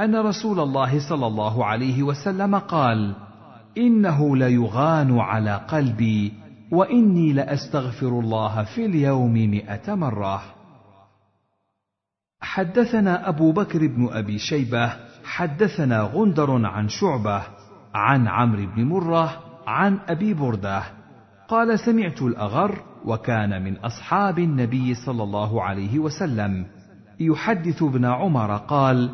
أن 0.00 0.16
رسول 0.16 0.60
الله 0.60 1.08
صلى 1.08 1.26
الله 1.26 1.64
عليه 1.64 2.02
وسلم 2.02 2.58
قال 2.58 3.27
إنه 3.76 4.36
ليغان 4.36 5.18
على 5.18 5.56
قلبي 5.68 6.32
وإني 6.70 7.32
لأستغفر 7.32 8.08
الله 8.08 8.64
في 8.64 8.86
اليوم 8.86 9.32
مائه 9.32 9.94
مرة. 9.94 10.42
حدثنا 12.40 13.28
أبو 13.28 13.52
بكر 13.52 13.86
بن 13.86 14.08
أبي 14.12 14.38
شيبة 14.38 14.92
حدثنا 15.24 16.00
غندر 16.00 16.66
عن 16.66 16.88
شعبة 16.88 17.42
عن 17.94 18.28
عمرو 18.28 18.66
بن 18.66 18.84
مرة 18.84 19.42
عن 19.66 19.98
أبي 20.08 20.34
بردة. 20.34 20.82
قال 21.48 21.78
سمعت 21.78 22.22
الأغر 22.22 22.82
وكان 23.04 23.64
من 23.64 23.76
أصحاب 23.76 24.38
النبي 24.38 24.94
صلى 24.94 25.22
الله 25.22 25.62
عليه 25.62 25.98
وسلم. 25.98 26.66
يحدث 27.20 27.82
ابن 27.82 28.04
عمر 28.04 28.56
قال 28.56 29.10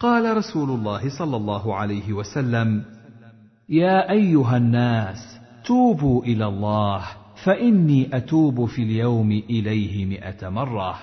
قال 0.00 0.36
رسول 0.36 0.70
الله 0.70 1.18
صلى 1.18 1.36
الله 1.36 1.76
عليه 1.76 2.12
وسلم 2.12 2.84
يا 3.68 4.10
أيها 4.10 4.56
الناس 4.56 5.40
توبوا 5.64 6.24
إلى 6.24 6.46
الله 6.46 7.06
فإني 7.44 8.16
أتوب 8.16 8.64
في 8.64 8.82
اليوم 8.82 9.32
إليه 9.32 10.06
مائه 10.06 10.48
مرة. 10.48 10.98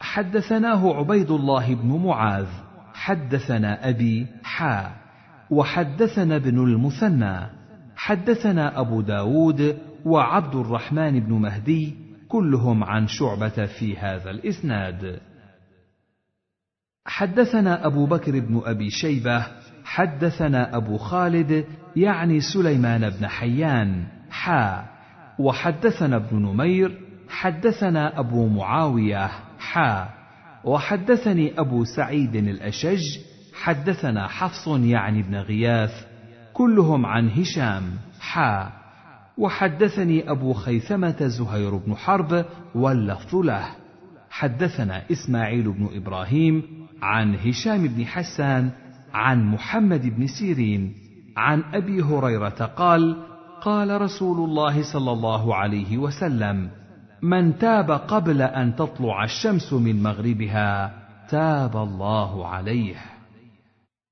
حدثناه 0.00 0.94
عبيد 0.94 1.30
الله 1.30 1.74
بن 1.74 1.88
معاذ 1.88 2.46
حدثنا 2.94 3.88
أبي 3.88 4.26
حا 4.42 4.96
وحدثنا 5.50 6.36
ابن 6.36 6.58
المثنى 6.58 7.46
حدثنا 7.96 8.80
أبو 8.80 9.00
داود 9.00 9.78
وعبد 10.04 10.54
الرحمن 10.54 11.20
بن 11.20 11.32
مهدي 11.32 11.94
كلهم 12.28 12.84
عن 12.84 13.06
شعبة 13.06 13.66
في 13.66 13.96
هذا 13.98 14.30
الإسناد. 14.30 15.20
حدثنا 17.04 17.86
أبو 17.86 18.06
بكر 18.06 18.40
بن 18.40 18.62
أبي 18.64 18.90
شيبة 18.90 19.59
حدثنا 19.90 20.76
أبو 20.76 20.96
خالد 20.96 21.64
يعني 21.96 22.40
سليمان 22.40 23.10
بن 23.10 23.26
حيان 23.26 24.04
حا. 24.30 24.84
وحدثنا 25.38 26.16
ابن 26.16 26.36
نمير 26.36 26.98
حدثنا 27.28 28.18
أبو 28.20 28.48
معاوية 28.48 29.30
حا. 29.58 30.08
وحدثني 30.64 31.60
أبو 31.60 31.84
سعيد 31.84 32.36
الأشج 32.36 33.02
حدثنا 33.62 34.28
حفص 34.28 34.68
يعني 34.68 35.22
بن 35.22 35.34
غياث 35.34 36.06
كلهم 36.52 37.06
عن 37.06 37.28
هشام 37.28 37.82
حا. 38.20 38.70
وحدثني 39.38 40.30
أبو 40.30 40.52
خيثمة 40.52 41.26
زهير 41.26 41.76
بن 41.76 41.94
حرب 41.94 42.44
واللفظ 42.74 43.36
له. 43.36 43.66
حدثنا 44.30 45.02
إسماعيل 45.12 45.72
بن 45.72 45.88
إبراهيم 45.94 46.62
عن 47.02 47.34
هشام 47.34 47.88
بن 47.88 48.06
حسان 48.06 48.70
عن 49.14 49.46
محمد 49.46 50.06
بن 50.06 50.26
سيرين 50.26 50.94
عن 51.36 51.62
أبي 51.74 52.02
هريرة 52.02 52.64
قال 52.76 53.16
قال 53.62 54.00
رسول 54.00 54.48
الله 54.48 54.92
صلى 54.92 55.12
الله 55.12 55.54
عليه 55.54 55.98
وسلم 55.98 56.70
من 57.22 57.58
تاب 57.58 57.90
قبل 57.90 58.42
أن 58.42 58.76
تطلع 58.76 59.24
الشمس 59.24 59.72
من 59.72 60.02
مغربها 60.02 60.92
تاب 61.28 61.76
الله 61.76 62.46
عليه. 62.46 62.96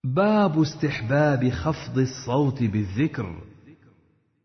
باب 0.04 0.60
استحباب 0.60 1.50
خفض 1.50 1.98
الصوت 1.98 2.62
بالذكر. 2.62 3.34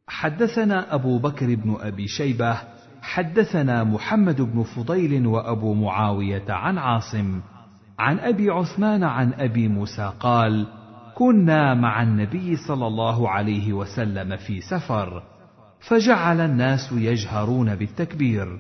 حدثنا 0.08 0.96
أبو 0.96 1.20
بكر 1.20 1.56
بن 1.56 1.78
أبي 1.80 2.08
شيبة 2.08 2.58
حدثنا 3.02 3.84
محمد 3.84 4.42
بن 4.42 4.64
فضيل 4.64 5.28
وأبو 5.28 5.74
معاوية 5.74 6.46
عن 6.50 6.78
عاصم 6.78 7.42
عن 8.04 8.20
أبي 8.20 8.50
عثمان 8.50 9.04
عن 9.04 9.34
أبي 9.34 9.68
موسى 9.68 10.12
قال 10.20 10.68
كنا 11.16 11.74
مع 11.74 12.04
النبي 12.04 12.56
صلى 12.56 12.88
الله 12.88 13.30
عليه 13.30 13.74
وسلم 13.74 14.38
في 14.38 14.62
سفر 14.62 15.24
فجعل 15.80 16.42
الناس 16.42 16.92
يجهرون 16.92 17.76
بالتكبير 17.76 18.60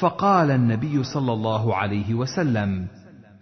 فقال 0.00 0.50
النبي 0.50 1.02
صلى 1.02 1.32
الله 1.32 1.76
عليه 1.76 2.14
وسلم 2.14 2.86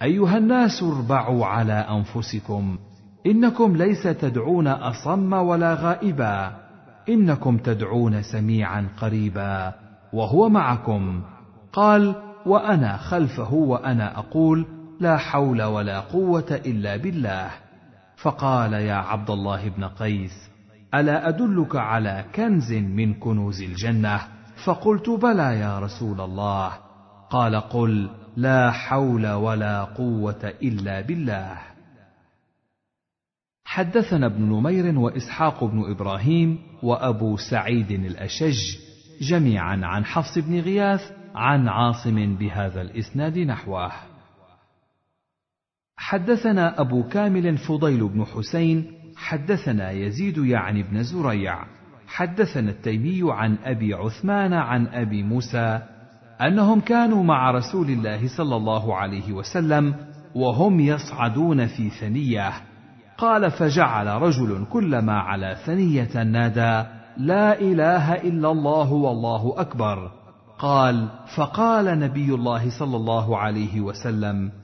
أيها 0.02 0.38
الناس 0.38 0.82
اربعوا 0.82 1.46
على 1.46 1.72
أنفسكم 1.72 2.78
إنكم 3.26 3.76
ليس 3.76 4.02
تدعون 4.02 4.66
أصم 4.66 5.32
ولا 5.32 5.74
غائبا 5.74 6.52
إنكم 7.08 7.58
تدعون 7.58 8.22
سميعا 8.22 8.88
قريبا 9.00 9.72
وهو 10.12 10.48
معكم. 10.48 11.22
قال 11.72 12.14
وأنا 12.46 12.96
خلفه 12.96 13.54
وأنا 13.54 14.18
أقول 14.18 14.79
لا 15.00 15.16
حول 15.16 15.62
ولا 15.62 16.00
قوة 16.00 16.60
إلا 16.66 16.96
بالله. 16.96 17.50
فقال 18.16 18.72
يا 18.72 18.94
عبد 18.94 19.30
الله 19.30 19.68
بن 19.68 19.84
قيس 19.84 20.50
ألا 20.94 21.28
أدلك 21.28 21.76
على 21.76 22.24
كنز 22.34 22.72
من 22.72 23.14
كنوز 23.14 23.62
الجنة؟ 23.62 24.20
فقلت 24.64 25.10
بلى 25.10 25.58
يا 25.60 25.78
رسول 25.78 26.20
الله. 26.20 26.72
قال 27.30 27.56
قل 27.56 28.10
لا 28.36 28.70
حول 28.70 29.26
ولا 29.26 29.84
قوة 29.84 30.52
إلا 30.62 31.00
بالله. 31.00 31.58
حدثنا 33.64 34.26
ابن 34.26 34.42
نمير 34.42 34.98
وإسحاق 34.98 35.64
بن 35.64 35.90
إبراهيم 35.90 36.58
وأبو 36.82 37.36
سعيد 37.36 37.90
الأشج 37.90 38.58
جميعا 39.30 39.80
عن 39.82 40.04
حفص 40.04 40.38
بن 40.38 40.60
غياث 40.60 41.00
عن 41.34 41.68
عاصم 41.68 42.36
بهذا 42.36 42.80
الإسناد 42.80 43.38
نحوه. 43.38 44.09
حدثنا 46.00 46.80
أبو 46.80 47.02
كامل 47.02 47.58
فضيل 47.58 48.08
بن 48.08 48.24
حسين 48.24 48.84
حدثنا 49.16 49.90
يزيد 49.90 50.38
يعني 50.38 50.82
بن 50.82 51.02
زريع 51.02 51.58
حدثنا 52.06 52.70
التيمي 52.70 53.20
عن 53.32 53.56
أبي 53.64 53.94
عثمان 53.94 54.52
عن 54.52 54.86
أبي 54.86 55.22
موسى 55.22 55.80
أنهم 56.40 56.80
كانوا 56.80 57.24
مع 57.24 57.50
رسول 57.50 57.90
الله 57.90 58.28
صلى 58.36 58.56
الله 58.56 58.96
عليه 58.96 59.32
وسلم 59.32 59.94
وهم 60.34 60.80
يصعدون 60.80 61.66
في 61.66 61.90
ثنية. 61.90 62.52
قال 63.18 63.50
فجعل 63.50 64.06
رجل 64.06 64.66
كلما 64.70 65.12
على 65.12 65.56
ثنية 65.66 66.22
نادى 66.22 66.88
لا 67.16 67.60
إله 67.60 68.14
إلا 68.14 68.50
الله 68.50 68.92
والله 68.92 69.54
أكبر 69.56 70.10
قال 70.58 71.08
فقال 71.36 71.98
نبي 71.98 72.34
الله 72.34 72.78
صلى 72.78 72.96
الله 72.96 73.38
عليه 73.38 73.80
وسلم 73.80 74.59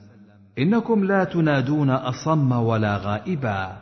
إنكم 0.59 1.03
لا 1.03 1.23
تنادون 1.23 1.89
أصم 1.89 2.51
ولا 2.51 2.97
غائبا. 2.97 3.77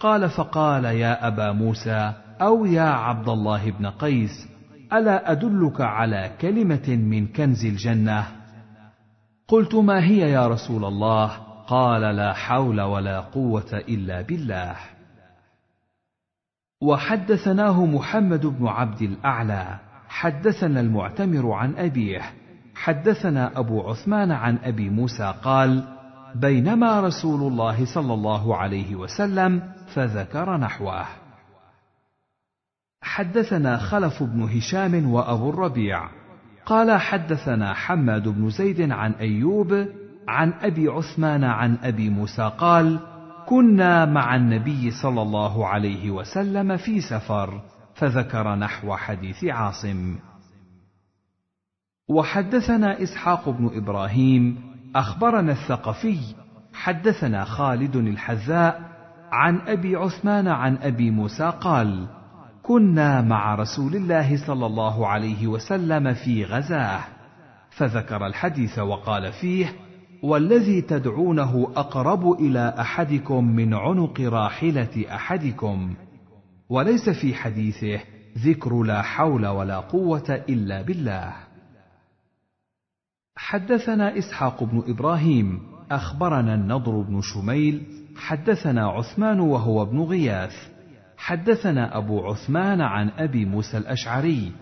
قال 0.00 0.30
فقال 0.30 0.84
يا 0.84 1.26
أبا 1.26 1.52
موسى 1.52 2.12
أو 2.40 2.64
يا 2.64 2.88
عبد 2.88 3.28
الله 3.28 3.70
بن 3.70 3.86
قيس 3.86 4.48
ألا 4.92 5.32
أدلك 5.32 5.80
على 5.80 6.30
كلمة 6.40 6.88
من 6.88 7.26
كنز 7.26 7.64
الجنة؟ 7.64 8.26
قلت 9.48 9.74
ما 9.74 10.04
هي 10.04 10.18
يا 10.18 10.48
رسول 10.48 10.84
الله؟ 10.84 11.26
قال 11.66 12.16
لا 12.16 12.32
حول 12.32 12.80
ولا 12.80 13.20
قوة 13.20 13.82
إلا 13.88 14.22
بالله. 14.22 14.76
وحدثناه 16.82 17.86
محمد 17.86 18.46
بن 18.46 18.66
عبد 18.66 19.02
الأعلى 19.02 19.78
حدثنا 20.08 20.80
المعتمر 20.80 21.52
عن 21.52 21.74
أبيه 21.76 22.22
حدثنا 22.74 23.58
أبو 23.58 23.80
عثمان 23.80 24.32
عن 24.32 24.58
أبي 24.64 24.90
موسى 24.90 25.34
قال 25.42 25.93
بينما 26.34 27.00
رسول 27.00 27.52
الله 27.52 27.94
صلى 27.94 28.14
الله 28.14 28.56
عليه 28.56 28.96
وسلم 28.96 29.62
فذكر 29.94 30.56
نحوه. 30.56 31.06
حدثنا 33.02 33.76
خلف 33.76 34.22
بن 34.22 34.42
هشام 34.42 35.10
وأبو 35.10 35.50
الربيع. 35.50 36.08
قال 36.66 37.00
حدثنا 37.00 37.74
حماد 37.74 38.28
بن 38.28 38.50
زيد 38.50 38.90
عن 38.90 39.12
أيوب 39.12 39.86
عن 40.28 40.52
أبي 40.52 40.88
عثمان 40.88 41.44
عن 41.44 41.76
أبي 41.82 42.10
موسى 42.10 42.52
قال 42.58 43.00
كنا 43.46 44.04
مع 44.04 44.36
النبي 44.36 44.90
صلى 44.90 45.22
الله 45.22 45.66
عليه 45.66 46.10
وسلم 46.10 46.76
في 46.76 47.00
سفر 47.00 47.60
فذكر 47.94 48.54
نحو 48.54 48.96
حديث 48.96 49.44
عاصم. 49.44 50.16
وحدثنا 52.08 53.02
إسحاق 53.02 53.48
بن 53.48 53.70
إبراهيم 53.74 54.73
أخبرنا 54.94 55.52
الثقفي 55.52 56.18
حدثنا 56.74 57.44
خالد 57.44 57.96
الحذاء 57.96 58.80
عن 59.32 59.60
أبي 59.66 59.96
عثمان 59.96 60.48
عن 60.48 60.76
أبي 60.76 61.10
موسى 61.10 61.52
قال 61.60 62.06
كنا 62.62 63.22
مع 63.22 63.54
رسول 63.54 63.96
الله 63.96 64.46
صلى 64.46 64.66
الله 64.66 65.06
عليه 65.06 65.46
وسلم 65.46 66.14
في 66.14 66.44
غزاة 66.44 67.00
فذكر 67.70 68.26
الحديث 68.26 68.78
وقال 68.78 69.32
فيه 69.32 69.72
والذي 70.22 70.80
تدعونه 70.80 71.72
أقرب 71.76 72.32
إلى 72.32 72.74
أحدكم 72.80 73.44
من 73.44 73.74
عنق 73.74 74.20
راحلة 74.20 75.04
أحدكم 75.14 75.94
وليس 76.68 77.10
في 77.10 77.34
حديثه 77.34 78.00
ذكر 78.38 78.82
لا 78.82 79.02
حول 79.02 79.46
ولا 79.46 79.78
قوة 79.78 80.42
إلا 80.48 80.82
بالله. 80.82 81.32
حدثنا 83.36 84.18
إسحاق 84.18 84.64
بن 84.64 84.82
إبراهيم 84.88 85.60
أخبرنا 85.90 86.54
النضر 86.54 87.00
بن 87.00 87.20
شميل 87.20 87.82
حدثنا 88.16 88.86
عثمان 88.88 89.40
وهو 89.40 89.82
ابن 89.82 90.00
غياث. 90.00 90.54
حدثنا 91.16 91.96
أبو 91.96 92.26
عثمان 92.26 92.80
عن 92.80 93.10
أبي 93.18 93.44
موسى 93.44 93.78
الأشعري 93.78 94.52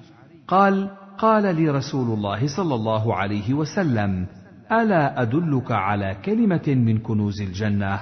قال 0.48 0.90
قال 1.18 1.56
لي 1.56 1.68
رسول 1.68 2.18
الله 2.18 2.56
صلى 2.56 2.74
الله 2.74 3.14
عليه 3.14 3.54
وسلم 3.54 4.26
ألا 4.72 5.22
أدلك 5.22 5.72
على 5.72 6.16
كلمة 6.24 6.64
من 6.68 6.98
كنوز 6.98 7.40
الجنة؟ 7.40 8.00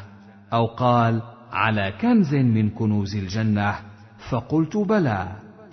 أو 0.53 0.67
قال 0.67 1.23
على 1.53 1.93
كنز 2.01 2.35
من 2.35 2.71
كنوز 2.71 3.17
الجنة؟ 3.17 3.75
فقلت 4.31 4.77
بلى. 4.77 5.29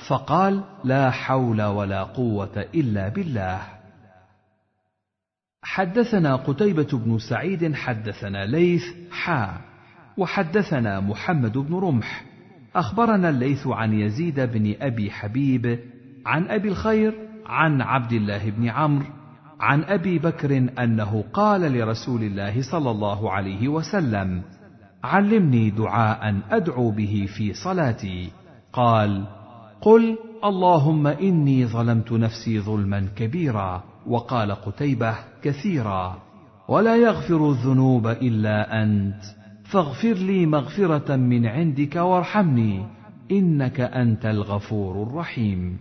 فقال 0.08 0.64
لا 0.84 1.12
حول 1.12 1.62
ولا 1.62 2.04
قوة 2.04 2.66
إلا 2.76 3.10
بالله. 3.10 3.77
حدثنا 5.68 6.36
قتيبة 6.36 6.88
بن 6.94 7.18
سعيد 7.18 7.74
حدثنا 7.76 8.46
ليث 8.46 8.84
حا 9.12 9.58
وحدثنا 10.18 11.00
محمد 11.00 11.58
بن 11.58 11.76
رمح. 11.76 12.26
أخبرنا 12.76 13.30
الليث 13.30 13.68
عن 13.68 13.94
يزيد 13.94 14.40
بن 14.40 14.76
أبي 14.82 15.12
حبيب 15.12 15.80
عن 16.26 16.48
أبي 16.48 16.68
الخير 16.68 17.14
عن 17.46 17.82
عبد 17.82 18.12
الله 18.12 18.50
بن 18.50 18.70
عمرو 18.70 19.06
عن 19.60 19.84
أبي 19.84 20.20
بكر 20.20 20.58
أنه 20.80 21.24
قال 21.34 21.62
لرسول 21.62 22.24
الله 22.24 22.62
صلى 22.72 22.92
الله 22.92 23.32
عليه 23.32 23.68
وسلم 23.68 24.42
علمني 25.04 25.70
دعاء 25.70 26.42
أدعو 26.52 26.92
به 26.92 27.28
في 27.38 27.54
صلاتي. 27.54 28.32
قال 28.74 29.28
قل 29.82 30.18
اللهم 30.44 31.08
إني 31.08 31.66
ظلمت 31.66 32.12
نفسي 32.12 32.60
ظلما 32.60 33.08
كبيرا. 33.16 33.84
وقال 34.08 34.52
قتيبة 34.52 35.16
كثيرا 35.42 36.18
ولا 36.68 36.96
يغفر 36.96 37.50
الذنوب 37.50 38.08
إلا 38.08 38.84
أنت 38.84 39.22
فاغفر 39.72 40.14
لي 40.14 40.46
مغفرة 40.46 41.16
من 41.16 41.46
عندك 41.46 41.96
وارحمني 41.96 42.86
إنك 43.32 43.80
أنت 43.80 44.26
الغفور 44.26 45.04
الرحيم. 45.04 45.78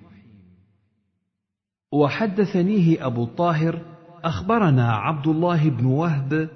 وحدثنيه 1.93 3.07
أبو 3.07 3.25
الطاهر 3.25 3.81
أخبرنا 4.25 4.93
عبد 4.93 5.27
الله 5.27 5.71
بن 5.71 5.85
وهب 5.85 6.49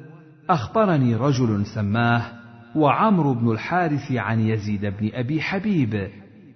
أخبرني 0.50 1.14
رجل 1.14 1.66
سماه 1.66 2.22
وعمرو 2.76 3.34
بن 3.34 3.50
الحارث 3.50 4.12
عن 4.12 4.40
يزيد 4.40 4.80
بن 4.80 5.10
أبي 5.14 5.40
حبيب 5.40 6.10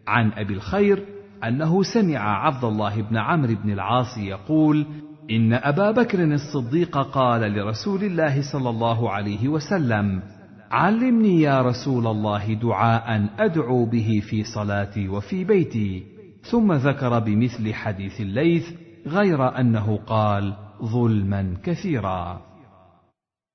عن 0.06 0.32
أبي 0.32 0.54
الخير 0.54 1.04
أنه 1.44 1.82
سمع 1.82 2.46
عبد 2.46 2.64
الله 2.64 3.02
بن 3.02 3.16
عمرو 3.16 3.54
بن 3.54 3.70
العاص 3.70 4.18
يقول 4.18 4.86
إن 5.30 5.52
أبا 5.52 5.90
بكر 5.90 6.24
الصديق 6.24 6.98
قال 6.98 7.40
لرسول 7.40 8.04
الله 8.04 8.52
صلى 8.52 8.70
الله 8.70 9.10
عليه 9.10 9.48
وسلم 9.48 10.22
علمني 10.70 11.40
يا 11.40 11.62
رسول 11.62 12.06
الله 12.06 12.54
دعاء 12.54 13.28
أدعو 13.38 13.84
به 13.84 14.22
في 14.30 14.44
صلاتي 14.44 15.08
وفي 15.08 15.44
بيتي. 15.44 16.02
ثم 16.50 16.72
ذكر 16.72 17.18
بمثل 17.18 17.74
حديث 17.74 18.20
الليث 18.20 18.64
غير 19.06 19.60
أنه 19.60 19.96
قال 19.96 20.54
ظلما 20.82 21.56
كثيرا. 21.64 22.40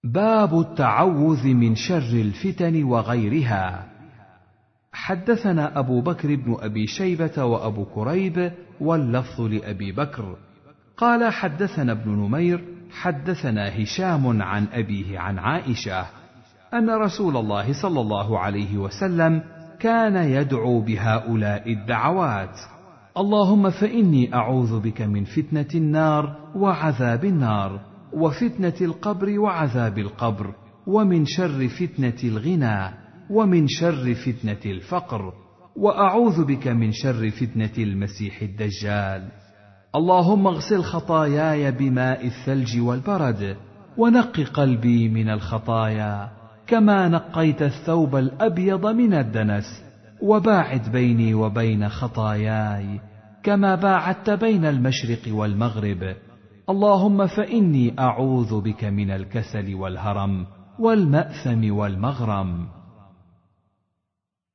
باب 0.04 0.60
التعوذ 0.60 1.48
من 1.48 1.76
شر 1.76 2.14
الفتن 2.14 2.84
وغيرها. 2.84 3.86
حدثنا 4.94 5.80
أبو 5.80 6.02
بكر 6.02 6.36
بن 6.36 6.58
أبي 6.60 6.88
شيبة 6.88 7.44
وأبو 7.44 7.86
كريب 7.86 8.52
واللفظ 8.82 9.42
لأبي 9.42 9.92
بكر 9.92 10.36
قال 11.00 11.34
حدثنا 11.34 11.92
ابن 11.92 12.12
نمير 12.12 12.64
حدثنا 12.92 13.84
هشام 13.84 14.42
عن 14.42 14.68
أبيه 14.74 15.20
عن 15.20 15.40
عائشة 15.40 16.06
أن 16.74 16.90
رسول 16.90 17.38
الله 17.38 17.82
صلى 17.82 18.02
الله 18.02 18.40
عليه 18.40 18.78
وسلم 18.78 19.44
كان 19.80 20.16
يدعو 20.16 20.82
بهؤلاء 20.82 21.72
الدعوات. 21.72 22.60
اللهم 23.18 23.70
فإني 23.70 24.34
أعوذ 24.34 24.80
بك 24.80 25.02
من 25.02 25.24
فتنة 25.24 25.68
النار 25.76 26.36
وعذاب 26.56 27.26
النار 27.26 27.80
وفتنة 28.14 28.74
القبر 28.82 29.40
وعذاب 29.40 29.98
القبر 29.98 30.54
ومن 30.88 31.26
شر 31.26 31.68
فتنة 31.68 32.20
الغنى 32.24 32.94
ومن 33.30 33.68
شر 33.68 34.14
فتنة 34.14 34.72
الفقر 34.72 35.34
وأعوذ 35.76 36.46
بك 36.46 36.68
من 36.68 36.92
شر 36.92 37.30
فتنة 37.30 37.78
المسيح 37.78 38.42
الدجال. 38.42 39.49
اللهم 39.96 40.48
اغسل 40.48 40.84
خطاياي 40.84 41.72
بماء 41.72 42.26
الثلج 42.28 42.80
والبرد 42.80 43.58
ونق 43.98 44.40
قلبي 44.40 45.10
من 45.10 45.30
الخطايا 45.30 46.30
كما 46.68 47.08
نقيت 47.08 47.62
الثوب 47.62 48.16
الأبيض 48.16 48.86
من 48.86 49.14
الدنس 49.14 49.64
وباعد 50.22 50.92
بيني 50.92 51.34
وبين 51.34 51.90
خطاياي 51.90 53.00
كما 53.44 53.76
باعدت 53.76 54.30
بين 54.30 54.66
المشرق 54.66 55.34
والمغرب. 55.34 56.16
اللهم 56.70 57.28
فإني 57.28 58.00
أعوذ 58.00 58.62
بك 58.62 58.84
من 58.84 59.12
الكسل 59.12 59.76
والهرم 59.76 60.46
والمأثم 60.80 61.72
والمغرم. 61.72 62.79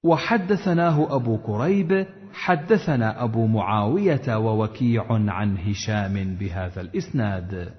وحدثناه 0.05 1.17
أبو 1.17 1.39
كريب 1.39 2.07
حدثنا 2.33 3.25
أبو 3.25 3.47
معاوية 3.47 4.37
ووكيع 4.37 5.05
عن 5.11 5.59
هشام 5.59 6.37
بهذا 6.41 6.81
الإسناد. 6.81 7.73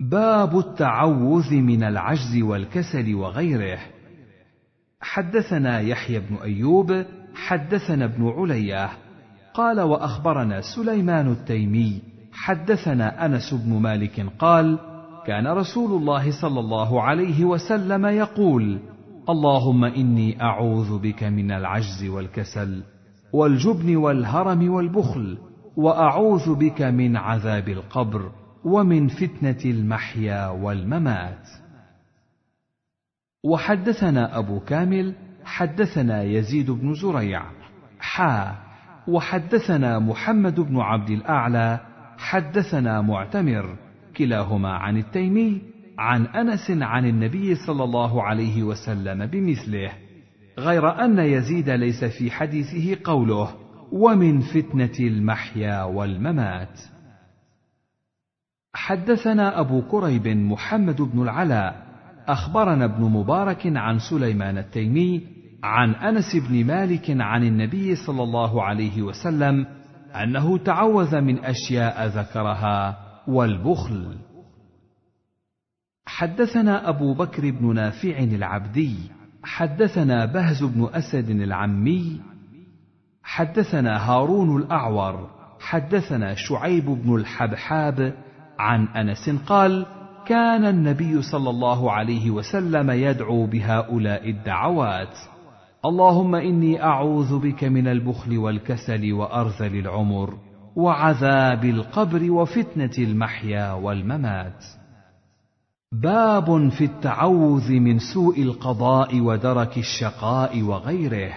باب 0.00 0.58
التعوذ 0.58 1.54
من 1.54 1.84
العجز 1.84 2.42
والكسل 2.42 3.14
وغيره. 3.14 3.78
حدثنا 5.00 5.80
يحيى 5.80 6.20
بن 6.20 6.36
أيوب 6.36 7.04
حدثنا 7.34 8.04
ابن 8.04 8.28
عليه 8.28 8.90
قال 9.54 9.80
وأخبرنا 9.80 10.60
سليمان 10.60 11.32
التيمي 11.32 12.02
حدثنا 12.32 13.26
أنس 13.26 13.54
بن 13.54 13.72
مالك 13.72 14.26
قال 14.38 14.78
كان 15.26 15.46
رسول 15.46 16.00
الله 16.00 16.40
صلى 16.40 16.60
الله 16.60 17.02
عليه 17.02 17.44
وسلم 17.44 18.06
يقول 18.06 18.78
اللهم 19.28 19.84
إني 19.84 20.42
أعوذ 20.42 20.98
بك 20.98 21.24
من 21.24 21.50
العجز 21.50 22.04
والكسل 22.08 22.82
والجبن 23.32 23.96
والهرم 23.96 24.70
والبخل 24.70 25.38
وأعوذ 25.76 26.54
بك 26.54 26.82
من 26.82 27.16
عذاب 27.16 27.68
القبر 27.68 28.32
ومن 28.64 29.08
فتنة 29.08 29.58
المحيا 29.64 30.48
والممات. 30.48 31.48
وحدثنا 33.44 34.38
أبو 34.38 34.60
كامل 34.60 35.14
حدثنا 35.44 36.22
يزيد 36.22 36.70
بن 36.70 36.94
زريع 36.94 37.42
حا. 38.00 38.54
وحدثنا 39.08 39.98
محمد 39.98 40.60
بن 40.60 40.80
عبد 40.80 41.10
الأعلى 41.10 41.80
حدثنا 42.18 43.00
معتمر 43.00 43.76
كلاهما 44.16 44.72
عن 44.72 44.96
التيمي 44.96 45.73
عن 45.98 46.26
أنس 46.26 46.70
عن 46.70 47.06
النبي 47.06 47.54
صلى 47.54 47.84
الله 47.84 48.22
عليه 48.22 48.62
وسلم 48.62 49.26
بمثله 49.26 49.92
غير 50.58 51.04
أن 51.04 51.18
يزيد 51.18 51.70
ليس 51.70 52.04
في 52.04 52.30
حديثه 52.30 52.98
قوله 53.04 53.54
ومن 53.92 54.40
فتنة 54.40 54.98
المحيا 55.00 55.82
والممات 55.82 56.80
حدثنا 58.74 59.60
أبو 59.60 59.82
كريب 59.82 60.28
محمد 60.28 61.02
بن 61.02 61.22
العلاء 61.22 61.84
أخبرنا 62.28 62.84
ابن 62.84 63.02
مبارك 63.04 63.62
عن 63.66 63.98
سليمان 63.98 64.58
التيمي 64.58 65.22
عن 65.64 65.94
أنس 65.94 66.36
بن 66.48 66.66
مالك 66.66 67.10
عن 67.10 67.44
النبي 67.44 67.96
صلى 67.96 68.22
الله 68.22 68.62
عليه 68.62 69.02
وسلم 69.02 69.66
أنه 70.22 70.58
تعوذ 70.58 71.20
من 71.20 71.44
أشياء 71.44 72.06
ذكرها 72.06 72.98
والبخل. 73.28 74.16
حدثنا 76.06 76.88
أبو 76.88 77.14
بكر 77.14 77.50
بن 77.50 77.74
نافع 77.74 78.18
العبدي 78.18 78.96
حدثنا 79.42 80.24
بهز 80.24 80.64
بن 80.64 80.88
أسد 80.92 81.30
العمي 81.30 82.20
حدثنا 83.22 84.10
هارون 84.10 84.62
الأعور 84.62 85.30
حدثنا 85.60 86.34
شعيب 86.34 86.84
بن 86.84 87.14
الحبحاب 87.14 88.14
عن 88.58 88.86
أنس 88.86 89.30
قال 89.46 89.86
كان 90.26 90.64
النبي 90.64 91.22
صلى 91.22 91.50
الله 91.50 91.92
عليه 91.92 92.30
وسلم 92.30 92.90
يدعو 92.90 93.46
بهؤلاء 93.46 94.30
الدعوات. 94.30 95.18
اللهم 95.84 96.34
إني 96.34 96.82
أعوذ 96.82 97.38
بك 97.38 97.64
من 97.64 97.88
البخل 97.88 98.38
والكسل 98.38 99.12
وأرذل 99.12 99.78
العمر 99.78 100.38
وعذاب 100.76 101.64
القبر 101.64 102.30
وفتنة 102.30 102.90
المحيا 102.98 103.72
والممات. 103.72 104.64
باب 106.02 106.68
في 106.68 106.84
التعوذ 106.84 107.72
من 107.72 107.98
سوء 107.98 108.42
القضاء 108.42 109.20
ودرك 109.20 109.78
الشقاء 109.78 110.62
وغيره. 110.62 111.32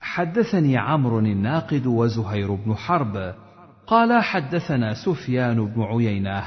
حدثني 0.00 0.76
عمرو 0.76 1.18
الناقد 1.18 1.86
وزهير 1.86 2.54
بن 2.54 2.74
حرب. 2.74 3.34
قال 3.86 4.22
حدثنا 4.22 4.94
سفيان 4.94 5.66
بن 5.66 5.82
عيينة. 5.82 6.42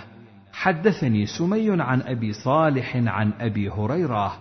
حدثني 0.53 1.25
سمي 1.25 1.81
عن 1.81 2.01
أبي 2.01 2.33
صالح 2.33 2.95
عن 2.95 3.33
أبي 3.39 3.69
هريرة 3.69 4.33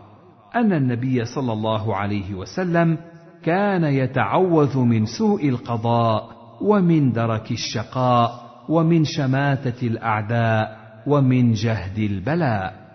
أن 0.56 0.72
النبي 0.72 1.24
صلى 1.24 1.52
الله 1.52 1.96
عليه 1.96 2.34
وسلم 2.34 2.98
كان 3.44 3.84
يتعوذ 3.84 4.78
من 4.78 5.06
سوء 5.06 5.48
القضاء 5.48 6.30
ومن 6.60 7.12
درك 7.12 7.50
الشقاء 7.50 8.50
ومن 8.68 9.04
شماتة 9.04 9.86
الأعداء. 9.86 10.79
ومن 11.06 11.52
جهد 11.52 11.98
البلاء. 11.98 12.90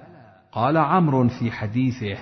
قال 0.51 0.77
عمرو 0.77 1.27
في 1.27 1.51
حديثه 1.51 2.17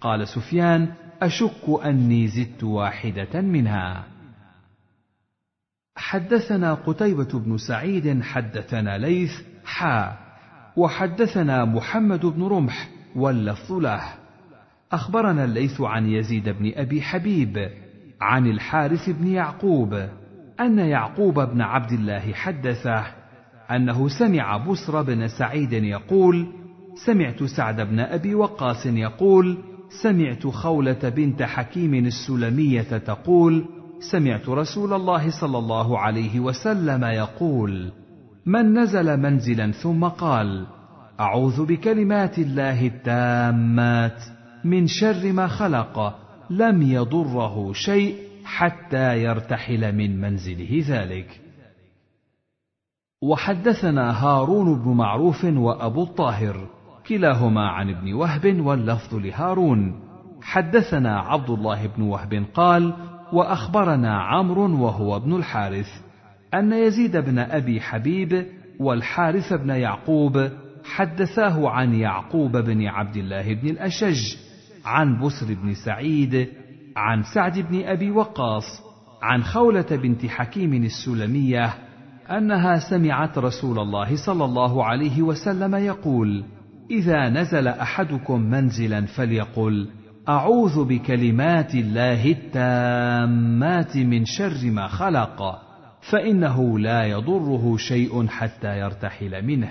قال 0.00 0.28
سفيان 0.28 0.88
أشك 1.22 1.84
أني 1.84 2.28
زدت 2.28 2.64
واحدة 2.64 3.40
منها. 3.40 4.04
حدثنا 5.96 6.74
قتيبة 6.74 7.38
بن 7.38 7.56
سعيد 7.56 8.22
حدثنا 8.22 8.98
ليث 8.98 9.32
حا 9.64 10.16
وحدثنا 10.76 11.64
محمد 11.64 12.26
بن 12.26 12.42
رمح 12.42 12.88
واللفظ 13.16 13.72
له. 13.72 14.02
أخبرنا 14.92 15.44
الليث 15.44 15.80
عن 15.80 16.08
يزيد 16.08 16.48
بن 16.48 16.72
أبي 16.74 17.02
حبيب 17.02 17.70
عن 18.20 18.46
الحارث 18.46 19.10
بن 19.10 19.26
يعقوب 19.26 20.08
أن 20.60 20.78
يعقوب 20.78 21.40
بن 21.40 21.60
عبد 21.60 21.92
الله 21.92 22.32
حدثه 22.32 23.15
أنه 23.70 24.08
سمع 24.08 24.56
بسر 24.56 25.02
بن 25.02 25.28
سعيد 25.28 25.72
يقول 25.72 26.46
سمعت 27.06 27.42
سعد 27.44 27.80
بن 27.80 28.00
أبي 28.00 28.34
وقاص 28.34 28.86
يقول 28.86 29.56
سمعت 30.02 30.46
خولة 30.46 31.08
بنت 31.16 31.42
حكيم 31.42 31.94
السلمية 31.94 32.82
تقول 32.82 33.64
سمعت 34.12 34.48
رسول 34.48 34.92
الله 34.92 35.40
صلى 35.40 35.58
الله 35.58 35.98
عليه 35.98 36.40
وسلم 36.40 37.04
يقول 37.04 37.92
من 38.46 38.78
نزل 38.78 39.16
منزلا 39.16 39.72
ثم 39.72 40.04
قال 40.04 40.66
أعوذ 41.20 41.66
بكلمات 41.66 42.38
الله 42.38 42.86
التامات 42.86 44.22
من 44.64 44.86
شر 44.86 45.32
ما 45.32 45.46
خلق 45.46 46.14
لم 46.50 46.82
يضره 46.82 47.72
شيء 47.72 48.14
حتى 48.44 49.22
يرتحل 49.22 49.94
من 49.94 50.20
منزله 50.20 50.84
ذلك. 50.88 51.45
وحدثنا 53.22 54.24
هارون 54.24 54.82
بن 54.82 54.90
معروف 54.90 55.44
وأبو 55.44 56.02
الطاهر 56.02 56.68
كلاهما 57.08 57.68
عن 57.68 57.90
ابن 57.90 58.12
وهب 58.12 58.60
واللفظ 58.60 59.14
لهارون. 59.14 60.00
حدثنا 60.42 61.20
عبد 61.20 61.50
الله 61.50 61.86
بن 61.86 62.02
وهب 62.02 62.46
قال 62.54 62.94
وأخبرنا 63.32 64.20
عمرو 64.20 64.84
وهو 64.84 65.16
ابن 65.16 65.36
الحارث 65.36 65.88
أن 66.54 66.72
يزيد 66.72 67.16
بن 67.16 67.38
أبي 67.38 67.80
حبيب 67.80 68.46
والحارث 68.80 69.52
بن 69.52 69.70
يعقوب 69.70 70.50
حدثاه 70.84 71.68
عن 71.68 71.94
يعقوب 71.94 72.56
بن 72.56 72.86
عبد 72.86 73.16
الله 73.16 73.54
بن 73.54 73.68
الأشج 73.68 74.36
عن 74.84 75.20
بسر 75.20 75.54
بن 75.54 75.74
سعيد 75.74 76.48
عن 76.96 77.22
سعد 77.34 77.58
بن 77.58 77.84
أبي 77.84 78.10
وقاص 78.10 78.82
عن 79.22 79.42
خولة 79.42 79.86
بنت 79.90 80.26
حكيم 80.26 80.74
السلمية 80.74 81.85
أنها 82.30 82.78
سمعت 82.90 83.38
رسول 83.38 83.78
الله 83.78 84.26
صلى 84.26 84.44
الله 84.44 84.84
عليه 84.84 85.22
وسلم 85.22 85.74
يقول 85.74 86.44
إذا 86.90 87.28
نزل 87.28 87.68
أحدكم 87.68 88.40
منزلا 88.40 89.06
فليقل 89.06 89.88
أعوذ 90.28 90.84
بكلمات 90.84 91.74
الله 91.74 92.30
التامات 92.30 93.96
من 93.96 94.24
شر 94.24 94.70
ما 94.70 94.88
خلق 94.88 95.62
فإنه 96.10 96.78
لا 96.78 97.04
يضره 97.04 97.76
شيء 97.76 98.26
حتى 98.26 98.78
يرتحل 98.78 99.44
منه. 99.44 99.70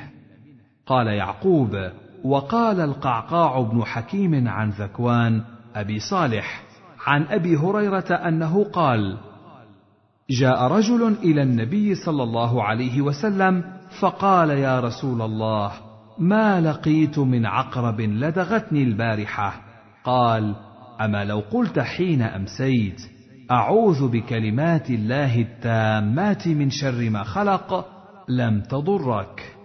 قال 0.86 1.08
يعقوب 1.08 1.90
وقال 2.24 2.80
القعقاع 2.80 3.62
بن 3.62 3.84
حكيم 3.84 4.48
عن 4.48 4.70
ذكوان 4.70 5.42
أبي 5.76 6.00
صالح 6.00 6.64
عن 7.08 7.24
أبي 7.24 7.58
هريرة 7.58 8.14
أنه 8.14 8.64
قال 8.64 9.18
جاء 10.30 10.68
رجل 10.68 11.16
إلى 11.24 11.42
النبي 11.42 11.96
صلى 11.96 12.24
الله 12.24 12.64
عليه 12.64 13.02
وسلم 13.02 13.64
فقال 14.00 14.50
يا 14.50 14.80
رسول 14.80 15.22
الله 15.22 15.72
ما 16.20 16.62
لقيت 16.62 17.20
من 17.20 17.46
عقرب 17.46 18.02
لدغتني 18.02 18.84
البارحة؟ 18.84 19.62
قال 20.04 20.56
أما 21.02 21.26
لو 21.26 21.40
قلت 21.40 21.80
حين 21.80 22.22
أمسيت 22.22 23.02
أعوذ 23.52 24.08
بكلمات 24.08 24.90
الله 24.90 25.42
التامات 25.42 26.48
من 26.48 26.70
شر 26.70 27.10
ما 27.10 27.24
خلق 27.24 27.86
لم 28.30 28.62
تضرك. 28.62 29.56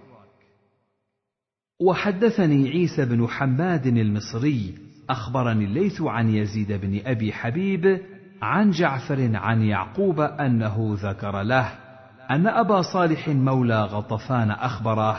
وحدثني 1.80 2.68
عيسى 2.68 3.04
بن 3.04 3.26
حماد 3.28 3.86
المصري 3.86 4.74
أخبرني 5.10 5.64
الليث 5.64 6.02
عن 6.02 6.28
يزيد 6.28 6.72
بن 6.72 7.00
أبي 7.04 7.32
حبيب 7.32 8.00
عن 8.42 8.70
جعفر 8.70 9.30
عن 9.36 9.62
يعقوب 9.62 10.20
أنه 10.20 10.96
ذكر 11.02 11.42
له 11.42 11.72
أن 12.30 12.46
أبا 12.46 12.82
صالح 12.82 13.28
مولى 13.28 13.84
غطفان 13.84 14.50
أخبره 14.50 15.16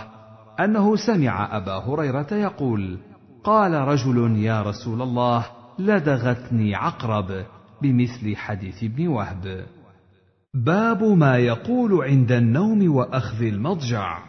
أنه 0.59 0.95
سمع 0.95 1.57
أبا 1.57 1.73
هريرة 1.73 2.33
يقول 2.33 2.97
قال 3.43 3.73
رجل 3.73 4.37
يا 4.37 4.61
رسول 4.61 5.01
الله 5.01 5.45
لدغتني 5.79 6.75
عقرب 6.75 7.45
بمثل 7.81 8.35
حديث 8.35 8.83
ابن 8.83 9.07
وهب. 9.07 9.65
باب 10.53 11.03
ما 11.03 11.37
يقول 11.37 12.03
عند 12.03 12.31
النوم 12.31 12.95
وأخذ 12.95 13.41
المضجع. 13.41 14.19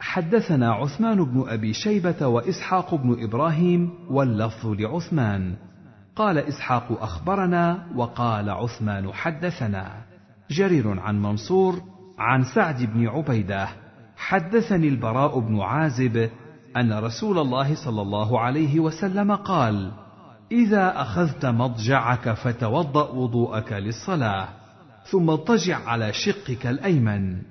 حدثنا 0.00 0.72
عثمان 0.72 1.24
بن 1.24 1.44
أبي 1.48 1.72
شيبة 1.72 2.26
وإسحاق 2.26 2.94
بن 2.94 3.24
إبراهيم 3.24 3.90
واللفظ 4.10 4.66
لعثمان. 4.66 5.56
قال 6.16 6.38
إسحاق 6.38 7.02
أخبرنا 7.02 7.86
وقال 7.96 8.50
عثمان 8.50 9.12
حدثنا. 9.12 10.04
جرير 10.50 11.00
عن 11.00 11.22
منصور 11.22 11.82
عن 12.18 12.44
سعد 12.54 12.82
بن 12.82 13.08
عبيدة. 13.08 13.68
حدثني 14.16 14.88
البراء 14.88 15.38
بن 15.38 15.60
عازب 15.60 16.30
أن 16.76 16.92
رسول 16.92 17.38
الله 17.38 17.74
صلى 17.84 18.02
الله 18.02 18.40
عليه 18.40 18.80
وسلم 18.80 19.34
قال 19.34 19.92
إذا 20.52 21.00
أخذت 21.00 21.46
مضجعك 21.46 22.32
فتوضأ 22.32 23.10
وضوءك 23.10 23.72
للصلاة 23.72 24.48
ثم 25.04 25.30
اضطجع 25.30 25.78
على 25.88 26.12
شقك 26.12 26.66
الأيمن. 26.66 27.42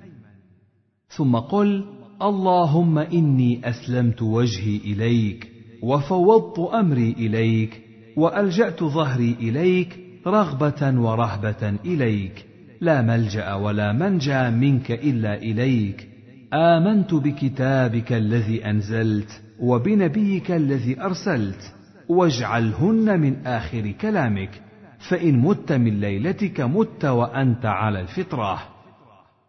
ثم 1.07 1.35
قل 1.35 1.85
اللهم 2.21 2.97
إني 2.97 3.69
أسلمت 3.69 4.21
وجهي 4.21 4.77
إليك 4.77 5.51
وفوضت 5.83 6.59
أمري 6.59 7.11
إليك 7.11 7.82
وألجأت 8.17 8.83
ظهري 8.83 9.35
إليك 9.39 9.99
رغبة 10.27 10.99
ورهبة 10.99 11.73
إليك. 11.85 12.45
لا 12.81 13.01
ملجأ 13.01 13.53
ولا 13.53 13.93
منجا 13.93 14.49
منك 14.49 14.91
إلا 14.91 15.37
إليك. 15.37 16.09
آمنت 16.53 17.13
بكتابك 17.13 18.13
الذي 18.13 18.65
أنزلت 18.65 19.41
وبنبيك 19.59 20.51
الذي 20.51 21.01
أرسلت. 21.01 21.73
واجعلهن 22.09 23.19
من 23.19 23.47
آخر 23.47 23.91
كلامك. 23.91 24.61
فإن 25.09 25.39
مت 25.39 25.71
من 25.71 25.99
ليلتك 25.99 26.61
مت 26.61 27.05
وأنت 27.05 27.65
على 27.65 28.01
الفطرة. 28.01 28.59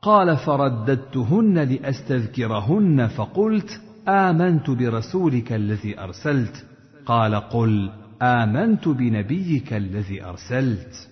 قال 0.03 0.37
فرددتهن 0.37 1.59
لأستذكرهن 1.59 3.07
فقلت 3.07 3.81
آمنت 4.09 4.71
برسولك 4.71 5.53
الذي 5.53 6.01
أرسلت. 6.01 6.67
قال 7.07 7.35
قل 7.35 8.04
آمنت 8.25 8.89
بنبيك 8.89 9.73
الذي 9.73 10.25
أرسلت. 10.25 11.09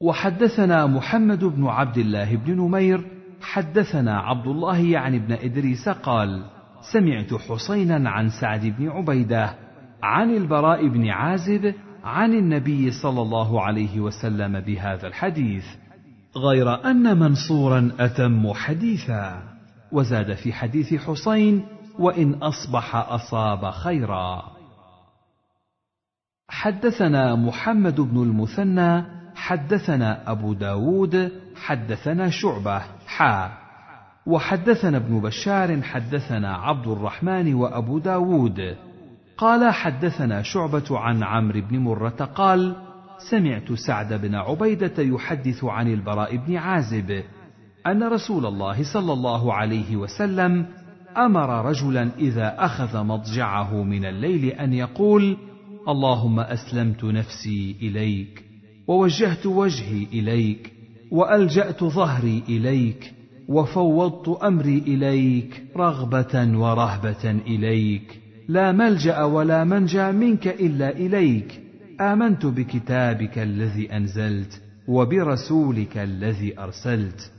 وحدثنا 0.00 0.86
محمد 0.86 1.44
بن 1.44 1.66
عبد 1.66 1.98
الله 1.98 2.36
بن 2.36 2.56
نمير 2.56 3.06
حدثنا 3.42 4.20
عبد 4.20 4.46
الله 4.46 4.78
يعني 4.78 5.16
ابن 5.16 5.32
إدريس 5.32 5.88
قال 5.88 6.44
سمعت 6.92 7.34
حسينا 7.34 8.10
عن 8.10 8.28
سعد 8.40 8.66
بن 8.78 8.88
عبيدة 8.88 9.54
عن 10.02 10.30
البراء 10.30 10.88
بن 10.88 11.08
عازب 11.08 11.74
عن 12.04 12.34
النبي 12.34 12.90
صلى 12.90 13.22
الله 13.22 13.62
عليه 13.62 14.00
وسلم 14.00 14.60
بهذا 14.60 15.06
الحديث 15.06 15.64
غير 16.36 16.84
أن 16.84 17.18
منصورا 17.18 17.92
أتم 17.98 18.52
حديثا. 18.52 19.42
وزاد 19.92 20.34
في 20.34 20.52
حديث 20.52 20.94
حسين 20.94 21.64
وإن 21.98 22.34
أصبح 22.34 22.96
أصاب 22.96 23.70
خيرا. 23.70 24.59
حدثنا 26.50 27.34
محمد 27.36 28.00
بن 28.00 28.22
المثنى 28.22 29.04
حدثنا 29.34 30.30
أبو 30.30 30.52
داود 30.52 31.32
حدثنا 31.56 32.30
شعبة 32.30 32.82
حا. 33.06 33.50
وحدثنا 34.26 34.96
ابن 34.96 35.20
بشار 35.20 35.82
حدثنا 35.82 36.56
عبد 36.56 36.86
الرحمن 36.86 37.54
وأبو 37.54 37.98
داود. 37.98 38.76
قال 39.36 39.72
حدثنا 39.72 40.42
شعبة 40.42 40.98
عن 40.98 41.22
عمرو 41.22 41.60
بن 41.60 41.78
مرة 41.78 42.30
قال 42.34 42.76
سمعت 43.30 43.72
سعد 43.72 44.12
بن 44.12 44.34
عبيدة 44.34 45.02
يحدث 45.02 45.64
عن 45.64 45.92
البراء 45.92 46.36
بن 46.36 46.56
عازب 46.56 47.22
أن 47.86 48.02
رسول 48.02 48.46
الله 48.46 48.92
صلى 48.92 49.12
الله 49.12 49.54
عليه 49.54 49.96
وسلم 49.96 50.66
أمر 51.16 51.64
رجلا 51.64 52.10
إذا 52.18 52.64
أخذ 52.64 53.04
مضجعه 53.04 53.82
من 53.82 54.04
الليل 54.04 54.44
أن 54.44 54.72
يقول 54.72 55.36
اللهم 55.88 56.40
أسلمت 56.40 57.04
نفسي 57.04 57.76
إليك 57.82 58.44
ووجهت 58.88 59.46
وجهي 59.46 60.06
إليك 60.12 60.72
وألجأت 61.10 61.84
ظهري 61.84 62.42
إليك 62.48 63.14
وفوضت 63.48 64.28
أمري 64.42 64.78
إليك 64.78 65.62
رغبة 65.76 66.58
ورهبة 66.58 67.30
إليك. 67.30 68.20
لا 68.48 68.72
ملجأ 68.72 69.22
ولا 69.22 69.64
منجأ 69.64 70.12
منك 70.12 70.46
إلا 70.46 70.96
إليك. 70.96 71.60
آمنت 72.00 72.46
بكتابك 72.46 73.38
الذي 73.38 73.92
أنزلت 73.92 74.62
وبرسولك 74.88 75.98
الذي 75.98 76.58
أرسلت. 76.58 77.32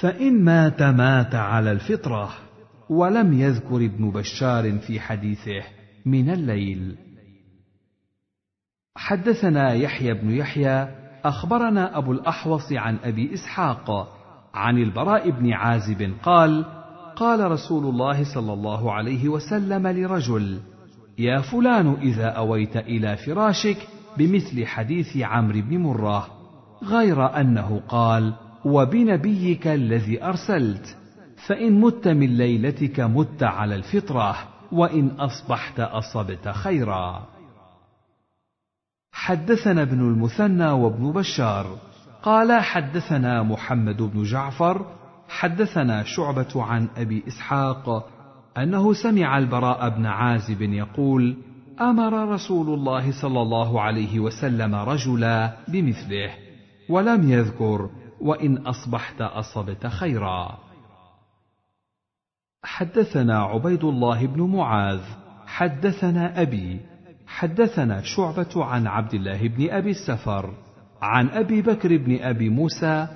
فإن 0.00 0.44
مات 0.44 0.82
مات 0.82 1.34
على 1.34 1.72
الفطرة 1.72 2.30
ولم 2.90 3.40
يذكر 3.40 3.76
ابن 3.76 4.10
بشار 4.10 4.78
في 4.78 5.00
حديثه 5.00 5.62
من 6.06 6.30
الليل. 6.30 7.07
حدثنا 8.98 9.72
يحيى 9.72 10.14
بن 10.14 10.30
يحيى 10.30 10.88
أخبرنا 11.24 11.98
أبو 11.98 12.12
الأحوص 12.12 12.72
عن 12.72 12.96
أبي 13.04 13.34
إسحاق 13.34 14.08
عن 14.54 14.78
البراء 14.78 15.30
بن 15.30 15.52
عازب 15.52 16.12
قال 16.22 16.64
قال 17.16 17.50
رسول 17.50 17.86
الله 17.86 18.34
صلى 18.34 18.52
الله 18.52 18.92
عليه 18.92 19.28
وسلم 19.28 19.86
لرجل 19.86 20.60
يا 21.18 21.40
فلان 21.40 21.96
إذا 22.02 22.26
أويت 22.26 22.76
إلى 22.76 23.16
فراشك 23.16 23.76
بمثل 24.16 24.66
حديث 24.66 25.16
عمرو 25.16 25.60
بن 25.60 25.78
مرة 25.78 26.26
غير 26.84 27.40
أنه 27.40 27.82
قال 27.88 28.34
وبنبيك 28.64 29.66
الذي 29.66 30.24
أرسلت 30.24 30.96
فإن 31.46 31.80
مت 31.80 32.08
من 32.08 32.36
ليلتك 32.36 33.00
مت 33.00 33.42
على 33.42 33.74
الفطرة 33.74 34.36
وإن 34.72 35.08
أصبحت 35.08 35.80
أصبت 35.80 36.48
خيرا. 36.48 37.37
حدثنا 39.18 39.82
ابن 39.82 40.00
المثنى 40.00 40.70
وابن 40.70 41.12
بشار 41.12 41.66
قال 42.22 42.62
حدثنا 42.62 43.42
محمد 43.42 44.02
بن 44.02 44.22
جعفر 44.22 44.86
حدثنا 45.28 46.02
شعبة 46.02 46.62
عن 46.62 46.88
أبي 46.96 47.24
إسحاق 47.28 48.08
أنه 48.58 48.92
سمع 48.92 49.38
البراء 49.38 49.88
بن 49.88 50.06
عازب 50.06 50.62
يقول: 50.62 51.36
أمر 51.80 52.28
رسول 52.28 52.74
الله 52.74 53.22
صلى 53.22 53.42
الله 53.42 53.80
عليه 53.80 54.20
وسلم 54.20 54.74
رجلا 54.74 55.56
بمثله، 55.68 56.30
ولم 56.88 57.30
يذكر: 57.30 57.90
وإن 58.20 58.58
أصبحت 58.58 59.20
أصبت 59.20 59.86
خيرا. 59.86 60.58
حدثنا 62.62 63.38
عبيد 63.38 63.84
الله 63.84 64.26
بن 64.26 64.42
معاذ، 64.42 65.00
حدثنا 65.46 66.42
أبي، 66.42 66.80
حدثنا 67.28 68.02
شعبة 68.02 68.64
عن 68.64 68.86
عبد 68.86 69.14
الله 69.14 69.48
بن 69.48 69.70
أبي 69.70 69.90
السفر، 69.90 70.50
عن 71.02 71.28
أبي 71.28 71.62
بكر 71.62 71.96
بن 71.96 72.18
أبي 72.22 72.48
موسى، 72.48 73.06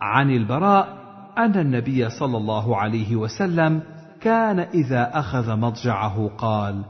عن 0.00 0.30
البراء 0.30 1.00
أن 1.38 1.58
النبي 1.58 2.08
صلى 2.08 2.36
الله 2.36 2.76
عليه 2.76 3.16
وسلم 3.16 3.82
كان 4.20 4.58
إذا 4.58 5.18
أخذ 5.18 5.56
مضجعه 5.56 6.28
قال: 6.38 6.84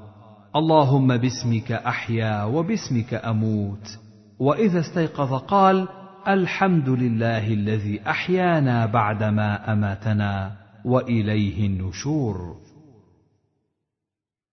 اللهم 0.56 1.16
باسمك 1.16 1.72
أحيا 1.72 2.44
وباسمك 2.44 3.14
أموت، 3.14 3.98
وإذا 4.38 4.80
استيقظ 4.80 5.34
قال: 5.34 5.88
الحمد 6.28 6.88
لله 6.88 7.52
الذي 7.52 8.00
أحيانا 8.06 8.86
بعدما 8.86 9.72
أماتنا، 9.72 10.52
وإليه 10.84 11.66
النشور. 11.66 12.56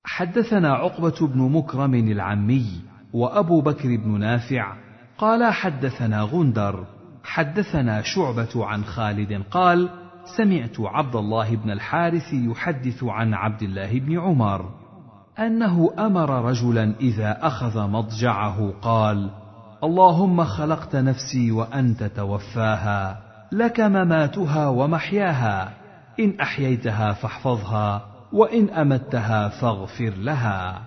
حدثنا 0.07 0.73
عقبة 0.73 1.27
بن 1.27 1.51
مكرم 1.51 1.93
العمي، 1.95 2.81
وأبو 3.13 3.61
بكر 3.61 3.95
بن 3.97 4.19
نافع، 4.19 4.73
قال 5.17 5.53
حدثنا 5.53 6.21
غندر، 6.21 6.85
حدثنا 7.23 8.01
شعبة 8.01 8.65
عن 8.65 8.83
خالد 8.83 9.43
قال: 9.51 9.89
سمعت 10.37 10.79
عبد 10.79 11.15
الله 11.15 11.55
بن 11.55 11.71
الحارث 11.71 12.33
يحدث 12.33 13.03
عن 13.03 13.33
عبد 13.33 13.61
الله 13.61 13.99
بن 13.99 14.19
عمر 14.19 14.69
أنه 15.39 15.93
أمر 15.99 16.45
رجلا 16.45 16.95
إذا 16.99 17.47
أخذ 17.47 17.87
مضجعه 17.87 18.73
قال 18.81 19.29
اللهم 19.83 20.43
خلقت 20.43 20.95
نفسي 20.95 21.51
وأنت 21.51 22.03
توفاها 22.03 23.21
لك 23.51 23.79
مماتها 23.79 24.67
ومحياها 24.67 25.73
إن 26.19 26.39
أحييتها 26.41 27.13
فاحفظها. 27.13 28.06
وإن 28.33 28.69
امتها 28.69 29.49
فاغفر 29.49 30.09
لها. 30.09 30.83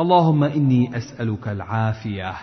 اللهم 0.00 0.44
إني 0.44 0.96
أسألك 0.96 1.48
العافية. 1.48 2.34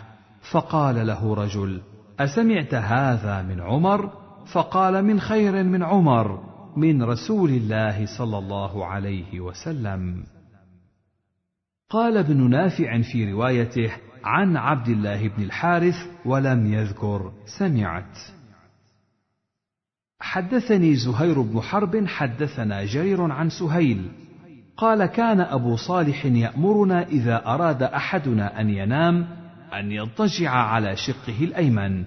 فقال 0.51 1.07
له 1.07 1.33
رجل 1.33 1.81
أسمعت 2.19 2.73
هذا 2.73 3.41
من 3.41 3.61
عمر؟ 3.61 4.09
فقال 4.53 5.05
من 5.05 5.19
خير 5.19 5.63
من 5.63 5.83
عمر 5.83 6.43
من 6.77 7.03
رسول 7.03 7.49
الله 7.49 8.17
صلى 8.17 8.37
الله 8.37 8.85
عليه 8.85 9.39
وسلم. 9.39 10.23
قال 11.89 12.17
ابن 12.17 12.49
نافع 12.49 13.01
في 13.01 13.31
روايته 13.31 13.91
عن 14.23 14.57
عبد 14.57 14.87
الله 14.87 15.27
بن 15.27 15.43
الحارث 15.43 15.95
ولم 16.25 16.73
يذكر 16.73 17.31
سمعت. 17.59 18.17
حدثني 20.19 20.95
زهير 20.95 21.41
بن 21.41 21.61
حرب 21.61 22.05
حدثنا 22.07 22.85
جرير 22.85 23.31
عن 23.31 23.49
سهيل. 23.49 24.09
قال 24.77 25.05
كان 25.05 25.41
أبو 25.41 25.75
صالح 25.75 26.25
يأمرنا 26.25 27.03
إذا 27.03 27.47
أراد 27.47 27.83
أحدنا 27.83 28.61
أن 28.61 28.69
ينام 28.69 29.27
أن 29.79 29.91
يضطجع 29.91 30.51
على 30.51 30.95
شقه 30.95 31.43
الأيمن. 31.43 32.03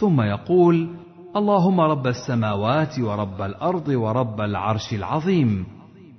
ثم 0.00 0.20
يقول 0.20 0.88
اللهم 1.36 1.80
رب 1.80 2.06
السماوات 2.06 2.98
ورب 2.98 3.42
الأرض 3.42 3.88
ورب 3.88 4.40
العرش 4.40 4.94
العظيم. 4.94 5.66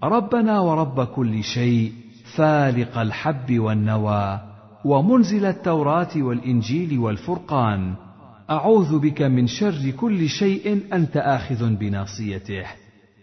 ربنا 0.04 0.60
ورب 0.60 1.04
كل 1.04 1.44
شيء 1.44 1.92
فالق 2.36 2.98
الحب 2.98 3.60
والنوى 3.60 4.40
ومنزل 4.86 5.46
التوراة 5.46 6.12
والإنجيل 6.16 7.00
والفرقان. 7.00 7.96
أعوذ 8.50 9.00
بك 9.00 9.22
من 9.22 9.48
شر 9.48 9.92
كل 9.92 10.30
شيء 10.30 10.82
أنت 10.94 11.18
آخذ 11.18 11.76
بناصيته. 11.76 12.64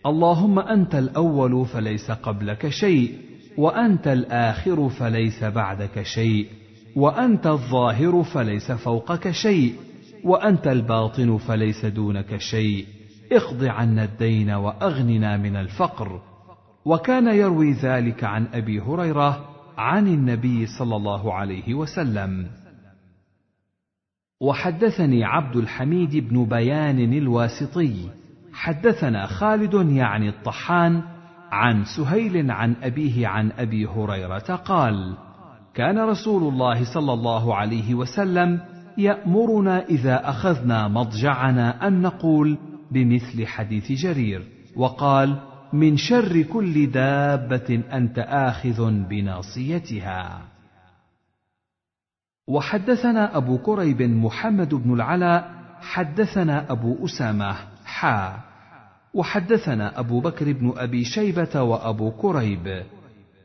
اللهم 0.07 0.59
أنت 0.59 0.95
الأول 0.95 1.66
فليس 1.66 2.11
قبلك 2.11 2.68
شيء 2.68 3.18
وأنت 3.57 4.09
الآخر 4.09 4.89
فليس 4.89 5.45
بعدك 5.45 6.03
شيء 6.03 6.47
وأنت 6.97 7.47
الظاهر 7.47 8.22
فليس 8.22 8.72
فوقك 8.72 9.31
شيء 9.31 9.75
وأنت 10.25 10.66
الباطن 10.66 11.37
فليس 11.37 11.87
دونك 11.87 12.37
شيء. 12.37 12.87
اقض 13.33 13.64
عنا 13.64 14.05
الدين 14.05 14.51
وأغننا 14.51 15.37
من 15.37 15.57
الفقر. 15.57 16.20
وكان 16.85 17.27
يروي 17.27 17.72
ذلك 17.72 18.25
عن 18.25 18.47
أبي 18.55 18.81
هريرة 18.81 19.45
عن 19.79 20.07
النبي 20.07 20.66
صلى 20.66 20.97
الله 20.97 21.35
عليه 21.35 21.75
وسلم. 21.75 22.64
وحدثني 24.45 25.25
عبد 25.25 25.57
الحميد 25.57 26.17
بن 26.17 26.45
بيان 26.45 27.13
الواسطي. 27.13 27.95
حدثنا 28.53 29.27
خالد 29.27 29.75
يعني 29.91 30.29
الطحان 30.29 31.03
عن 31.53 31.85
سهيل 31.85 32.51
عن 32.51 32.75
أبيه 32.83 33.27
عن 33.29 33.53
أبي 33.59 33.87
هريرة 33.87 34.39
قال 34.39 35.17
كان 35.75 35.99
رسول 35.99 36.53
الله 36.53 36.95
صلى 36.95 37.13
الله 37.13 37.55
عليه 37.55 37.95
وسلم 37.95 38.61
يأمرنا 38.99 39.85
إذا 39.85 40.29
أخذنا 40.29 40.89
مضجعنا 40.89 41.87
أن 41.87 42.03
نقول 42.03 42.59
بمثل 42.91 43.47
حديث 43.47 43.93
جرير 43.93 44.43
وقال 44.77 45.41
من 45.73 45.97
شر 45.97 46.43
كل 46.43 46.91
دابة 46.91 47.83
أنت 47.93 48.19
آخذ 48.19 48.91
بناصيتها. 48.91 50.54
وحدثنا 52.49 53.37
أبو 53.37 53.59
كريب 53.59 54.03
محمد 54.03 54.75
بن 54.75 54.95
العلاء 54.95 55.51
حدثنا 55.81 56.73
أبو 56.73 57.05
أسامة 57.05 57.57
حا. 57.85 58.37
وحدثنا 59.15 60.01
أبو 60.01 60.21
بكر 60.21 60.53
بن 60.53 60.73
أبي 60.77 61.05
شيبة 61.05 61.63
وأبو 61.63 62.11
كريب. 62.11 62.83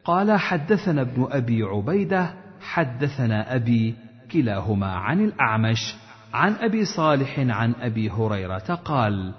قال 0.06 0.40
حدثنا 0.40 1.02
ابن 1.02 1.28
أبي 1.32 1.64
عبيدة 1.64 2.34
حدثنا 2.62 3.56
أبي 3.56 3.96
كلاهما 4.32 4.88
عن 4.88 5.26
الأعمش 5.26 5.96
عن 6.34 6.54
أبي 6.54 6.86
صالح 6.86 7.40
عن 7.40 7.74
أبي 7.82 8.10
هريرة 8.10 8.80
قال 8.86 9.34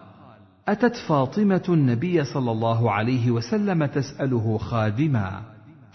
أتت 0.69 0.97
فاطمة 0.97 1.63
النبي 1.69 2.25
صلى 2.25 2.51
الله 2.51 2.93
عليه 2.93 3.31
وسلم 3.31 3.87
تسأله 3.87 4.59
خادما 4.59 5.43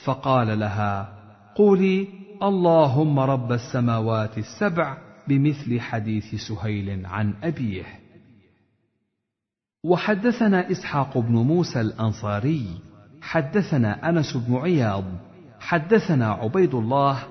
فقال 0.06 0.60
لها 0.60 1.10
قولي 1.56 2.08
اللهم 2.44 3.20
رب 3.20 3.52
السماوات 3.52 4.38
السبع 4.38 4.98
بمثل 5.28 5.80
حديث 5.80 6.36
سهيل 6.36 7.06
عن 7.06 7.34
أبيه. 7.44 7.86
وحدثنا 9.84 10.72
إسحاق 10.72 11.18
بن 11.18 11.34
موسى 11.34 11.82
الأنصاري 11.82 12.68
حدثنا 13.22 14.10
أنس 14.10 14.38
بن 14.38 14.56
عياض 14.56 15.04
حدثنا 15.60 16.32
عبيد 16.32 16.76
الله 16.76 17.24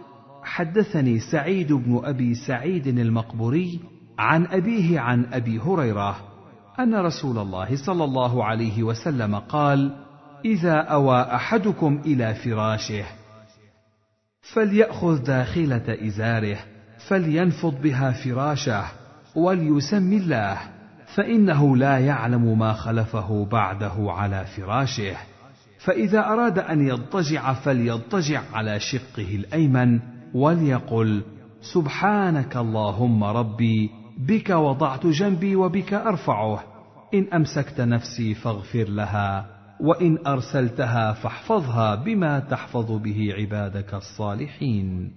حدثني 0.43 1.21
سعيد 1.21 1.73
بن 1.73 2.01
أبي 2.05 2.35
سعيد 2.35 2.87
المقبوري 2.87 3.81
عن 4.19 4.47
أبيه 4.47 5.01
عن 5.01 5.27
أبي 5.33 5.59
هريرة 5.59 6.17
أن 6.81 6.95
رسول 6.95 7.39
الله 7.39 7.77
صلى 7.87 8.05
الله 8.05 8.45
عليه 8.45 8.83
وسلم 8.83 9.35
قال 9.35 9.97
إذا 10.45 10.75
أوى 10.75 11.21
أحدكم 11.21 12.01
إلى 12.07 12.35
فراشه 12.35 13.05
فليأخذ 14.53 15.23
داخلة 15.23 16.07
إزاره 16.07 16.59
فلينفض 17.09 17.81
بها 17.83 18.11
فراشه 18.11 18.85
وليسم 19.37 20.13
الله 20.13 20.59
فإنه 21.15 21.77
لا 21.77 21.99
يعلم 21.99 22.59
ما 22.59 22.73
خلفه 22.73 23.45
بعده 23.45 23.95
على 23.99 24.45
فراشه. 24.45 25.17
فإذا 25.79 26.19
أراد 26.21 26.59
أن 26.59 26.89
يضطجع 26.89 27.53
فليضطجع 27.53 28.43
على 28.53 28.81
شقه 28.81 29.37
الأيمن 29.37 30.01
وليقل 30.35 31.23
سبحانك 31.61 32.57
اللهم 32.57 33.25
ربي 33.25 33.91
بك 34.19 34.51
وضعت 34.51 35.07
جنبي 35.07 35.57
وبك 35.57 35.95
أرفعه. 35.95 36.63
إن 37.15 37.27
أمسكت 37.33 37.81
نفسي 37.81 38.35
فاغفر 38.35 38.85
لها. 38.85 39.54
وإن 39.85 40.27
أرسلتها 40.27 41.13
فاحفظها 41.13 41.95
بما 41.95 42.39
تحفظ 42.41 42.93
به 42.93 43.35
عبادك 43.39 43.95
الصالحين. 43.95 45.13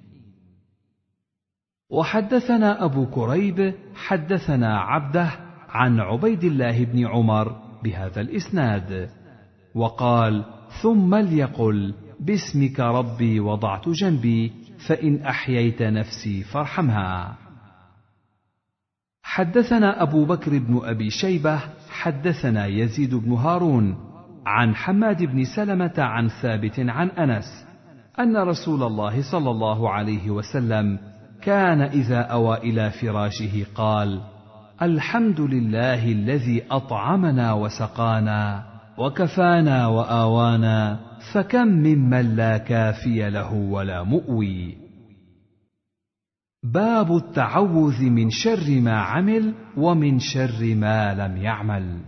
وحدثنا 1.89 2.85
أبو 2.85 3.05
كريب 3.05 3.73
حدثنا 3.95 4.79
عبده 4.79 5.31
عن 5.69 5.99
عبيد 5.99 6.43
الله 6.43 6.85
بن 6.85 7.07
عمر 7.07 7.55
بهذا 7.83 8.21
الإسناد 8.21 9.09
وقال 9.75 10.45
ثم 10.81 11.15
ليقل 11.15 11.93
باسمك 12.19 12.79
ربي 12.79 13.39
وضعت 13.39 13.89
جنبي 13.89 14.51
فإن 14.87 15.21
أحييت 15.21 15.81
نفسي 15.81 16.43
فارحمها. 16.43 17.37
حدثنا 19.23 20.01
أبو 20.01 20.25
بكر 20.25 20.59
بن 20.59 20.81
أبي 20.83 21.09
شيبة 21.09 21.59
حدثنا 21.89 22.65
يزيد 22.65 23.15
بن 23.15 23.33
هارون 23.33 24.06
عن 24.47 24.75
حماد 24.75 25.23
بن 25.23 25.43
سلمة 25.43 25.93
عن 25.97 26.27
ثابت 26.27 26.79
عن 26.79 27.09
أنس 27.09 27.65
أن 28.19 28.37
رسول 28.37 28.83
الله 28.83 29.31
صلى 29.31 29.51
الله 29.51 29.89
عليه 29.89 30.29
وسلم 30.29 30.99
كان 31.41 31.81
إذا 31.81 32.21
أوى 32.21 32.57
إلى 32.57 32.91
فراشه 32.91 33.65
قال 33.75 34.21
الحمد 34.81 35.41
لله 35.41 36.11
الذي 36.11 36.63
أطعمنا 36.71 37.53
وسقانا 37.53 38.63
وكفانا 38.97 39.87
وآوانا 39.87 40.99
فكم 41.33 41.67
ممن 41.67 42.35
لا 42.35 42.57
كافي 42.57 43.29
له 43.29 43.53
ولا 43.53 44.03
مؤوي. 44.03 44.77
باب 46.63 47.15
التعوذ 47.15 48.03
من 48.03 48.29
شر 48.29 48.81
ما 48.81 48.99
عمل 48.99 49.53
ومن 49.77 50.19
شر 50.19 50.75
ما 50.75 51.13
لم 51.13 51.37
يعمل. 51.37 51.99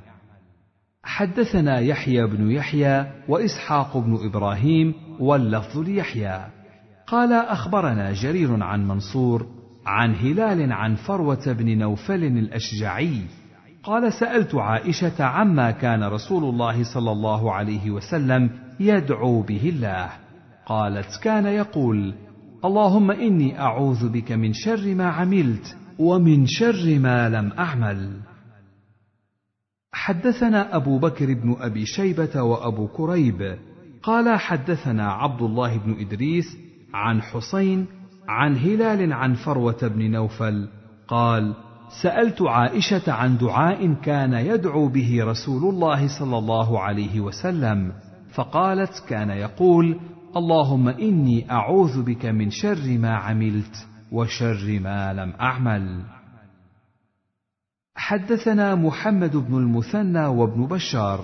حدثنا 1.04 1.80
يحيى 1.80 2.28
بن 2.28 2.52
يحيى 2.52 3.06
وإسحاق 3.28 3.98
بن 3.98 4.20
إبراهيم 4.26 4.94
واللفظ 5.20 5.78
ليحيى. 5.78 6.46
قال 7.08 7.34
أخبرنا 7.34 8.14
جرير 8.14 8.64
عن 8.64 8.88
منصور 8.88 9.46
عن 9.86 10.16
هلال 10.16 10.72
عن 10.72 10.96
فروة 10.96 11.54
بن 11.54 11.78
نوفل 11.78 12.24
الأشجعي. 12.24 13.22
قال 13.84 14.14
سألت 14.14 14.56
عائشة 14.56 15.24
عما 15.24 15.72
كان 15.72 16.04
رسول 16.04 16.44
الله 16.44 16.84
صلى 16.94 17.12
الله 17.12 17.54
عليه 17.54 17.92
وسلم 17.92 18.50
يدعو 18.80 19.42
به 19.42 19.70
الله. 19.70 20.10
قالت 20.66 21.20
كان 21.24 21.46
يقول 21.46 22.14
اللهم 22.66 23.12
إني 23.12 23.60
أعوذ 23.60 24.10
بك 24.10 24.32
من 24.32 24.54
شر 24.54 24.96
ما 24.96 25.10
عملت 25.10 25.78
ومن 26.00 26.46
شر 26.46 27.00
ما 27.00 27.30
لم 27.30 27.52
أعمل. 27.60 28.29
حدثنا 29.94 30.76
أبو 30.76 31.00
بكر 31.00 31.34
بن 31.34 31.56
أبي 31.60 31.86
شيبة 31.86 32.42
وأبو 32.42 32.88
كريب. 32.88 33.58
قال 34.04 34.40
حدثنا 34.40 35.12
عبد 35.12 35.42
الله 35.42 35.78
بن 35.78 35.96
إدريس 36.00 36.58
عن 36.94 37.22
حسين 37.22 37.86
عن 38.28 38.58
هلال 38.58 39.14
عن 39.14 39.34
فروة 39.34 39.88
بن 39.88 40.12
نوفل. 40.12 40.68
قال 41.08 41.56
سألت 42.04 42.42
عائشة 42.42 43.12
عن 43.12 43.38
دعاء 43.38 43.94
كان 43.94 44.34
يدعو 44.34 44.88
به 44.88 45.24
رسول 45.24 45.74
الله 45.74 46.20
صلى 46.20 46.38
الله 46.38 46.80
عليه 46.80 47.20
وسلم 47.20 47.92
فقالت 48.36 49.04
كان 49.10 49.30
يقول 49.30 50.00
اللهم 50.38 50.88
إني 50.88 51.52
أعوذ 51.52 52.04
بك 52.04 52.26
من 52.26 52.50
شر 52.50 52.98
ما 52.98 53.16
عملت 53.16 53.88
وشر 54.12 54.80
ما 54.80 55.14
لم 55.14 55.34
أعمل. 55.42 56.04
حدثنا 58.00 58.76
محمد 58.76 59.38
بن 59.38 59.58
المثنى 59.58 60.26
وابن 60.26 60.66
بشار 60.66 61.20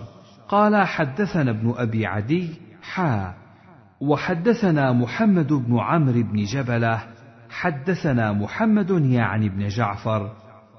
قال 0.49 0.87
حدثنا 0.87 1.51
ابن 1.51 1.73
أبي 1.77 2.05
عدي 2.05 2.49
حا 2.81 3.33
وحدثنا 4.01 4.91
محمد 4.91 5.53
بن 5.53 5.79
عمرو 5.79 6.23
بن 6.23 6.43
جبلة 6.43 7.03
حدثنا 7.49 8.33
محمد 8.33 8.89
يعني 8.91 9.49
بن 9.49 9.67
جعفر 9.67 10.31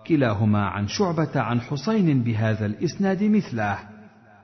كلاهما 0.07 0.67
عن 0.67 0.89
شعبة 0.89 1.41
عن 1.41 1.61
حسين 1.61 2.23
بهذا 2.23 2.67
الإسناد 2.67 3.25
مثله 3.25 3.79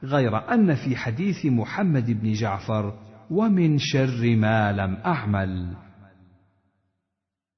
غير 0.04 0.54
أن 0.54 0.74
في 0.74 0.96
حديث 0.96 1.46
محمد 1.46 2.10
بن 2.10 2.32
جعفر 2.32 2.92
ومن 3.30 3.78
شر 3.78 4.36
ما 4.36 4.72
لم 4.72 4.96
أعمل. 5.06 5.66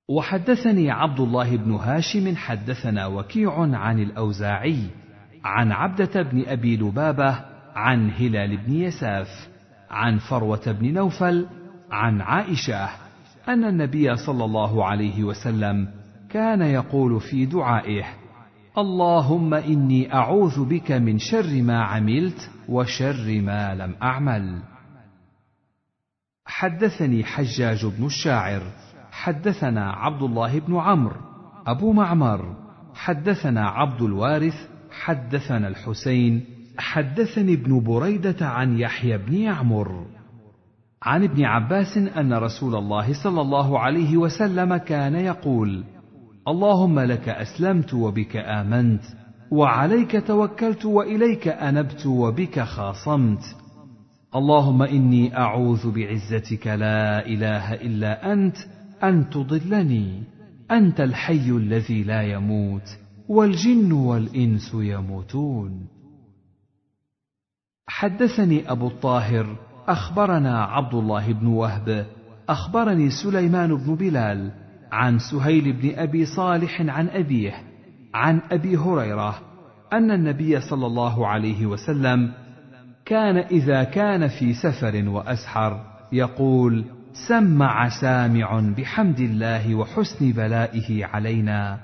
وحدثني 0.08 0.90
عبد 0.90 1.20
الله 1.20 1.56
بن 1.56 1.72
هاشم 1.72 2.36
حدثنا 2.36 3.06
وكيع 3.06 3.60
عن 3.60 3.98
الأوزاعي 3.98 4.78
عن 5.44 5.72
عبدة 5.72 6.22
بن 6.22 6.44
أبي 6.46 6.76
لبابة 6.76 7.40
عن 7.74 8.10
هلال 8.10 8.56
بن 8.56 8.72
يساف 8.72 9.48
عن 9.90 10.18
فروة 10.18 10.72
بن 10.72 10.92
نوفل 10.92 11.46
عن 11.90 12.20
عائشة 12.20 12.88
أن 13.48 13.64
النبي 13.64 14.16
صلى 14.16 14.44
الله 14.44 14.84
عليه 14.84 15.24
وسلم 15.24 15.88
كان 16.30 16.62
يقول 16.62 17.20
في 17.20 17.46
دعائه 17.46 18.04
اللهم 18.78 19.54
إني 19.54 20.14
أعوذ 20.14 20.64
بك 20.64 20.92
من 20.92 21.18
شر 21.18 21.62
ما 21.62 21.84
عملت 21.84 22.50
وشر 22.68 23.40
ما 23.40 23.74
لم 23.74 23.94
أعمل. 24.02 24.62
حدثني 26.46 27.24
حجاج 27.24 27.86
بن 27.86 28.06
الشاعر 28.06 28.62
حدثنا 29.24 29.90
عبد 29.90 30.22
الله 30.22 30.58
بن 30.58 30.76
عمرو 30.76 31.16
أبو 31.66 31.92
معمر. 31.92 32.56
حدثنا 32.94 33.68
عبد 33.68 34.02
الوارث 34.02 34.54
حدثنا 34.90 35.68
الحسين. 35.68 36.44
حدثني 36.78 37.54
ابن 37.54 37.84
بريدة 37.84 38.46
عن 38.46 38.78
يحيى 38.78 39.18
بن 39.18 39.34
يعمر. 39.34 40.06
عن 41.02 41.24
ابن 41.24 41.44
عباس 41.44 41.96
أن 41.96 42.32
رسول 42.32 42.74
الله 42.74 43.22
صلى 43.24 43.40
الله 43.40 43.78
عليه 43.78 44.16
وسلم 44.16 44.76
كان 44.76 45.14
يقول 45.14 45.84
اللهم 46.48 47.00
لك 47.00 47.28
أسلمت 47.28 47.94
وبك 47.94 48.36
آمنت 48.36 49.02
وعليك 49.50 50.26
توكلت 50.26 50.84
وإليك 50.84 51.48
أنبت 51.48 52.06
وبك 52.06 52.60
خاصمت. 52.60 53.42
اللهم 54.36 54.82
إني 54.82 55.36
أعوذ 55.36 55.90
بعزتك 55.90 56.66
لا 56.66 57.26
إله 57.26 57.74
إلا 57.74 58.32
أنت 58.32 58.56
أن 59.08 59.30
تضلني. 59.30 60.22
أنت 60.70 61.00
الحي 61.00 61.50
الذي 61.50 62.02
لا 62.02 62.22
يموت 62.22 62.98
والجن 63.28 63.92
والإنس 63.92 64.74
يموتون. 64.74 65.86
حدثني 67.86 68.70
أبو 68.70 68.86
الطاهر 68.86 69.56
أخبرنا 69.88 70.64
عبد 70.64 70.94
الله 70.94 71.32
بن 71.32 71.46
وهب 71.46 72.06
أخبرني 72.48 73.10
سليمان 73.10 73.76
بن 73.76 73.94
بلال 73.94 74.50
عن 74.92 75.18
سهيل 75.18 75.72
بن 75.72 75.98
أبي 75.98 76.24
صالح 76.24 76.80
عن 76.80 77.08
أبيه 77.08 77.54
عن 78.14 78.40
أبي 78.50 78.76
هريرة 78.76 79.40
أن 79.92 80.10
النبي 80.10 80.60
صلى 80.60 80.86
الله 80.86 81.26
عليه 81.26 81.66
وسلم 81.66 82.32
كان 83.04 83.36
إذا 83.36 83.84
كان 83.84 84.28
في 84.28 84.52
سفر 84.52 85.08
وأسحر 85.08 85.80
يقول 86.12 86.84
سمع 87.14 87.88
سامع 87.88 88.60
بحمد 88.76 89.20
الله 89.20 89.74
وحسن 89.74 90.32
بلائه 90.32 91.04
علينا. 91.04 91.78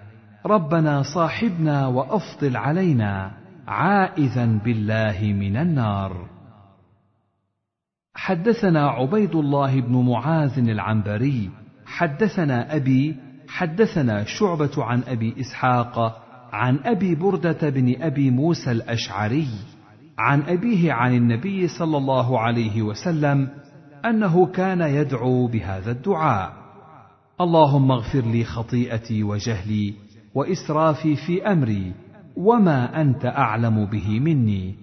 ربنا 0.46 1.02
صاحبنا 1.02 1.86
وأفضل 1.86 2.56
علينا 2.56 3.30
عائذا 3.68 4.46
بالله 4.64 5.18
من 5.22 5.56
النار. 5.56 6.26
حدثنا 8.14 8.88
عبيد 8.88 9.34
الله 9.34 9.80
بن 9.80 10.04
معاذ 10.06 10.58
العنبري 10.58 11.50
حدثنا 11.86 12.76
أبي 12.76 13.16
حدثنا 13.48 14.24
شعبة 14.24 14.84
عن 14.84 15.02
أبي 15.08 15.34
إسحاق 15.40 16.22
عن 16.52 16.78
أبي 16.84 17.14
بردة 17.14 17.70
بن 17.70 18.02
أبي 18.02 18.30
موسى 18.30 18.72
الأشعري 18.72 19.48
عن 20.18 20.42
أبيه 20.42 20.92
عن 20.92 21.14
النبي 21.16 21.68
صلى 21.68 21.96
الله 21.96 22.40
عليه 22.40 22.82
وسلم 22.82 23.48
أنه 24.04 24.46
كان 24.46 24.80
يدعو 24.80 25.46
بهذا 25.46 25.90
الدعاء. 25.90 26.52
اللهم 27.40 27.90
اغفر 27.90 28.20
لي 28.20 28.44
خطيئتي 28.44 29.22
وجهلي 29.22 29.94
وإسرافي 30.34 31.16
في 31.16 31.42
أمري 31.52 31.92
وما 32.36 33.00
أنت 33.00 33.26
أعلم 33.26 33.84
به 33.84 34.20
مني. 34.20 34.74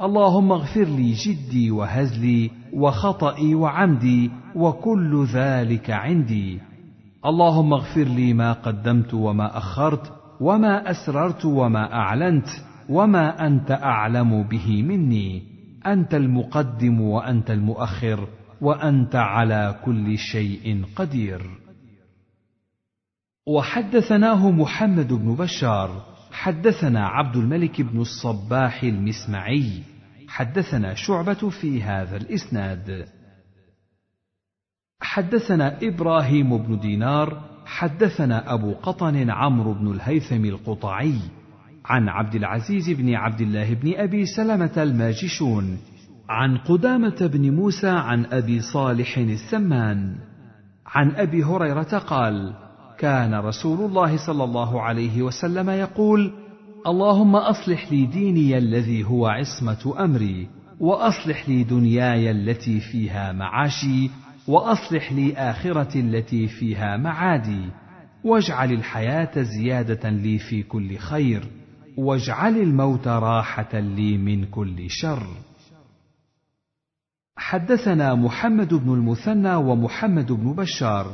اللهم 0.00 0.52
اغفر 0.52 0.84
لي 0.84 1.12
جدي 1.12 1.70
وهزلي 1.70 2.50
وخطئي 2.72 3.54
وعمدي 3.54 4.30
وكل 4.56 5.24
ذلك 5.24 5.90
عندي. 5.90 6.60
اللهم 7.26 7.72
اغفر 7.72 8.04
لي 8.04 8.34
ما 8.34 8.52
قدمت 8.52 9.14
وما 9.14 9.58
أخرت 9.58 10.12
وما 10.40 10.90
أسررت 10.90 11.44
وما 11.44 11.92
أعلنت 11.92 12.48
وما 12.88 13.46
أنت 13.46 13.70
أعلم 13.70 14.42
به 14.42 14.82
مني. 14.82 15.42
أنت 15.86 16.14
المقدم 16.14 17.00
وأنت 17.00 17.50
المؤخر. 17.50 18.28
وأنت 18.64 19.16
على 19.16 19.80
كل 19.84 20.18
شيء 20.18 20.84
قدير. 20.96 21.42
وحدثناه 23.46 24.50
محمد 24.50 25.12
بن 25.12 25.34
بشار 25.34 26.14
حدثنا 26.32 27.06
عبد 27.06 27.36
الملك 27.36 27.80
بن 27.80 28.00
الصباح 28.00 28.82
المسمعي 28.82 29.82
حدثنا 30.28 30.94
شعبة 30.94 31.50
في 31.50 31.82
هذا 31.82 32.16
الإسناد. 32.16 33.06
حدثنا 35.00 35.78
إبراهيم 35.82 36.58
بن 36.58 36.78
دينار 36.78 37.42
حدثنا 37.66 38.54
أبو 38.54 38.72
قطن 38.72 39.30
عمرو 39.30 39.74
بن 39.74 39.90
الهيثم 39.90 40.44
القطعي 40.44 41.18
عن 41.84 42.08
عبد 42.08 42.34
العزيز 42.34 42.90
بن 42.90 43.14
عبد 43.14 43.40
الله 43.40 43.74
بن 43.74 43.94
أبي 43.96 44.26
سلمة 44.26 44.72
الماجشون. 44.76 45.78
عن 46.28 46.56
قدامة 46.56 47.30
بن 47.32 47.50
موسى 47.54 47.88
عن 47.88 48.26
أبي 48.26 48.60
صالح 48.60 49.18
السمان. 49.18 50.14
عن 50.86 51.10
أبي 51.10 51.44
هريرة 51.44 51.98
قال 51.98 52.54
كان 52.98 53.34
رسول 53.34 53.80
الله 53.90 54.26
صلى 54.26 54.44
الله 54.44 54.82
عليه 54.82 55.22
وسلم 55.22 55.70
يقول 55.70 56.32
اللهم 56.86 57.36
أصلح 57.36 57.92
لي 57.92 58.06
ديني 58.06 58.58
الذي 58.58 59.04
هو 59.04 59.26
عصمة 59.26 60.04
أمري 60.04 60.48
وأصلح 60.80 61.48
لي 61.48 61.64
دنياي 61.64 62.30
التي 62.30 62.80
فيها 62.80 63.32
معاشي 63.32 64.10
وأصلح 64.48 65.12
لي 65.12 65.34
آخرتي 65.36 66.00
التي 66.00 66.48
فيها 66.48 66.96
معادي. 66.96 67.64
واجعل 68.24 68.72
الحياة 68.72 69.42
زيادة 69.42 70.10
لي 70.10 70.38
في 70.38 70.62
كل 70.62 70.96
خير 70.96 71.44
واجعل 71.96 72.56
الموت 72.56 73.08
راحة 73.08 73.78
لي 73.80 74.18
من 74.18 74.44
كل 74.44 74.90
شر. 74.90 75.26
حدثنا 77.36 78.14
محمد 78.14 78.74
بن 78.74 78.94
المثنى 78.94 79.54
ومحمد 79.54 80.32
بن 80.32 80.52
بشار. 80.52 81.06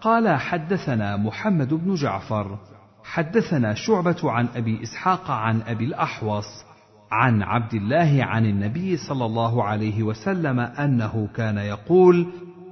قال 0.00 0.28
حدثنا 0.28 1.16
محمد 1.16 1.74
بن 1.74 1.94
جعفر. 1.94 2.58
حدثنا 3.04 3.74
شعبة 3.74 4.16
عن 4.24 4.48
أبي 4.56 4.82
إسحاق 4.82 5.30
عن 5.30 5.62
أبي 5.62 5.84
الأحوص. 5.84 6.64
عن 7.12 7.42
عبد 7.42 7.74
الله 7.74 8.24
عن 8.24 8.46
النبي 8.46 8.96
صلى 8.96 9.24
الله 9.24 9.64
عليه 9.64 10.02
وسلم 10.02 10.60
أنه 10.60 11.28
كان 11.34 11.58
يقول: 11.58 12.26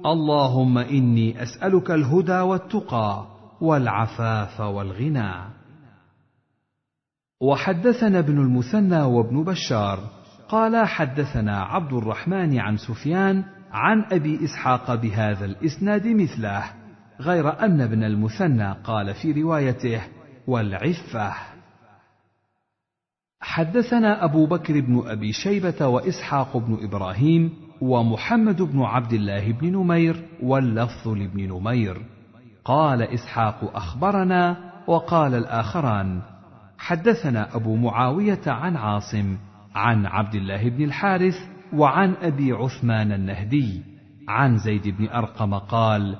اللهم 0.05 0.77
إني 0.77 1.43
أسألك 1.43 1.91
الهدى 1.91 2.39
والتقى 2.39 3.25
والعفاف 3.61 4.59
والغنى. 4.59 5.33
وحدثنا 7.41 8.19
ابن 8.19 8.37
المثنى 8.37 9.01
وابن 9.01 9.43
بشار. 9.43 10.16
قال 10.49 10.87
حدثنا 10.87 11.61
عبد 11.63 11.93
الرحمن 11.93 12.59
عن 12.59 12.77
سفيان 12.77 13.43
عن 13.71 14.05
أبي 14.11 14.45
إسحاق 14.45 14.95
بهذا 14.95 15.45
الإسناد 15.45 16.07
مثله 16.07 16.63
غير 17.21 17.59
أن 17.59 17.81
ابن 17.81 18.03
المثنى 18.03 18.71
قال 18.83 19.13
في 19.13 19.41
روايته 19.41 20.01
والعفة. 20.47 21.33
حدثنا 23.41 24.25
أبو 24.25 24.45
بكر 24.45 24.81
بن 24.81 25.03
أبي 25.07 25.33
شيبة 25.33 25.87
وإسحاق 25.87 26.57
بن 26.57 26.77
إبراهيم 26.83 27.53
ومحمد 27.81 28.61
بن 28.61 28.81
عبد 28.81 29.13
الله 29.13 29.51
بن 29.51 29.71
نمير 29.71 30.25
واللفظ 30.43 31.07
لابن 31.07 31.47
نمير. 31.47 32.01
قال 32.65 33.01
إسحاق 33.01 33.75
أخبرنا 33.75 34.57
وقال 34.87 35.35
الآخران 35.35 36.21
حدثنا 36.77 37.55
أبو 37.55 37.75
معاوية 37.75 38.41
عن 38.47 38.75
عاصم 38.75 39.37
عن 39.77 40.05
عبد 40.05 40.35
الله 40.35 40.69
بن 40.69 40.83
الحارث 40.83 41.35
وعن 41.73 42.13
أبي 42.21 42.51
عثمان 42.51 43.11
النهدي 43.11 43.81
عن 44.27 44.57
زيد 44.57 44.87
بن 44.87 45.07
أرقم 45.07 45.53
قال 45.53 46.15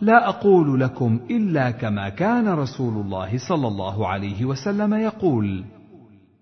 لا 0.00 0.28
أقول 0.28 0.80
لكم 0.80 1.20
إلا 1.30 1.70
كما 1.70 2.08
كان 2.08 2.48
رسول 2.48 3.04
الله 3.04 3.38
صلى 3.48 3.68
الله 3.68 4.08
عليه 4.08 4.44
وسلم 4.44 4.94
يقول. 4.94 5.64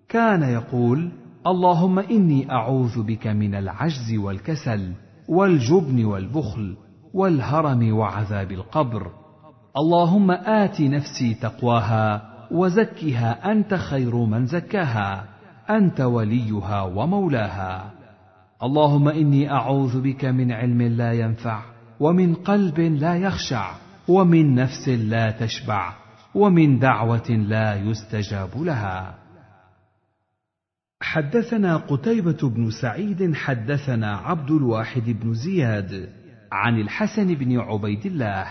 كان 0.08 0.42
يقول 0.42 1.10
اللهم 1.46 1.98
إني 1.98 2.50
أعوذ 2.50 3.02
بك 3.02 3.26
من 3.26 3.54
العجز 3.54 4.14
والكسل 4.18 4.92
والجبن 5.28 6.04
والبخل 6.04 6.76
والهرم 7.14 7.92
وعذاب 7.92 8.52
القبر. 8.52 9.10
اللهم 9.76 10.30
آت 10.30 10.80
نفسي 10.80 11.34
تقواها 11.34 12.22
وزكها 12.50 13.52
أنت 13.52 13.74
خير 13.74 14.16
من 14.16 14.46
زكاها. 14.46 15.37
أنت 15.70 16.00
وليها 16.00 16.82
ومولاها. 16.82 17.90
اللهم 18.62 19.08
إني 19.08 19.50
أعوذ 19.50 20.00
بك 20.00 20.24
من 20.24 20.52
علم 20.52 20.82
لا 20.82 21.12
ينفع 21.12 21.62
ومن 22.00 22.34
قلب 22.34 22.80
لا 22.80 23.16
يخشع 23.16 23.74
ومن 24.08 24.54
نفس 24.54 24.88
لا 24.88 25.30
تشبع 25.30 25.92
ومن 26.34 26.78
دعوة 26.78 27.30
لا 27.30 27.74
يستجاب 27.74 28.50
لها. 28.56 29.14
حدثنا 31.02 31.76
قتيبة 31.76 32.48
بن 32.48 32.70
سعيد 32.82 33.34
حدثنا 33.34 34.16
عبد 34.16 34.50
الواحد 34.50 35.10
بن 35.10 35.34
زياد 35.34 36.08
عن 36.52 36.80
الحسن 36.80 37.34
بن 37.34 37.58
عبيد 37.60 38.06
الله. 38.06 38.46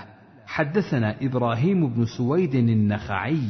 حدثنا 0.45 1.15
إبراهيم 1.21 1.87
بن 1.93 2.05
سويد 2.05 2.55
النخعي. 2.55 3.47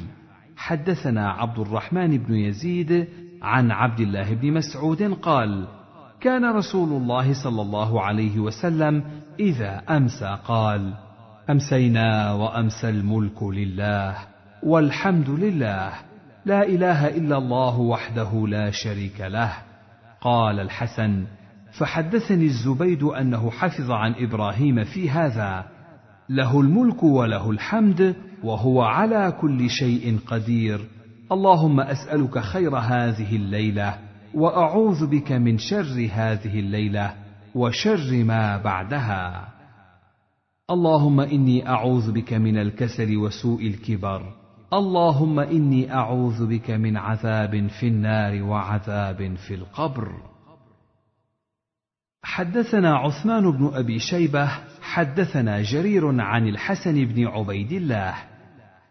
حدثنا 0.57 1.31
عبد 1.31 1.59
الرحمن 1.59 2.17
بن 2.17 2.33
يزيد 2.33 3.07
عن 3.41 3.71
عبد 3.71 3.99
الله 3.99 4.33
بن 4.33 4.53
مسعود 4.53 5.03
قال 5.13 5.67
كان 6.21 6.45
رسول 6.45 7.01
الله 7.01 7.33
صلى 7.43 7.61
الله 7.61 8.01
عليه 8.01 8.39
وسلم 8.39 9.03
إذا 9.39 9.83
أمسى 9.89 10.37
قال 10.45 10.93
أمسينا 11.49 12.33
وأمسى 12.33 12.89
الملك 12.89 13.43
لله 13.43 14.15
والحمد 14.63 15.29
لله 15.29 15.91
لا 16.45 16.63
إله 16.63 17.07
إلا 17.07 17.37
الله 17.37 17.79
وحده 17.79 18.47
لا 18.47 18.71
شريك 18.71 19.21
له 19.21 19.53
قال 20.21 20.59
الحسن 20.59 21.25
فحدثني 21.79 22.45
الزبيد 22.45 23.03
أنه 23.03 23.51
حفظ 23.51 23.91
عن 23.91 24.13
إبراهيم 24.19 24.83
في 24.83 25.09
هذا 25.09 25.65
له 26.29 26.61
الملك 26.61 27.03
وله 27.03 27.51
الحمد 27.51 28.15
وهو 28.43 28.81
على 28.81 29.33
كل 29.41 29.69
شيء 29.69 30.19
قدير 30.27 30.96
اللهم 31.31 31.79
أسألك 31.79 32.39
خير 32.39 32.77
هذه 32.77 33.35
الليلة 33.35 33.99
وأعوذ 34.33 35.07
بك 35.07 35.31
من 35.31 35.57
شر 35.57 36.09
هذه 36.11 36.59
الليلة 36.59 37.13
وشر 37.55 38.23
ما 38.23 38.57
بعدها. 38.57 39.47
اللهم 40.69 41.19
إني 41.19 41.69
أعوذ 41.69 42.11
بك 42.11 42.33
من 42.33 42.57
الكسل 42.57 43.17
وسوء 43.17 43.67
الكبر. 43.67 44.33
اللهم 44.73 45.39
إني 45.39 45.93
أعوذ 45.93 46.47
بك 46.47 46.71
من 46.71 46.97
عذاب 46.97 47.67
في 47.79 47.87
النار 47.87 48.43
وعذاب 48.43 49.35
في 49.47 49.53
القبر. 49.53 50.11
حدثنا 52.23 52.95
عثمان 52.95 53.51
بن 53.51 53.71
أبي 53.73 53.99
شيبة 53.99 54.49
حدثنا 54.81 55.61
جرير 55.61 56.21
عن 56.21 56.47
الحسن 56.47 57.05
بن 57.05 57.27
عبيد 57.27 57.71
الله 57.71 58.13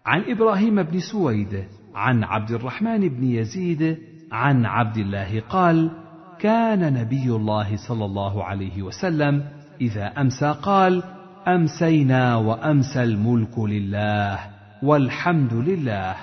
عن 0.07 0.23
إبراهيم 0.29 0.83
بن 0.83 1.01
سويد 1.01 1.65
عن 1.97 2.25
عبد 2.25 2.51
الرحمن 2.51 3.09
بن 3.09 3.25
يزيد 3.25 3.99
عن 4.33 4.67
عبد 4.67 4.97
الله 4.97 5.41
قال 5.41 5.91
كان 6.39 6.93
نبي 6.93 7.31
الله 7.31 7.77
صلى 7.77 8.05
الله 8.05 8.45
عليه 8.45 8.83
وسلم 8.83 9.45
إذا 9.81 10.07
أمسى 10.07 10.55
قال 10.63 11.03
أمسينا 11.49 12.37
وأمسى 12.37 13.03
الملك 13.03 13.59
لله 13.59 14.39
والحمد 14.83 15.55
لله 15.55 16.17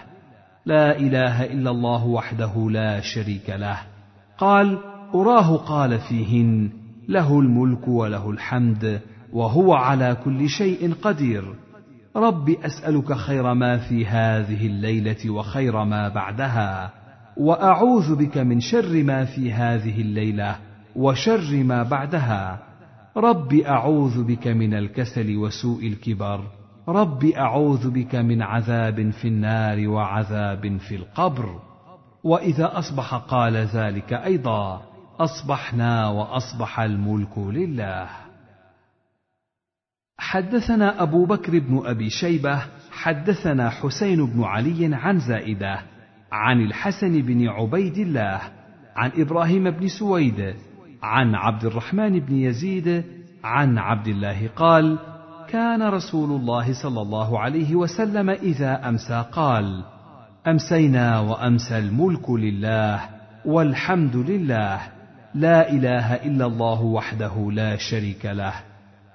لا 0.65 0.97
إله 0.97 1.45
إلا 1.45 1.71
الله 1.71 2.05
وحده 2.05 2.69
لا 2.69 3.01
شريك 3.01 3.49
له 3.49 3.78
قال 4.38 4.78
أراه 5.15 5.57
قال 5.57 5.99
فيهن 5.99 6.69
له 7.07 7.39
الملك 7.39 7.88
وله 7.88 8.30
الحمد 8.30 9.01
وهو 9.34 9.74
على 9.74 10.17
كل 10.26 10.49
شيء 10.49 10.93
قدير 11.01 11.55
رب 12.16 12.49
أسألك 12.49 13.14
خير 13.14 13.53
ما 13.53 13.78
في 13.78 14.05
هذه 14.05 14.68
الليلة 14.68 15.30
وخير 15.30 15.84
ما 15.84 16.09
بعدها 16.09 16.93
وأعوذ 17.38 18.16
بك 18.16 18.38
من 18.38 18.59
شر 18.59 19.03
ما 19.03 19.26
في 19.26 19.53
هذه 19.53 20.01
الليلة 20.01 20.55
وشر 20.95 21.64
ما 21.64 21.84
بعدها. 21.84 22.59
رب 23.18 23.53
أعوذ 23.53 24.24
بك 24.24 24.47
من 24.47 24.74
الكسل 24.74 25.38
وسوء 25.38 25.88
الكبر 25.88 26.41
رب 26.88 27.26
أعوذ 27.26 27.89
بك 27.89 28.16
من 28.16 28.41
عذاب 28.41 29.09
في 29.09 29.28
النار 29.28 29.88
وعذاب 29.88 30.78
في 30.78 30.95
القبر. 30.95 31.59
وإذا 32.24 32.78
أصبح 32.80 33.16
قال 33.16 33.57
ذلك 33.57 34.14
أيضا 34.14 34.82
أصبحنا 35.20 36.07
وأصبح 36.07 36.80
الملك 36.80 37.38
لله. 37.38 38.22
حدثنا 40.18 41.03
أبو 41.03 41.26
بكر 41.26 41.59
بن 41.59 41.82
أبي 41.86 42.09
شيبة 42.09 42.61
حدثنا 42.91 43.70
حسين 43.70 44.26
بن 44.26 44.43
علي 44.43 44.95
عن 44.95 45.20
زائدة 45.20 45.80
عن 46.32 46.61
الحسن 46.61 47.22
بن 47.22 47.47
عبيد 47.47 47.97
الله 47.97 48.41
عن 48.95 49.11
إبراهيم 49.18 49.72
بن 49.72 49.88
سويد 49.88 50.55
عن 51.03 51.36
عبد 51.36 51.66
الرحمن 51.66 52.20
بن 52.20 52.36
يزيد 52.36 53.03
عن 53.43 53.78
عبد 53.78 54.07
الله 54.07 54.49
قال 54.55 54.99
كان 55.49 55.82
رسول 55.82 56.32
الله 56.41 56.74
صلى 56.84 57.01
الله 57.01 57.39
عليه 57.39 57.76
وسلم 57.76 58.30
إذا 58.30 58.89
أمسى 58.89 59.26
قال 59.32 59.84
أمسينا 60.47 61.20
وأمسى 61.20 61.78
الملك 61.78 62.30
لله 62.30 63.01
والحمد 63.45 64.16
لله 64.16 64.80
لا 65.36 65.72
إله 65.72 66.16
إلا 66.16 66.45
الله 66.45 66.82
وحده 66.82 67.51
لا 67.51 67.78
شريك 67.78 68.26
له 68.26 68.53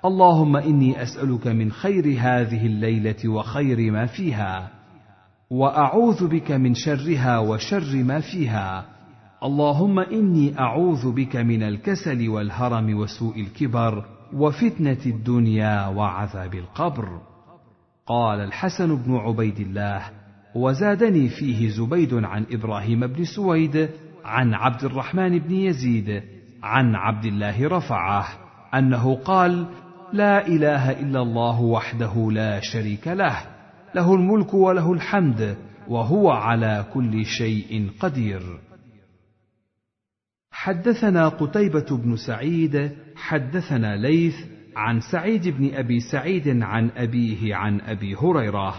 اللهم 0.09 0.57
إني 0.57 1.03
أسألك 1.03 1.47
من 1.47 1.73
خير 1.73 2.05
هذه 2.05 2.67
الليلة 2.67 3.29
وخير 3.29 3.93
ما 3.93 4.07
فيها 4.07 4.71
وأعوذ 5.51 6.29
بك 6.29 6.53
من 6.53 6.75
شرها 6.75 7.39
وشر 7.39 8.03
ما 8.03 8.21
فيها. 8.21 8.85
اللهم 9.45 9.99
إني 9.99 10.59
أعوذ 10.59 11.13
بك 11.13 11.37
من 11.37 11.63
الكسل 11.63 12.29
والهرم 12.29 12.99
وسوء 12.99 13.41
الكبر 13.41 14.05
وفتنة 14.33 15.03
الدنيا 15.07 15.87
وعذاب 15.87 16.55
القبر. 16.55 17.21
قال 18.07 18.41
الحسن 18.41 18.97
بن 18.97 19.17
عبيد 19.17 19.61
الله 19.61 20.03
وزادني 20.55 21.29
فيه 21.29 21.69
زبيد 21.69 22.15
عن 22.15 22.47
إبراهيم 22.51 23.07
بن 23.07 23.25
سويد 23.25 23.89
عن 24.25 24.55
عبد 24.55 24.85
الرحمن 24.85 25.39
بن 25.39 25.55
يزيد 25.55 26.23
عن 26.63 26.95
عبد 26.95 27.25
الله 27.25 27.69
رفعه 27.69 28.27
أنه 28.75 29.15
قال 29.15 29.67
لا 30.13 30.47
إله 30.47 30.91
إلا 30.91 31.23
الله 31.23 31.61
وحده 31.61 32.31
لا 32.33 32.61
شريك 32.61 33.09
له. 33.09 33.37
له 33.95 34.15
الملك 34.15 34.55
وله 34.55 34.93
الحمد 34.93 35.57
وهو 35.89 36.31
على 36.31 36.85
كل 36.95 37.25
شيء 37.25 37.91
قدير. 38.01 38.43
حدثنا 40.51 41.29
قتيبة 41.29 41.87
بن 41.91 42.17
سعيد 42.17 42.93
حدثنا 43.17 43.97
ليث 43.97 44.35
عن 44.77 45.01
سعيد 45.13 45.49
بن 45.49 45.75
أبي 45.75 46.01
سعيد 46.01 46.63
عن 46.63 46.91
أبيه 46.97 47.55
عن 47.55 47.81
أبي 47.81 48.15
هريرة 48.15 48.75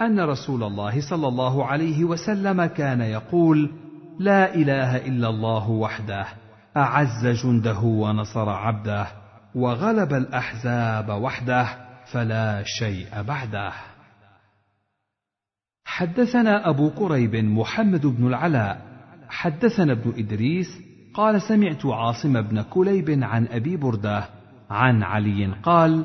أن 0.00 0.20
رسول 0.20 0.62
الله 0.62 1.10
صلى 1.10 1.28
الله 1.28 1.66
عليه 1.66 2.04
وسلم 2.04 2.66
كان 2.66 3.00
يقول: 3.00 3.70
لا 4.18 4.54
إله 4.54 4.96
إلا 4.96 5.28
الله 5.28 5.70
وحده 5.70 6.26
أعز 6.76 7.26
جنده 7.26 7.80
ونصر 7.80 8.48
عبده. 8.48 9.23
وغلب 9.54 10.12
الأحزاب 10.12 11.08
وحده 11.08 11.66
فلا 12.12 12.62
شيء 12.66 13.22
بعده. 13.22 13.72
حدثنا 15.84 16.68
أبو 16.68 16.90
كريب 16.90 17.36
محمد 17.36 18.06
بن 18.06 18.26
العلاء 18.26 18.82
حدثنا 19.28 19.92
ابن 19.92 20.12
إدريس 20.18 20.66
قال 21.14 21.42
سمعت 21.42 21.86
عاصم 21.86 22.42
بن 22.42 22.62
كليب 22.62 23.22
عن 23.22 23.46
أبي 23.46 23.76
بردة 23.76 24.24
عن 24.70 25.02
علي 25.02 25.46
قال 25.62 26.04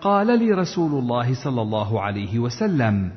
قال 0.00 0.38
لي 0.38 0.52
رسول 0.52 0.98
الله 0.98 1.44
صلى 1.44 1.62
الله 1.62 2.00
عليه 2.00 2.38
وسلم 2.38 3.12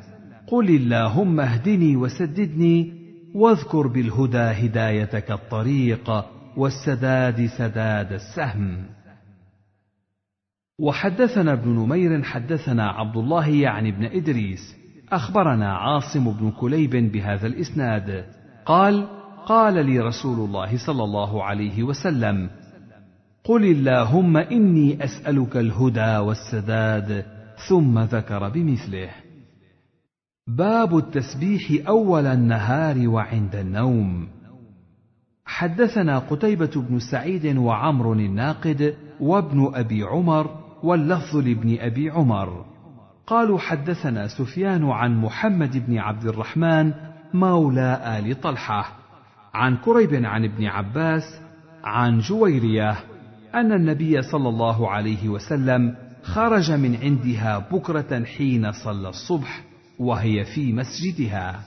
قل 0.47 0.69
اللهم 0.69 1.39
اهدني 1.39 1.95
وسددني 1.95 2.93
واذكر 3.35 3.87
بالهدى 3.87 4.37
هدايتك 4.37 5.31
الطريق 5.31 6.25
والسداد 6.57 7.45
سداد 7.45 8.11
السهم 8.11 8.85
وحدثنا 10.79 11.53
ابن 11.53 11.69
نمير 11.69 12.23
حدثنا 12.23 12.89
عبد 12.89 13.17
الله 13.17 13.47
يعني 13.47 13.89
ابن 13.89 14.05
إدريس. 14.05 14.75
أخبرنا 15.11 15.73
عاصم 15.73 16.31
بن 16.31 16.51
كليب 16.51 17.11
بهذا 17.11 17.47
الإسناد. 17.47 18.25
قال 18.65 19.07
قال 19.45 19.85
لي 19.85 19.99
رسول 19.99 20.49
الله 20.49 20.85
صلى 20.85 21.03
الله 21.03 21.43
عليه 21.43 21.83
وسلم 21.83 22.49
قل 23.43 23.63
اللهم 23.65 24.37
إني 24.37 25.03
أسألك 25.03 25.57
الهدى 25.57 26.17
والسداد 26.17 27.25
ثم 27.69 27.99
ذكر 27.99 28.49
بمثله. 28.49 29.09
باب 30.47 30.97
التسبيح 30.97 31.87
أول 31.87 32.25
النهار 32.25 33.07
وعند 33.07 33.55
النوم. 33.55 34.27
حدثنا 35.45 36.19
قتيبة 36.19 36.71
بن 36.75 36.99
سعيد 36.99 37.57
وعمر 37.57 38.13
الناقد 38.13 38.95
وابن 39.19 39.71
أبي 39.75 40.03
عمر 40.03 40.62
واللفظ 40.83 41.37
لابن 41.37 41.77
أبي 41.79 42.09
عمر. 42.09 42.65
قالوا 43.27 43.59
حدثنا 43.59 44.27
سفيان 44.27 44.89
عن 44.89 45.21
محمد 45.21 45.87
بن 45.87 45.97
عبد 45.97 46.25
الرحمن 46.25 46.93
مولى 47.33 48.19
آل 48.19 48.41
طلحة. 48.41 48.91
عن 49.53 49.77
كريب 49.77 50.25
عن 50.25 50.43
ابن 50.43 50.65
عباس 50.65 51.23
عن 51.83 52.19
جويرية 52.19 52.95
أن 53.55 53.71
النبي 53.71 54.21
صلى 54.21 54.49
الله 54.49 54.89
عليه 54.89 55.29
وسلم 55.29 55.95
خرج 56.23 56.71
من 56.71 56.95
عندها 56.95 57.59
بكرة 57.71 58.25
حين 58.25 58.71
صلى 58.71 59.09
الصبح 59.09 59.61
وهي 59.99 60.45
في 60.45 60.73
مسجدها. 60.73 61.59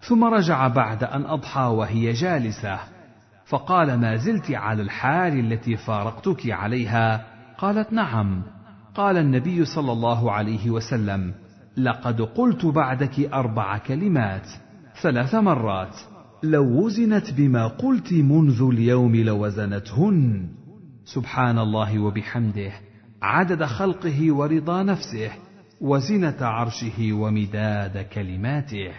ثم 0.00 0.24
رجع 0.24 0.68
بعد 0.68 1.04
أن 1.04 1.24
أضحى 1.24 1.62
وهي 1.62 2.12
جالسة. 2.12 2.78
فقال 3.46 4.00
ما 4.00 4.16
زلت 4.16 4.50
على 4.50 4.82
الحال 4.82 5.52
التي 5.52 5.76
فارقتك 5.76 6.50
عليها؟ 6.50 7.26
قالت 7.58 7.92
نعم. 7.92 8.42
قال 8.96 9.16
النبي 9.16 9.64
صلى 9.64 9.92
الله 9.92 10.32
عليه 10.32 10.70
وسلم 10.70 11.34
لقد 11.76 12.20
قلت 12.22 12.66
بعدك 12.66 13.20
أربع 13.20 13.78
كلمات 13.78 14.48
ثلاث 15.02 15.34
مرات 15.34 15.96
لو 16.42 16.84
وزنت 16.84 17.32
بما 17.32 17.66
قلت 17.66 18.12
منذ 18.12 18.68
اليوم 18.72 19.16
لوزنتهن. 19.16 20.48
سبحان 21.04 21.58
الله 21.58 21.98
وبحمده 21.98 22.72
عدد 23.22 23.64
خلقه 23.64 24.32
ورضا 24.32 24.82
نفسه 24.82 25.30
وزنة 25.80 26.36
عرشه 26.40 27.12
ومداد 27.12 27.98
كلماته. 27.98 28.92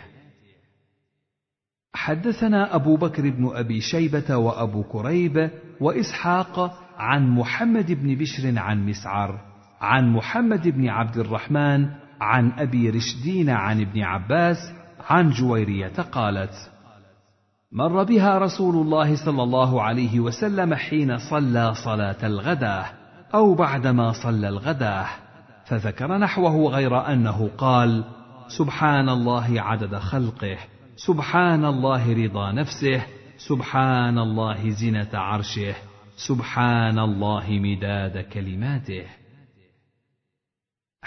حدثنا 1.93 2.75
أبو 2.75 2.97
بكر 2.97 3.29
بن 3.29 3.49
أبي 3.53 3.81
شيبة 3.81 4.37
وأبو 4.37 4.83
كريب 4.83 5.49
وإسحاق 5.81 6.79
عن 6.97 7.29
محمد 7.29 7.91
بن 7.91 8.15
بشر 8.15 8.59
عن 8.59 8.85
مسعر 8.85 9.46
عن 9.81 10.13
محمد 10.13 10.67
بن 10.67 10.89
عبد 10.89 11.17
الرحمن 11.17 11.89
عن 12.21 12.51
أبي 12.51 12.89
رشدين 12.89 13.49
عن 13.49 13.81
ابن 13.81 14.03
عباس 14.03 14.57
عن 15.09 15.29
جويرية 15.29 15.93
قالت 16.11 16.53
مر 17.71 18.03
بها 18.03 18.37
رسول 18.37 18.75
الله 18.75 19.25
صلى 19.25 19.43
الله 19.43 19.81
عليه 19.81 20.19
وسلم 20.19 20.73
حين 20.73 21.17
صلى 21.17 21.73
صلاة 21.85 22.17
الغداة 22.23 22.85
أو 23.33 23.55
بعدما 23.55 24.11
صلى 24.11 24.49
الغداة 24.49 25.05
فذكر 25.65 26.17
نحوه 26.17 26.69
غير 26.71 27.07
أنه 27.13 27.49
قال: 27.57 28.03
سبحان 28.47 29.09
الله 29.09 29.61
عدد 29.61 29.95
خلقه، 29.95 30.57
سبحان 30.95 31.65
الله 31.65 32.25
رضا 32.25 32.51
نفسه، 32.51 33.05
سبحان 33.37 34.17
الله 34.17 34.69
زنة 34.69 35.09
عرشه، 35.13 35.75
سبحان 36.27 36.99
الله 36.99 37.45
مداد 37.49 38.17
كلماته. 38.17 39.03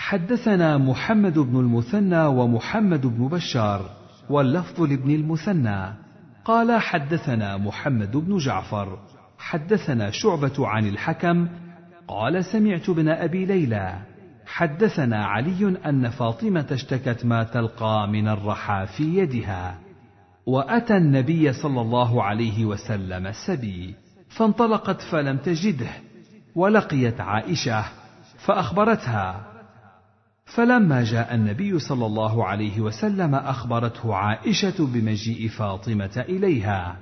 حدثنا 0.00 0.78
محمد 0.78 1.38
بن 1.38 1.60
المثنى 1.60 2.24
ومحمد 2.24 3.06
بن 3.06 3.28
بشار، 3.28 3.90
واللفظ 4.30 4.82
لابن 4.82 5.10
المثنى. 5.10 5.94
قال 6.44 6.80
حدثنا 6.80 7.56
محمد 7.56 8.16
بن 8.16 8.36
جعفر. 8.36 8.98
حدثنا 9.38 10.10
شعبة 10.10 10.68
عن 10.68 10.88
الحكم. 10.88 11.48
قال 12.08 12.44
سمعت 12.44 12.88
ابن 12.88 13.08
أبي 13.08 13.46
ليلى. 13.46 13.98
حدثنا 14.46 15.26
علي 15.26 15.76
أن 15.86 16.08
فاطمة 16.08 16.66
اشتكت 16.70 17.24
ما 17.24 17.42
تلقى 17.42 18.08
من 18.08 18.28
الرحى 18.28 18.86
في 18.96 19.18
يدها. 19.18 19.78
وأتى 20.46 20.96
النبي 20.96 21.52
صلى 21.52 21.80
الله 21.80 22.22
عليه 22.22 22.64
وسلم 22.64 23.32
سبي 23.46 23.94
فانطلقت 24.28 25.00
فلم 25.00 25.36
تجده 25.36 25.90
ولقيت 26.54 27.20
عائشة 27.20 27.84
فأخبرتها. 28.38 29.49
فلما 30.54 31.04
جاء 31.04 31.34
النبي 31.34 31.78
صلى 31.78 32.06
الله 32.06 32.46
عليه 32.46 32.80
وسلم 32.80 33.34
أخبرته 33.34 34.14
عائشة 34.14 34.86
بمجيء 34.86 35.48
فاطمة 35.48 36.24
إليها. 36.28 36.96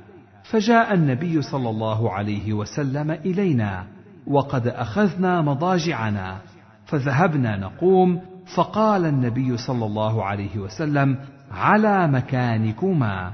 فجاء 0.45 0.95
النبي 0.95 1.43
صلى 1.43 1.71
الله 1.71 2.13
عليه 2.13 2.53
وسلم 2.53 3.11
إلينا 3.11 3.87
وقد 4.27 4.67
أخذنا 4.67 5.43
مضاجعنا 5.43 6.39
فذهبنا 6.87 7.57
نقوم 7.57 8.21
فقال 8.55 9.05
النبي 9.05 9.57
صلى 9.57 9.87
الله 9.87 10.25
عليه 10.25 10.59
وسلم 10.59 11.19
على 11.51 12.09
مكانكما. 12.09 13.33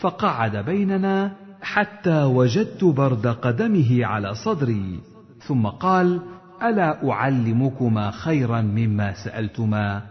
فقعد 0.00 0.56
بيننا 0.56 1.32
حتى 1.62 2.22
وجدت 2.22 2.84
برد 2.84 3.26
قدمه 3.26 4.06
على 4.06 4.34
صدري 4.34 5.00
ثم 5.38 5.66
قال 5.66 6.20
ألا 6.64 7.10
أعلمكما 7.10 8.10
خيرا 8.10 8.60
مما 8.60 9.12
سألتما؟ 9.24 10.02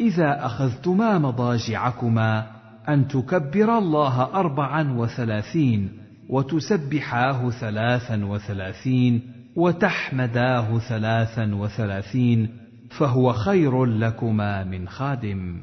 إذا 0.00 0.46
أخذتما 0.46 1.18
مضاجعكما 1.18 2.46
أن 2.88 3.08
تكبر 3.08 3.78
الله 3.78 4.22
أربعا 4.22 4.92
وثلاثين 4.92 5.90
وتسبحاه 6.28 7.50
ثلاثا 7.50 8.24
وثلاثين 8.24 9.22
وتحمداه 9.56 10.78
ثلاثا 10.78 11.54
وثلاثين 11.54 12.48
فهو 12.98 13.32
خير 13.32 13.84
لكما 13.84 14.64
من 14.64 14.88
خادم. 14.88 15.62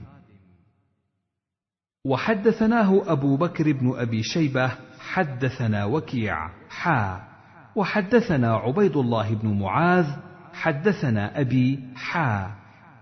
وحدثناه 2.05 3.11
أبو 3.11 3.38
بكر 3.38 3.71
بن 3.71 3.93
أبي 3.97 4.23
شيبة 4.23 4.71
حدثنا 4.99 5.85
وكيع 5.85 6.49
حا. 6.69 7.21
وحدثنا 7.76 8.55
عبيد 8.55 8.97
الله 8.97 9.34
بن 9.34 9.59
معاذ 9.59 10.28
حدثنا 10.60 11.41
أبي 11.41 11.80
حا 11.95 12.52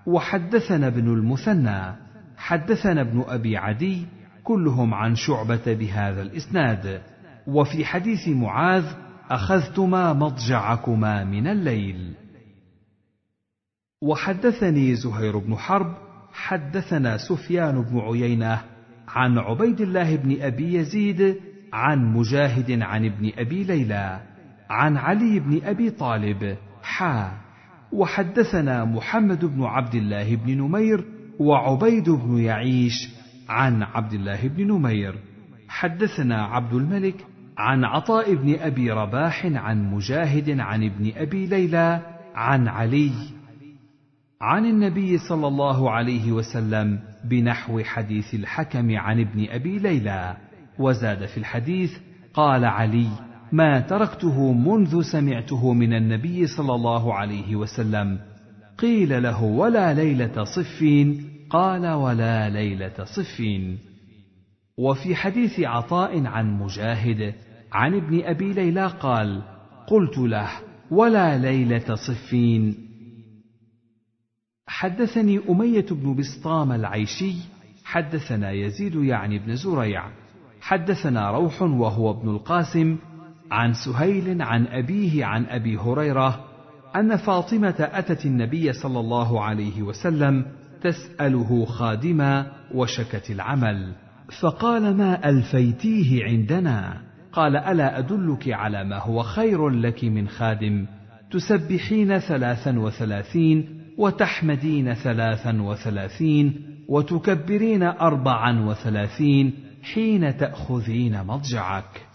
وحدثنا 0.05 0.87
ابن 0.87 1.13
المثنى 1.13 1.95
حدثنا 2.37 3.01
ابن 3.01 3.23
أبي 3.27 3.57
عدي 3.57 4.05
كلهم 4.43 4.93
عن 4.93 5.15
شعبة 5.15 5.73
بهذا 5.73 6.21
الإسناد. 6.21 7.01
وفي 7.47 7.85
حديث 7.85 8.27
معاذ 8.27 8.85
أخذتما 9.29 10.13
مضجعكما 10.13 11.23
من 11.23 11.47
الليل. 11.47 12.13
وحدثني 14.01 14.95
زهير 14.95 15.37
بن 15.37 15.55
حرب 15.55 15.95
حدثنا 16.33 17.17
سفيان 17.17 17.81
بن 17.81 17.99
عيينة 17.99 18.61
عن 19.07 19.37
عبيد 19.37 19.81
الله 19.81 20.15
بن 20.15 20.41
أبي 20.41 20.73
يزيد 20.73 21.35
عن 21.73 22.13
مجاهد 22.13 22.81
عن 22.81 23.05
ابن 23.05 23.31
أبي 23.37 23.63
ليلى 23.63 24.19
عن 24.69 24.97
علي 24.97 25.39
بن 25.39 25.61
أبي 25.63 25.89
طالب 25.89 26.57
حا. 26.83 27.46
وحدثنا 27.91 28.85
محمد 28.85 29.45
بن 29.45 29.63
عبد 29.63 29.95
الله 29.95 30.35
بن 30.35 30.57
نمير 30.57 31.05
وعبيد 31.39 32.09
بن 32.09 32.37
يعيش 32.37 32.93
عن 33.49 33.83
عبد 33.83 34.13
الله 34.13 34.47
بن 34.47 34.67
نمير. 34.67 35.15
حدثنا 35.69 36.45
عبد 36.45 36.73
الملك 36.73 37.25
عن 37.57 37.83
عطاء 37.83 38.35
بن 38.35 38.55
أبي 38.59 38.91
رباح 38.91 39.45
عن 39.45 39.91
مجاهد 39.91 40.59
عن 40.59 40.83
ابن 40.83 41.11
أبي 41.15 41.45
ليلى 41.45 42.01
عن 42.35 42.67
علي 42.67 43.11
عن 44.41 44.65
النبي 44.65 45.17
صلى 45.17 45.47
الله 45.47 45.91
عليه 45.91 46.31
وسلم 46.31 46.99
بنحو 47.25 47.83
حديث 47.83 48.33
الحكم 48.33 48.97
عن 48.97 49.19
ابن 49.19 49.45
أبي 49.49 49.79
ليلى. 49.79 50.37
وزاد 50.79 51.25
في 51.25 51.37
الحديث 51.37 51.91
قال 52.33 52.65
علي 52.65 53.26
ما 53.51 53.79
تركته 53.79 54.53
منذ 54.53 55.01
سمعته 55.01 55.73
من 55.73 55.93
النبي 55.93 56.47
صلى 56.47 56.75
الله 56.75 57.13
عليه 57.13 57.55
وسلم. 57.55 58.19
قيل 58.77 59.23
له 59.23 59.43
ولا 59.43 59.93
ليلة 59.93 60.43
صفين 60.43 61.29
قال 61.49 61.87
ولا 61.87 62.49
ليلة 62.49 63.03
صفين. 63.03 63.77
وفي 64.77 65.15
حديث 65.15 65.59
عطاء 65.59 66.25
عن 66.25 66.59
مجاهد 66.59 67.33
عن 67.71 67.95
ابن 67.95 68.21
أبي 68.23 68.53
ليلى 68.53 68.87
قال 68.87 69.41
قلت 69.87 70.17
له 70.17 70.49
ولا 70.91 71.37
ليلة 71.37 71.95
صفين. 71.95 72.75
حدثني 74.67 75.39
أمية 75.49 75.85
بن 75.91 76.15
بسطام 76.15 76.71
العيشي 76.71 77.33
حدثنا 77.85 78.51
يزيد 78.51 78.95
يعني 78.95 79.39
بن 79.39 79.55
زريع 79.55 80.03
حدثنا 80.61 81.31
روح 81.31 81.61
وهو 81.61 82.11
ابن 82.11 82.29
القاسم 82.29 82.97
عن 83.51 83.73
سهيل 83.73 84.41
عن 84.41 84.67
أبيه 84.67 85.25
عن 85.25 85.45
أبي 85.45 85.77
هريرة 85.77 86.45
أن 86.95 87.15
فاطمة 87.15 87.75
أتت 87.79 88.25
النبي 88.25 88.73
صلى 88.73 88.99
الله 88.99 89.43
عليه 89.43 89.81
وسلم 89.81 90.45
تسأله 90.81 91.65
خادما 91.65 92.51
وشكت 92.73 93.31
العمل. 93.31 93.93
فقال 94.41 94.97
ما 94.97 95.29
ألفيتيه 95.29 96.23
عندنا؟ 96.25 97.01
قال 97.31 97.55
ألا 97.55 97.99
أدلك 97.99 98.49
على 98.49 98.83
ما 98.83 98.99
هو 98.99 99.23
خير 99.23 99.69
لك 99.69 100.03
من 100.03 100.27
خادم؟ 100.27 100.85
تسبحين 101.31 102.19
ثلاثا 102.19 102.79
وثلاثين 102.79 103.81
وتحمدين 103.97 104.93
ثلاثا 104.93 105.61
وثلاثين 105.61 106.61
وتكبرين 106.87 107.83
أربعا 107.83 108.65
وثلاثين 108.65 109.53
حين 109.93 110.37
تأخذين 110.37 111.23
مضجعك 111.23 112.06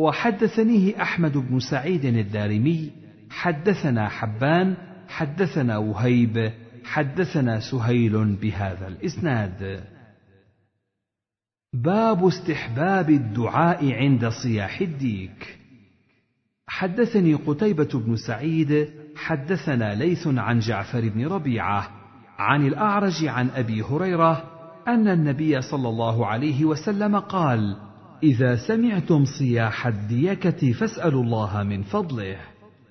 وحدثنيه 0.00 1.02
أحمد 1.02 1.38
بن 1.38 1.58
سعيد 1.58 2.04
الدارمي 2.04 2.90
حدثنا 3.30 4.08
حبان 4.08 4.76
حدثنا 5.08 5.78
وهيب 5.78 6.52
حدثنا 6.84 7.60
سهيل 7.60 8.36
بهذا 8.36 8.88
الإسناد. 8.88 9.84
باب 11.72 12.26
استحباب 12.26 13.10
الدعاء 13.10 13.92
عند 13.92 14.28
صياح 14.28 14.80
الديك. 14.80 15.58
حدثني 16.66 17.34
قتيبة 17.34 17.90
بن 17.94 18.16
سعيد 18.16 18.88
حدثنا 19.16 19.94
ليث 19.94 20.26
عن 20.26 20.58
جعفر 20.58 21.08
بن 21.08 21.26
ربيعة 21.26 21.90
عن 22.38 22.66
الأعرج 22.66 23.24
عن 23.24 23.50
أبي 23.50 23.82
هريرة 23.82 24.44
أن 24.88 25.08
النبي 25.08 25.60
صلى 25.60 25.88
الله 25.88 26.26
عليه 26.26 26.64
وسلم 26.64 27.18
قال: 27.18 27.89
إذا 28.22 28.56
سمعتم 28.56 29.24
صياح 29.24 29.86
الديكة 29.86 30.72
فاسألوا 30.72 31.22
الله 31.22 31.62
من 31.62 31.82
فضله، 31.82 32.36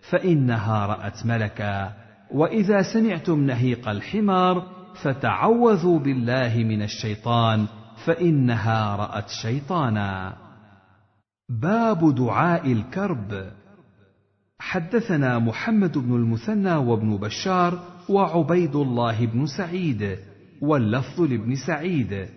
فإنها 0.09 0.85
رأت 0.85 1.25
ملكا، 1.25 1.93
وإذا 2.31 2.81
سمعتم 2.93 3.43
نهيق 3.43 3.89
الحمار 3.89 4.67
فتعوذوا 5.03 5.99
بالله 5.99 6.57
من 6.57 6.81
الشيطان 6.81 7.67
فإنها 8.05 8.95
رأت 8.95 9.29
شيطانا. 9.41 10.35
باب 11.61 12.15
دعاء 12.15 12.71
الكرب. 12.71 13.51
حدثنا 14.59 15.39
محمد 15.39 15.97
بن 15.97 16.15
المثنى 16.15 16.75
وابن 16.75 17.17
بشار 17.17 17.79
وعبيد 18.09 18.75
الله 18.75 19.25
بن 19.25 19.45
سعيد 19.45 20.17
واللفظ 20.61 21.21
لابن 21.21 21.55
سعيد. 21.55 22.29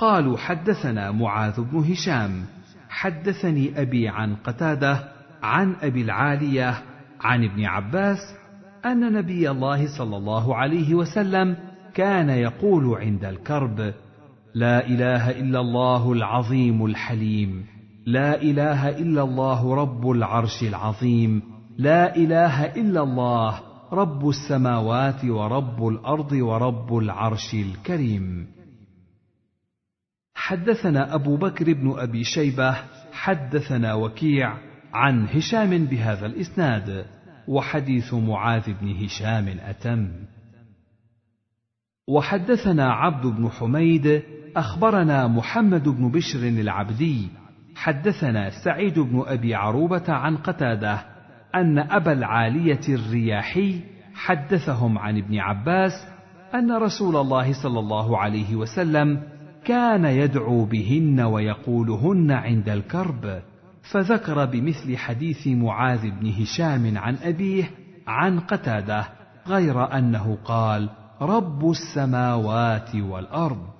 قالوا 0.00 0.38
حدثنا 0.38 1.10
معاذ 1.10 1.60
بن 1.60 1.78
هشام. 1.78 2.44
حدثني 2.88 3.82
أبي 3.82 4.08
عن 4.08 4.34
قتادة 4.34 5.04
عن 5.42 5.74
أبي 5.82 6.02
العالية 6.02 6.82
عن 7.20 7.44
ابن 7.44 7.64
عباس 7.64 8.18
أن 8.86 9.12
نبي 9.12 9.50
الله 9.50 9.98
صلى 9.98 10.16
الله 10.16 10.56
عليه 10.56 10.94
وسلم 10.94 11.56
كان 11.94 12.28
يقول 12.30 12.94
عند 12.94 13.24
الكرب 13.24 13.94
لا 14.54 14.86
إله 14.86 15.30
إلا 15.30 15.60
الله 15.60 16.12
العظيم 16.12 16.84
الحليم 16.86 17.64
لا 18.06 18.42
إله 18.42 18.88
إلا 18.88 19.22
الله 19.22 19.74
رب 19.74 20.10
العرش 20.10 20.62
العظيم 20.62 21.42
لا 21.78 22.16
إله 22.16 22.64
إلا 22.64 23.02
الله 23.02 23.60
رب 23.92 24.28
السماوات 24.28 25.24
ورب 25.24 25.88
الأرض 25.88 26.32
ورب 26.32 26.98
العرش 26.98 27.54
الكريم. 27.54 28.59
حدثنا 30.50 31.14
أبو 31.14 31.36
بكر 31.36 31.72
بن 31.72 31.94
أبي 31.98 32.24
شيبة 32.24 32.76
حدثنا 33.12 33.94
وكيع 33.94 34.56
عن 34.92 35.28
هشام 35.28 35.84
بهذا 35.84 36.26
الإسناد 36.26 37.06
وحديث 37.48 38.14
معاذ 38.14 38.72
بن 38.80 39.04
هشام 39.04 39.48
أتم. 39.48 40.12
وحدثنا 42.08 42.92
عبد 42.92 43.26
بن 43.26 43.48
حميد 43.48 44.22
أخبرنا 44.56 45.26
محمد 45.26 45.88
بن 45.88 46.10
بشر 46.10 46.48
العبدي 46.48 47.28
حدثنا 47.76 48.50
سعيد 48.64 48.98
بن 48.98 49.22
أبي 49.26 49.54
عروبة 49.54 50.12
عن 50.12 50.36
قتادة 50.36 51.04
أن 51.54 51.78
أبا 51.78 52.12
العالية 52.12 52.80
الرياحي 52.88 53.80
حدثهم 54.14 54.98
عن 54.98 55.18
ابن 55.18 55.38
عباس 55.38 55.92
أن 56.54 56.72
رسول 56.72 57.16
الله 57.16 57.62
صلى 57.62 57.78
الله 57.78 58.18
عليه 58.18 58.56
وسلم 58.56 59.39
كان 59.64 60.04
يدعو 60.04 60.64
بهن 60.64 61.20
ويقولهن 61.20 62.30
عند 62.30 62.68
الكرب 62.68 63.42
فذكر 63.92 64.44
بمثل 64.44 64.96
حديث 64.96 65.46
معاذ 65.46 66.10
بن 66.10 66.26
هشام 66.26 66.98
عن 66.98 67.16
أبيه 67.22 67.70
عن 68.06 68.40
قتادة 68.40 69.08
غير 69.46 69.98
أنه 69.98 70.38
قال 70.44 70.90
رب 71.20 71.70
السماوات 71.70 72.94
والأرض 72.94 73.70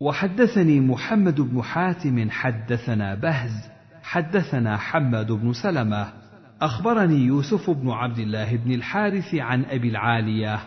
وحدثني 0.00 0.80
محمد 0.80 1.40
بن 1.40 1.62
حاتم 1.62 2.30
حدثنا 2.30 3.14
بهز 3.14 3.70
حدثنا 4.02 4.76
حماد 4.76 5.32
بن 5.32 5.52
سلمة 5.52 6.12
أخبرني 6.60 7.16
يوسف 7.16 7.70
بن 7.70 7.90
عبد 7.90 8.18
الله 8.18 8.56
بن 8.56 8.72
الحارث 8.72 9.34
عن 9.34 9.64
أبي 9.64 9.88
العالية 9.88 10.60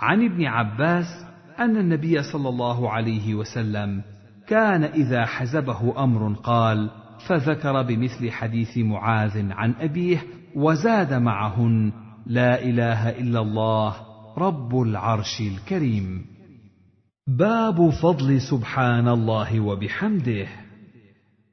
عن 0.00 0.24
ابن 0.24 0.44
عباس 0.44 1.27
أن 1.60 1.76
النبي 1.76 2.22
صلى 2.22 2.48
الله 2.48 2.90
عليه 2.90 3.34
وسلم 3.34 4.02
كان 4.48 4.84
إذا 4.84 5.24
حزبه 5.24 6.04
أمر 6.04 6.32
قال 6.32 6.90
فذكر 7.28 7.82
بمثل 7.82 8.30
حديث 8.30 8.78
معاذ 8.78 9.52
عن 9.52 9.74
أبيه 9.80 10.22
وزاد 10.56 11.14
معهن 11.14 11.92
لا 12.26 12.62
إله 12.62 13.08
إلا 13.08 13.40
الله 13.40 13.96
رب 14.38 14.80
العرش 14.80 15.40
الكريم. 15.40 16.24
باب 17.26 17.90
فضل 17.90 18.40
سبحان 18.40 19.08
الله 19.08 19.60
وبحمده. 19.60 20.46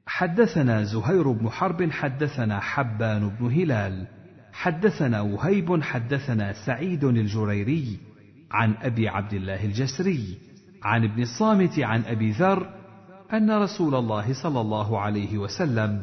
حدثنا 0.06 0.82
زهير 0.82 1.32
بن 1.32 1.48
حرب 1.48 1.90
حدثنا 1.90 2.60
حبان 2.60 3.28
بن 3.28 3.46
هلال 3.46 4.06
حدثنا 4.52 5.20
وهيب 5.20 5.82
حدثنا 5.82 6.52
سعيد 6.66 7.04
الجريري 7.04 7.98
عن 8.50 8.74
أبي 8.82 9.08
عبد 9.08 9.32
الله 9.32 9.64
الجسري 9.64 10.38
عن 10.82 11.04
ابن 11.04 11.22
الصامت 11.22 11.78
عن 11.78 12.02
أبي 12.02 12.30
ذر 12.30 12.74
أن 13.32 13.50
رسول 13.50 13.94
الله 13.94 14.42
صلى 14.42 14.60
الله 14.60 15.00
عليه 15.00 15.38
وسلم 15.38 16.02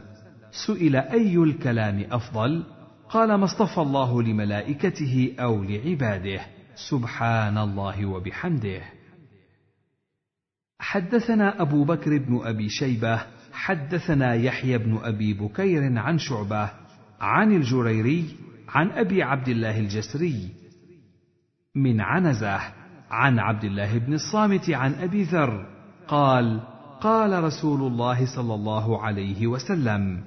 سئل 0.67 0.95
أي 0.95 1.37
الكلام 1.37 2.05
أفضل؟ 2.11 2.63
قال 3.09 3.35
ما 3.35 3.45
اصطفى 3.45 3.77
الله 3.77 4.23
لملائكته 4.23 5.35
أو 5.39 5.63
لعباده. 5.63 6.41
سبحان 6.89 7.57
الله 7.57 8.05
وبحمده. 8.05 8.81
حدثنا 10.79 11.61
أبو 11.61 11.83
بكر 11.83 12.17
بن 12.17 12.41
أبي 12.43 12.69
شيبة 12.69 13.25
حدثنا 13.53 14.33
يحيى 14.33 14.77
بن 14.77 14.99
أبي 15.03 15.33
بكير 15.33 15.99
عن 15.99 16.17
شعبة 16.17 16.69
عن 17.21 17.55
الجريري 17.55 18.25
عن 18.69 18.89
أبي 18.89 19.23
عبد 19.23 19.47
الله 19.47 19.79
الجسري 19.79 20.62
من 21.75 22.01
عنزة 22.01 22.59
عن 23.11 23.39
عبد 23.39 23.63
الله 23.63 23.97
بن 23.97 24.13
الصامت 24.13 24.69
عن 24.69 24.93
أبي 24.93 25.23
ذر 25.23 25.65
قال 26.07 26.59
قال 27.01 27.43
رسول 27.43 27.81
الله 27.91 28.35
صلى 28.35 28.53
الله 28.53 29.01
عليه 29.01 29.47
وسلم 29.47 30.23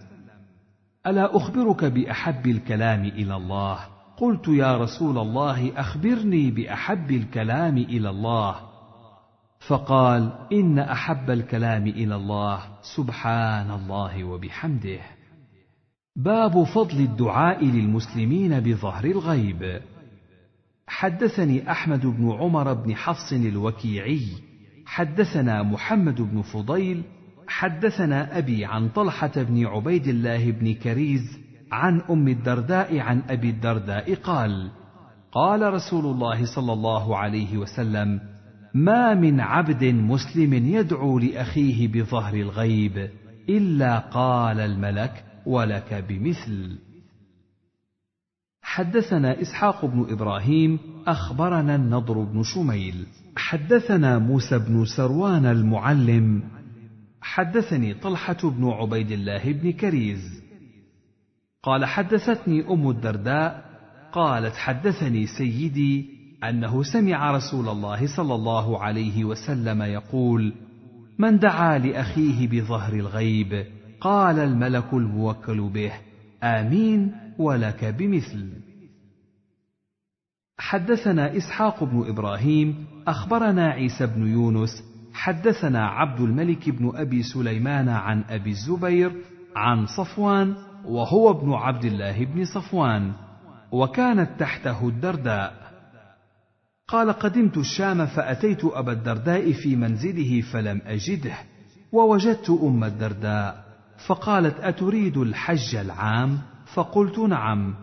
ألا 1.06 1.36
أخبرك 1.36 1.85
بأحب 1.85 2.47
الكلام 2.47 3.05
إلى 3.05 3.36
الله؟ 3.36 3.78
قلت 4.16 4.48
يا 4.48 4.77
رسول 4.77 5.18
الله 5.18 5.81
أخبرني 5.81 6.51
بأحب 6.51 7.10
الكلام 7.10 7.77
إلى 7.78 8.10
الله. 8.10 8.56
فقال 9.68 10.32
إن 10.52 10.78
أحب 10.78 11.31
الكلام 11.31 11.86
إلى 11.86 12.16
الله 12.16 12.60
سبحان 12.97 13.70
الله 13.70 14.24
وبحمده. 14.24 15.01
باب 16.16 16.64
فضل 16.64 17.01
الدعاء 17.01 17.64
للمسلمين 17.64 18.60
بظهر 18.60 19.05
الغيب. 19.05 19.81
حدثني 20.86 21.70
أحمد 21.70 22.06
بن 22.06 22.32
عمر 22.32 22.74
بن 22.74 22.94
حفص 22.94 23.32
الوكيعي 23.32 24.26
حدثنا 24.86 25.62
محمد 25.62 26.20
بن 26.22 26.42
فضيل 26.42 27.02
حدثنا 27.48 28.38
أبي 28.38 28.64
عن 28.64 28.88
طلحة 28.88 29.32
بن 29.36 29.66
عبيد 29.66 30.06
الله 30.06 30.50
بن 30.50 30.74
كريز 30.74 31.38
عن 31.72 32.00
أم 32.10 32.28
الدرداء 32.28 32.98
عن 32.98 33.22
أبي 33.28 33.50
الدرداء 33.50 34.14
قال 34.14 34.70
قال 35.32 35.74
رسول 35.74 36.04
الله 36.04 36.54
صلى 36.54 36.72
الله 36.72 37.16
عليه 37.16 37.58
وسلم 37.58 38.20
ما 38.74 39.14
من 39.14 39.40
عبد 39.40 39.84
مسلم 39.84 40.54
يدعو 40.54 41.18
لأخيه 41.18 41.88
بظهر 41.88 42.34
الغيب 42.34 43.10
إلا 43.48 43.98
قال 43.98 44.60
الملك 44.60 45.24
ولك 45.46 46.04
بمثل. 46.08 46.78
حدثنا 48.76 49.42
إسحاق 49.42 49.84
بن 49.84 50.06
إبراهيم 50.10 50.78
أخبرنا 51.06 51.74
النضر 51.74 52.18
بن 52.22 52.42
شميل. 52.42 53.06
حدثنا 53.36 54.18
موسى 54.18 54.58
بن 54.58 54.84
سروان 54.84 55.46
المعلم. 55.46 56.42
حدثني 57.20 57.94
طلحة 57.94 58.50
بن 58.50 58.68
عبيد 58.68 59.10
الله 59.10 59.52
بن 59.52 59.72
كريز. 59.72 60.42
قال 61.62 61.84
حدثتني 61.84 62.68
أم 62.70 62.90
الدرداء. 62.90 63.64
قالت 64.12 64.54
حدثني 64.54 65.26
سيدي 65.26 66.08
أنه 66.44 66.82
سمع 66.82 67.30
رسول 67.30 67.68
الله 67.68 68.16
صلى 68.16 68.34
الله 68.34 68.82
عليه 68.82 69.24
وسلم 69.24 69.82
يقول 69.82 70.52
من 71.18 71.38
دعا 71.38 71.78
لأخيه 71.78 72.48
بظهر 72.48 72.92
الغيب؟ 72.92 73.66
قال 74.00 74.38
الملك 74.38 74.94
الموكل 74.94 75.68
به 75.68 75.92
آمين 76.42 77.12
ولك 77.38 77.84
بمثل. 77.84 78.65
حدثنا 80.58 81.36
إسحاق 81.36 81.84
بن 81.84 82.08
إبراهيم 82.08 82.86
أخبرنا 83.08 83.70
عيسى 83.70 84.06
بن 84.06 84.26
يونس 84.26 84.70
حدثنا 85.14 85.86
عبد 85.86 86.20
الملك 86.20 86.70
بن 86.70 86.92
أبي 86.94 87.22
سليمان 87.22 87.88
عن 87.88 88.24
أبي 88.28 88.50
الزبير 88.50 89.12
عن 89.56 89.86
صفوان 89.86 90.54
وهو 90.84 91.30
ابن 91.30 91.52
عبد 91.52 91.84
الله 91.84 92.24
بن 92.24 92.44
صفوان 92.44 93.12
وكانت 93.72 94.30
تحته 94.40 94.88
الدرداء. 94.88 95.66
قال 96.88 97.12
قدمت 97.12 97.56
الشام 97.56 98.06
فأتيت 98.06 98.64
أبا 98.64 98.92
الدرداء 98.92 99.52
في 99.52 99.76
منزله 99.76 100.40
فلم 100.40 100.80
أجده 100.86 101.34
ووجدت 101.92 102.50
أم 102.50 102.84
الدرداء. 102.84 103.64
فقالت 104.06 104.60
أتريد 104.60 105.16
الحج 105.16 105.76
العام؟ 105.76 106.38
فقلت 106.74 107.18
نعم. 107.18 107.74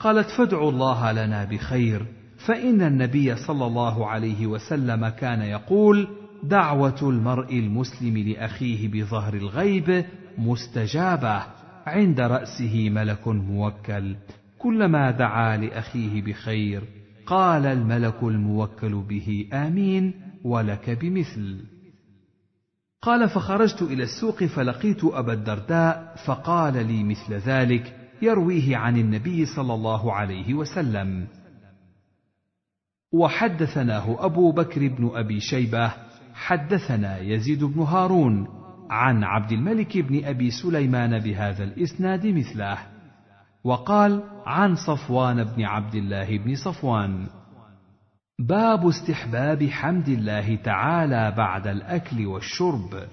قالت 0.00 0.30
فادعوا 0.30 0.70
الله 0.70 1.12
لنا 1.12 1.44
بخير. 1.44 2.15
فإن 2.46 2.82
النبي 2.82 3.36
صلى 3.36 3.66
الله 3.66 4.06
عليه 4.06 4.46
وسلم 4.46 5.08
كان 5.08 5.42
يقول 5.42 6.08
دعوة 6.42 6.98
المرء 7.02 7.58
المسلم 7.58 8.18
لأخيه 8.18 8.88
بظهر 8.88 9.34
الغيب 9.34 10.04
مستجابة 10.38 11.42
عند 11.86 12.20
رأسه 12.20 12.90
ملك 12.90 13.28
موكل 13.28 14.16
كلما 14.58 15.10
دعا 15.10 15.56
لأخيه 15.56 16.22
بخير 16.22 16.82
قال 17.26 17.66
الملك 17.66 18.22
الموكل 18.22 18.94
به 18.94 19.48
آمين 19.52 20.14
ولك 20.44 20.90
بمثل 20.90 21.60
قال 23.02 23.28
فخرجت 23.28 23.82
إلى 23.82 24.02
السوق 24.02 24.44
فلقيت 24.44 25.04
أبا 25.04 25.32
الدرداء 25.32 26.14
فقال 26.26 26.86
لي 26.86 27.04
مثل 27.04 27.34
ذلك 27.34 27.96
يرويه 28.22 28.76
عن 28.76 28.96
النبي 28.96 29.46
صلى 29.46 29.74
الله 29.74 30.12
عليه 30.12 30.54
وسلم 30.54 31.26
وحدثناه 33.12 34.24
أبو 34.26 34.52
بكر 34.52 34.88
بن 34.88 35.10
أبي 35.14 35.40
شيبة 35.40 35.92
حدثنا 36.34 37.18
يزيد 37.18 37.64
بن 37.64 37.80
هارون 37.80 38.48
عن 38.90 39.24
عبد 39.24 39.52
الملك 39.52 39.98
بن 39.98 40.24
أبي 40.24 40.50
سليمان 40.50 41.18
بهذا 41.18 41.64
الإسناد 41.64 42.26
مثله 42.26 42.78
وقال 43.64 44.22
عن 44.46 44.74
صفوان 44.74 45.44
بن 45.44 45.64
عبد 45.64 45.94
الله 45.94 46.38
بن 46.38 46.54
صفوان 46.54 47.26
باب 48.38 48.86
استحباب 48.88 49.64
حمد 49.64 50.08
الله 50.08 50.56
تعالى 50.56 51.34
بعد 51.36 51.66
الأكل 51.66 52.26
والشرب. 52.26 53.08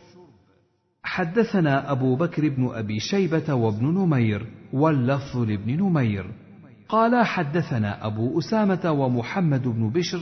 حدثنا 1.04 1.92
أبو 1.92 2.16
بكر 2.16 2.50
بن 2.50 2.70
أبي 2.74 3.00
شيبة 3.00 3.54
وابن 3.54 3.86
نمير 3.86 4.48
واللفظ 4.74 5.38
لابن 5.38 5.84
نمير 5.84 6.32
قال 6.94 7.26
حدثنا 7.26 8.06
أبو 8.06 8.40
أسامة 8.40 8.92
ومحمد 8.92 9.68
بن 9.68 9.90
بشر 9.90 10.20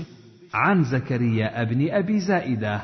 عن 0.54 0.84
زكريا 0.84 1.64
بن 1.64 1.90
أبي 1.90 2.20
زائدة 2.20 2.82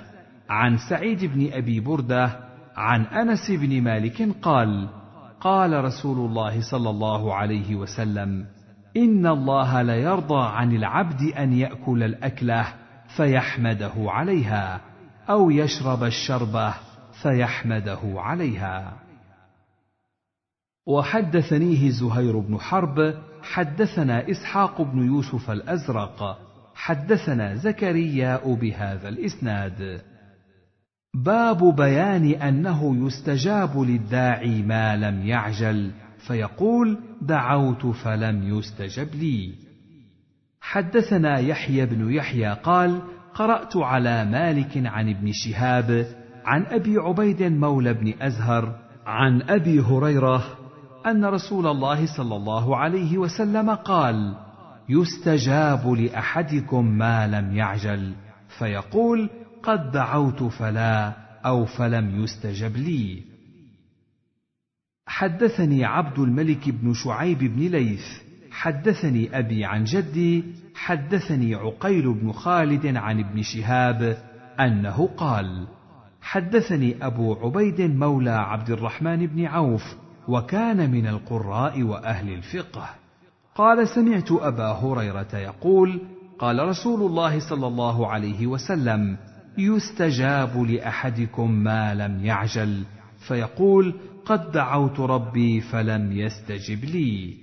عن 0.49 0.77
سعيد 0.89 1.25
بن 1.25 1.53
أبي 1.53 1.79
بردة 1.79 2.39
عن 2.75 3.01
أنس 3.01 3.51
بن 3.51 3.81
مالك 3.81 4.29
قال 4.41 4.89
قال 5.41 5.83
رسول 5.83 6.29
الله 6.29 6.71
صلى 6.71 6.89
الله 6.89 7.33
عليه 7.33 7.75
وسلم 7.75 8.45
إن 8.97 9.27
الله 9.27 9.81
ليرضى 9.81 10.47
عن 10.47 10.75
العبد 10.75 11.21
أن 11.21 11.53
يأكل 11.53 12.03
الأكلة 12.03 12.73
فيحمده 13.17 13.93
عليها 13.97 14.81
أو 15.29 15.51
يشرب 15.51 16.03
الشربه 16.03 16.73
فيحمده 17.21 17.99
عليها. 18.03 18.93
وحدثنيه 20.87 21.89
زهير 21.89 22.39
بن 22.39 22.57
حرب 22.59 23.13
حدثنا 23.53 24.31
إسحاق 24.31 24.81
بن 24.81 25.05
يوسف 25.05 25.51
الأزرق 25.51 26.39
حدثنا 26.75 27.55
زكرياء 27.55 28.53
بهذا 28.53 29.09
الإسناد. 29.09 30.01
باب 31.15 31.75
بيان 31.75 32.25
أنه 32.25 33.07
يستجاب 33.07 33.79
للداعي 33.79 34.61
ما 34.61 34.95
لم 34.95 35.27
يعجل 35.27 35.91
فيقول 36.27 36.97
دعوت 37.21 37.85
فلم 37.85 38.57
يستجب 38.57 39.15
لي. 39.15 39.53
حدثنا 40.61 41.39
يحيى 41.39 41.85
بن 41.85 42.11
يحيى 42.13 42.53
قال 42.53 43.01
قرأت 43.33 43.77
على 43.77 44.25
مالك 44.25 44.71
عن 44.85 45.09
ابن 45.09 45.31
شهاب 45.31 46.05
عن 46.45 46.65
أبي 46.65 46.97
عبيد 46.97 47.43
مولى 47.43 47.93
بن 47.93 48.13
أزهر 48.21 48.75
عن 49.05 49.41
أبي 49.41 49.81
هريرة 49.81 50.66
أن 51.07 51.25
رسول 51.25 51.67
الله 51.67 52.17
صلى 52.17 52.35
الله 52.35 52.77
عليه 52.77 53.17
وسلم 53.17 53.69
قال 53.69 54.35
يستجاب 54.89 55.87
لأحدكم 55.87 56.85
ما 56.85 57.27
لم 57.27 57.55
يعجل 57.55 58.13
فيقول 58.59 59.29
قد 59.63 59.91
دعوت 59.91 60.43
فلا 60.43 61.13
أو 61.45 61.65
فلم 61.65 62.23
يستجب 62.23 62.77
لي. 62.77 63.23
حدثني 65.07 65.85
عبد 65.85 66.19
الملك 66.19 66.69
بن 66.69 66.93
شعيب 66.93 67.39
بن 67.39 67.61
ليث 67.61 68.05
حدثني 68.51 69.39
أبي 69.39 69.65
عن 69.65 69.83
جدي 69.83 70.43
حدثني 70.75 71.55
عقيل 71.55 72.13
بن 72.13 72.31
خالد 72.31 72.97
عن 72.97 73.19
ابن 73.19 73.41
شهاب 73.41 74.17
أنه 74.59 75.07
قال 75.17 75.67
حدثني 76.21 77.05
أبو 77.05 77.33
عبيد 77.33 77.81
مولى 77.81 78.29
عبد 78.31 78.69
الرحمن 78.69 79.27
بن 79.27 79.45
عوف 79.45 79.95
وكان 80.27 80.91
من 80.91 81.07
القراء 81.07 81.83
وأهل 81.83 82.33
الفقه. 82.33 82.89
قال 83.55 83.87
سمعت 83.87 84.31
أبا 84.31 84.71
هريرة 84.71 85.35
يقول 85.37 86.01
قال 86.39 86.59
رسول 86.59 87.01
الله 87.01 87.49
صلى 87.49 87.67
الله 87.67 88.07
عليه 88.07 88.47
وسلم 88.47 89.17
يستجاب 89.57 90.57
لأحدكم 90.57 91.51
ما 91.51 91.93
لم 91.93 92.25
يعجل 92.25 92.83
فيقول 93.27 93.93
قد 94.25 94.51
دعوت 94.51 94.99
ربي 94.99 95.61
فلم 95.61 96.11
يستجب 96.11 96.85
لي. 96.85 97.37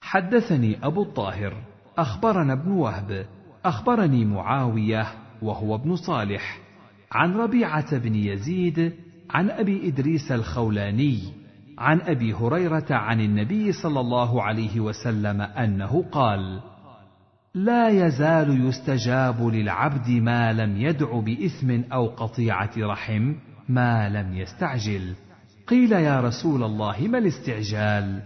حدثني 0.00 0.86
أبو 0.86 1.02
الطاهر 1.02 1.54
أخبرنا 1.98 2.52
ابن 2.52 2.70
وهب 2.70 3.26
أخبرني 3.64 4.24
معاوية 4.24 5.06
وهو 5.42 5.74
ابن 5.74 5.96
صالح 5.96 6.58
عن 7.12 7.34
ربيعة 7.36 7.98
بن 7.98 8.14
يزيد 8.14 8.94
عن 9.34 9.50
أبي 9.50 9.88
إدريس 9.88 10.32
الخولاني 10.32 11.18
عن 11.78 12.00
أبي 12.00 12.34
هريرة 12.34 12.86
عن 12.90 13.20
النبي 13.20 13.72
صلى 13.72 14.00
الله 14.00 14.42
عليه 14.42 14.80
وسلم 14.80 15.40
أنه 15.40 16.04
قال 16.12 16.60
لا 17.54 17.88
يزال 17.88 18.66
يستجاب 18.66 19.46
للعبد 19.46 20.10
ما 20.10 20.52
لم 20.52 20.76
يدع 20.76 21.20
بإثم 21.20 21.80
أو 21.92 22.06
قطيعة 22.06 22.70
رحم 22.78 23.34
ما 23.68 24.08
لم 24.08 24.34
يستعجل. 24.34 25.14
قيل 25.66 25.92
يا 25.92 26.20
رسول 26.20 26.62
الله 26.62 26.96
ما 27.00 27.18
الاستعجال؟ 27.18 28.22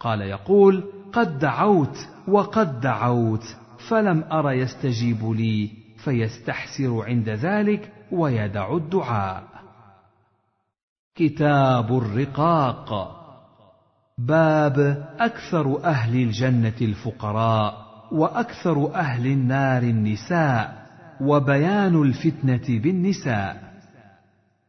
قال 0.00 0.20
يقول 0.20 0.84
قد 1.12 1.38
دعوت 1.38 1.96
وقد 2.28 2.80
دعوت 2.80 3.44
فلم 3.88 4.24
أر 4.32 4.52
يستجيب 4.52 5.30
لي 5.30 5.70
فيستحسر 6.04 7.02
عند 7.04 7.28
ذلك 7.28 7.92
ويدع 8.12 8.76
الدعاء. 8.76 9.44
كتاب 11.14 11.98
الرقاق. 11.98 13.16
باب 14.18 15.06
أكثر 15.18 15.84
أهل 15.84 16.22
الجنة 16.22 16.74
الفقراء 16.80 17.86
وأكثر 18.12 18.94
أهل 18.94 19.26
النار 19.26 19.82
النساء 19.82 20.86
وبيان 21.20 22.02
الفتنة 22.02 22.80
بالنساء. 22.80 23.70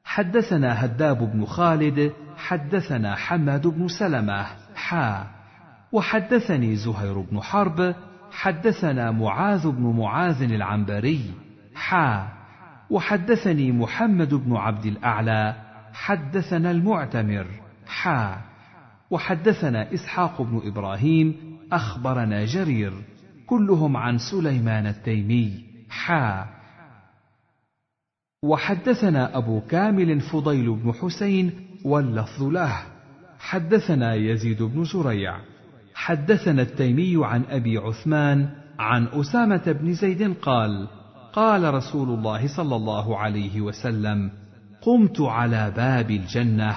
حدثنا 0.04 0.86
هداب 0.86 1.32
بن 1.32 1.46
خالد 1.46 2.14
حدثنا 2.38 3.16
حماد 3.16 3.68
بن 3.68 3.88
سلمة 3.88 4.46
حا. 4.76 5.28
وحدثني 5.92 6.76
زهير 6.76 7.20
بن 7.20 7.42
حرب 7.42 7.96
حدثنا 8.32 9.12
معاذ 9.12 9.72
بن 9.72 10.00
معاذ 10.00 10.42
العنبري 10.42 11.32
حا. 11.76 12.41
وحدثني 12.92 13.72
محمد 13.72 14.34
بن 14.34 14.56
عبد 14.56 14.86
الأعلى 14.86 15.56
حدثنا 15.94 16.72
المعتمر. 16.72 17.48
حا 17.88 18.42
وحدثنا 19.12 19.94
إسحاق 19.94 20.42
بن 20.42 20.62
إبراهيم 20.66 21.36
أخبرنا 21.72 22.46
جرير. 22.46 22.94
كلهم 23.48 23.98
عن 23.98 24.18
سليمان 24.18 24.88
التيمي. 24.88 25.64
حا 25.90 26.46
وحدثنا 28.44 29.38
أبو 29.38 29.62
كامل 29.62 30.20
فضيل 30.22 30.76
بن 30.76 30.94
حسين 30.94 31.52
واللفظ 31.86 32.44
له. 32.44 32.78
حدثنا 33.40 34.16
يزيد 34.16 34.64
بن 34.64 34.84
زريع. 34.84 35.38
حدثنا 35.94 36.62
التيمي 36.62 37.26
عن 37.26 37.44
أبي 37.50 37.78
عثمان 37.78 38.50
عن 38.80 39.08
أسامة 39.08 39.72
بن 39.72 39.94
زيد 39.94 40.34
قال 40.34 40.88
قال 41.34 41.74
رسول 41.74 42.10
الله 42.10 42.48
صلى 42.58 42.76
الله 42.76 43.18
عليه 43.18 43.62
وسلم 43.62 44.32
قمت 44.82 45.22
على 45.22 45.72
باب 45.72 46.12
الجنة 46.12 46.76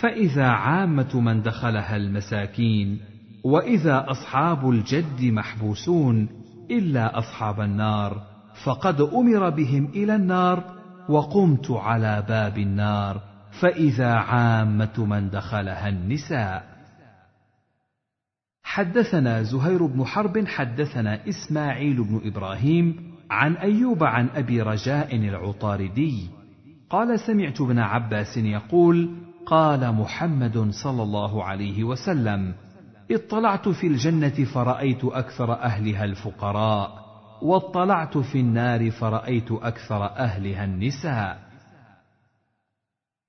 فإذا 0.00 0.46
عامة 0.46 1.20
من 1.20 1.42
دخلها 1.42 1.96
المساكين 1.96 3.00
وإذا 3.44 4.10
أصحاب 4.10 4.70
الجد 4.70 5.22
محبوسون 5.22 6.28
إلا 6.70 7.18
أصحاب 7.18 7.60
النار 7.60 8.22
فقد 8.64 9.00
أمر 9.00 9.50
بهم 9.50 9.84
إلى 9.84 10.14
النار 10.16 10.64
وقمت 11.08 11.70
على 11.70 12.24
باب 12.28 12.58
النار 12.58 13.20
فإذا 13.60 14.14
عامة 14.14 15.04
من 15.04 15.30
دخلها 15.30 15.88
النساء. 15.88 16.76
حدثنا 18.62 19.42
زهير 19.42 19.86
بن 19.86 20.04
حرب 20.04 20.46
حدثنا 20.46 21.28
إسماعيل 21.28 22.04
بن 22.04 22.20
إبراهيم 22.24 23.15
عن 23.30 23.56
أيوب 23.56 24.04
عن 24.04 24.28
أبي 24.34 24.62
رجاء 24.62 25.16
العطاردي. 25.16 26.28
قال 26.90 27.20
سمعت 27.20 27.60
ابن 27.60 27.78
عباس 27.78 28.36
يقول 28.36 29.10
قال 29.46 29.92
محمد 29.92 30.70
صلى 30.70 31.02
الله 31.02 31.44
عليه 31.44 31.84
وسلم 31.84 32.54
اطلعت 33.10 33.68
في 33.68 33.86
الجنة 33.86 34.44
فرأيت 34.54 35.04
أكثر 35.04 35.52
أهلها 35.52 36.04
الفقراء 36.04 37.06
واطلعت 37.42 38.18
في 38.18 38.40
النار 38.40 38.90
فرأيت 38.90 39.52
أكثر 39.52 40.04
أهلها 40.04 40.64
النساء. 40.64 41.46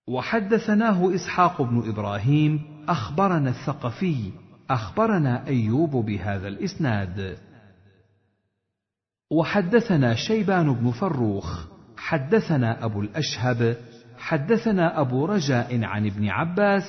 وحدثناه 0.08 1.16
إسحاق 1.16 1.62
بن 1.62 1.90
إبراهيم 1.90 2.60
أخبرنا 2.90 3.50
الثقفي 3.50 4.32
أخبرنا 4.70 5.48
أيوب 5.48 5.92
بهذا 6.06 6.48
الإسناد. 6.48 7.38
وحدثنا 9.32 10.16
شيبان 10.16 10.74
بن 10.74 10.92
فروخ 10.92 11.66
حدثنا 11.98 12.86
أبو 12.86 13.02
الأشهب 13.02 13.78
حدثنا 14.18 15.02
أبو 15.02 15.26
رجاء 15.26 15.84
عن 15.84 16.06
ابن 16.06 16.30
عباس 16.30 16.84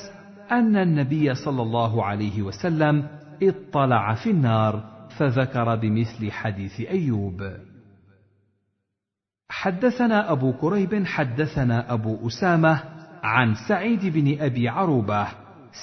أن 0.53 0.77
النبي 0.77 1.35
صلى 1.35 1.63
الله 1.63 2.05
عليه 2.05 2.43
وسلم 2.43 3.09
اطلع 3.43 4.15
في 4.15 4.31
النار 4.31 4.85
فذكر 5.19 5.77
بمثل 5.77 6.31
حديث 6.31 6.81
أيوب. 6.81 7.53
حدثنا 9.51 10.33
أبو 10.33 10.53
كريب 10.53 11.07
حدثنا 11.07 11.93
أبو 11.93 12.27
أسامة 12.27 12.81
عن 13.23 13.55
سعيد 13.69 14.07
بن 14.07 14.41
أبي 14.41 14.69
عروبة 14.69 15.29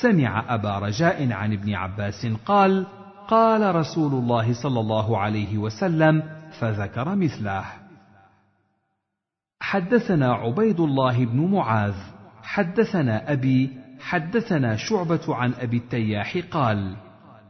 سمع 0.02 0.56
أبا 0.56 0.80
رجاء 0.80 1.32
عن 1.32 1.54
ابن 1.54 1.74
عباس 1.74 2.28
قال 2.46 2.86
قال 3.28 3.76
رسول 3.76 4.14
الله 4.14 4.54
صلى 4.54 4.80
الله 4.80 5.18
عليه 5.18 5.58
وسلم 5.58 6.35
فذكر 6.60 7.16
مثله 7.16 7.66
حدثنا 9.62 10.34
عبيد 10.34 10.80
الله 10.80 11.26
بن 11.26 11.52
معاذ 11.52 11.96
حدثنا 12.44 13.32
أبي 13.32 13.70
حدثنا 14.00 14.76
شعبة 14.76 15.36
عن 15.36 15.54
أبي 15.54 15.78
التياح 15.78 16.38
قال 16.52 16.96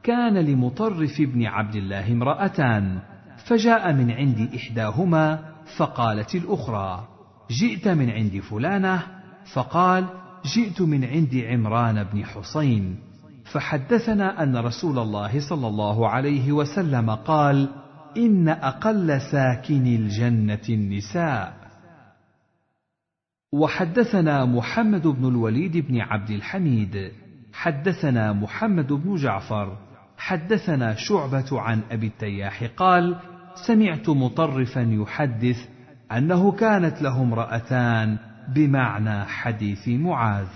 كان 0.03 0.37
لمطرف 0.37 1.21
بن 1.21 1.45
عبد 1.45 1.75
الله 1.75 2.11
امرأتان 2.11 2.99
فجاء 3.45 3.93
من 3.93 4.11
عند 4.11 4.49
إحداهما 4.55 5.39
فقالت 5.77 6.35
الأخرى 6.35 7.07
جئت 7.51 7.87
من 7.87 8.09
عند 8.09 8.39
فلانة؟ 8.39 9.03
فقال 9.53 10.05
جئت 10.55 10.81
من 10.81 11.05
عند 11.05 11.35
عمران 11.35 12.03
بن 12.03 12.25
حصين. 12.25 12.97
فحدثنا 13.51 14.43
أن 14.43 14.57
رسول 14.57 14.99
الله 14.99 15.49
صلى 15.49 15.67
الله 15.67 16.09
عليه 16.09 16.51
وسلم 16.51 17.11
قال 17.11 17.69
إن 18.17 18.49
أقل 18.49 19.21
ساكن 19.31 19.87
الجنة 19.87 20.61
النساء. 20.69 21.65
وحدثنا 23.53 24.45
محمد 24.45 25.07
بن 25.07 25.27
الوليد 25.27 25.77
بن 25.77 26.01
عبد 26.01 26.29
الحميد. 26.29 27.11
حدثنا 27.53 28.33
محمد 28.33 28.93
بن 28.93 29.15
جعفر. 29.15 29.77
حدثنا 30.17 30.95
شعبة 30.95 31.61
عن 31.61 31.81
أبي 31.91 32.07
التياح 32.07 32.63
قال 32.63 33.19
سمعت 33.67 34.09
مطرفا 34.09 34.81
يحدث 34.81 35.67
أنه 36.11 36.51
كانت 36.51 37.01
له 37.01 37.21
امرأتان 37.21 38.17
بمعنى 38.55 39.25
حديث 39.25 39.87
معاذ. 39.87 40.47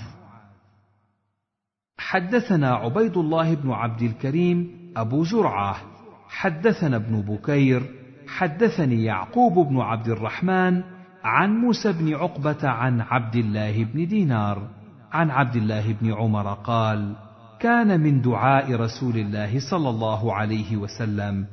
حدثنا 1.98 2.73
عبيد 2.73 3.18
الله 3.18 3.56
بن 3.56 3.72
عبد 3.72 4.02
الكريم 4.02 4.72
أبو 4.98 5.23
زرعه 5.23 5.98
حدثنا 6.30 6.95
ابن 6.95 7.22
بكير 7.22 7.84
حدثني 8.27 9.03
يعقوب 9.03 9.68
بن 9.68 9.80
عبد 9.80 10.07
الرحمن 10.07 10.84
عن 11.23 11.49
موسى 11.57 11.91
بن 11.91 12.14
عقبة 12.15 12.69
عن 12.69 13.01
عبد 13.01 13.35
الله 13.35 13.84
بن 13.84 14.07
دينار. 14.07 14.80
عن 15.11 15.30
عبد 15.30 15.56
الله 15.56 15.93
بن 15.93 16.14
عمر 16.14 16.53
قال 16.53 17.15
كان 17.60 17.99
من 17.99 18.22
دعاء 18.22 18.76
رسول 18.76 19.18
الله 19.18 19.60
صلى 19.72 19.89
الله 19.89 20.34
عليه 20.34 20.77
وسلم 20.77 21.45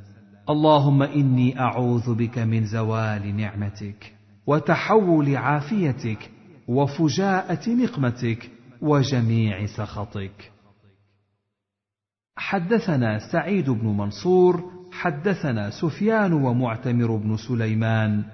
اللهم 0.51 1.03
إني 1.03 1.61
أعوذ 1.61 2.15
بك 2.15 2.39
من 2.39 2.65
زوال 2.65 3.37
نعمتك 3.37 4.13
وتحول 4.47 5.37
عافيتك 5.37 6.31
وفجاءة 6.69 7.71
نقمتك 7.71 8.51
وجميع 8.83 9.67
سخطك 9.67 10.53
حدثنا 12.37 13.19
سعيد 13.33 13.71
بن 13.71 13.87
منصور 13.87 14.71
حدثنا 14.93 15.71
سفيان 15.71 16.33
ومعتمر 16.33 17.17
بن 17.17 17.37
سليمان. 17.37 18.25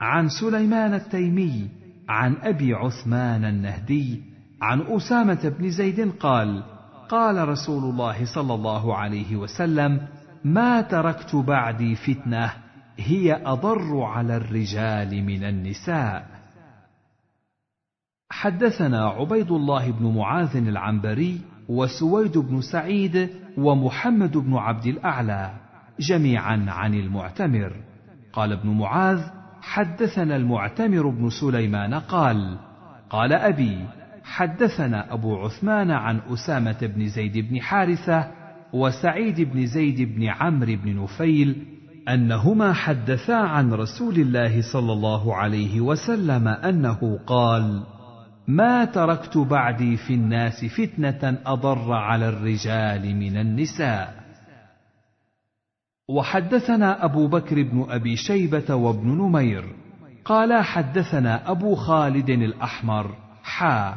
عن 0.00 0.28
سليمان 0.28 0.94
التيمي 0.94 1.68
عن 2.08 2.36
أبي 2.42 2.74
عثمان 2.74 3.44
النهدي 3.44 4.22
عن 4.62 4.80
أسامة 4.80 5.54
بن 5.58 5.70
زيد 5.70 6.12
قال 6.12 6.62
قال 7.08 7.48
رسول 7.48 7.84
الله 7.84 8.34
صلى 8.34 8.54
الله 8.54 8.96
عليه 8.96 9.36
وسلم 9.36 10.08
ما 10.44 10.80
تركت 10.80 11.36
بعدي 11.36 11.94
فتنة 11.94 12.52
هي 12.98 13.42
أضر 13.46 14.02
على 14.02 14.36
الرجال 14.36 15.24
من 15.24 15.44
النساء. 15.44 16.26
حدثنا 18.30 19.08
عبيد 19.08 19.50
الله 19.50 19.90
بن 19.90 20.14
معاذ 20.16 20.56
العنبري 20.56 21.40
وسويد 21.68 22.38
بن 22.38 22.60
سعيد 22.60 23.28
ومحمد 23.58 24.36
بن 24.36 24.54
عبد 24.54 24.86
الأعلى 24.86 25.52
جميعا 26.00 26.66
عن 26.68 26.94
المعتمر. 26.94 27.72
قال 28.32 28.52
ابن 28.52 28.68
معاذ 28.70 29.20
حدثنا 29.62 30.36
المعتمر 30.36 31.08
بن 31.08 31.30
سليمان 31.30 31.94
قال 31.94 32.58
قال 33.10 33.32
أبي 33.32 33.84
حدثنا 34.24 35.14
أبو 35.14 35.36
عثمان 35.36 35.90
عن 35.90 36.20
أسامة 36.32 36.78
بن 36.82 37.08
زيد 37.08 37.38
بن 37.38 37.60
حارثة 37.60 38.30
وسعيد 38.72 39.40
بن 39.40 39.66
زيد 39.66 40.14
بن 40.14 40.24
عمرو 40.24 40.76
بن 40.84 41.02
نفيل 41.02 41.66
أنهما 42.08 42.72
حدثا 42.72 43.32
عن 43.32 43.72
رسول 43.72 44.14
الله 44.14 44.72
صلى 44.72 44.92
الله 44.92 45.34
عليه 45.34 45.80
وسلم 45.80 46.48
أنه 46.48 47.18
قال 47.26 47.82
ما 48.48 48.84
تركت 48.84 49.38
بعدي 49.38 49.96
في 49.96 50.14
الناس 50.14 50.64
فتنة 50.64 51.38
أضر 51.46 51.92
على 51.92 52.28
الرجال 52.28 53.16
من 53.16 53.36
النساء. 53.36 54.14
وحدثنا 56.08 57.04
أبو 57.04 57.28
بكر 57.28 57.62
بن 57.62 57.86
أبي 57.88 58.16
شيبة 58.16 58.74
وابن 58.74 59.08
نمير. 59.08 59.64
قال 60.24 60.64
حدثنا 60.64 61.50
أبو 61.50 61.74
خالد 61.74 62.30
الأحمر 62.30 63.14
حا. 63.42 63.94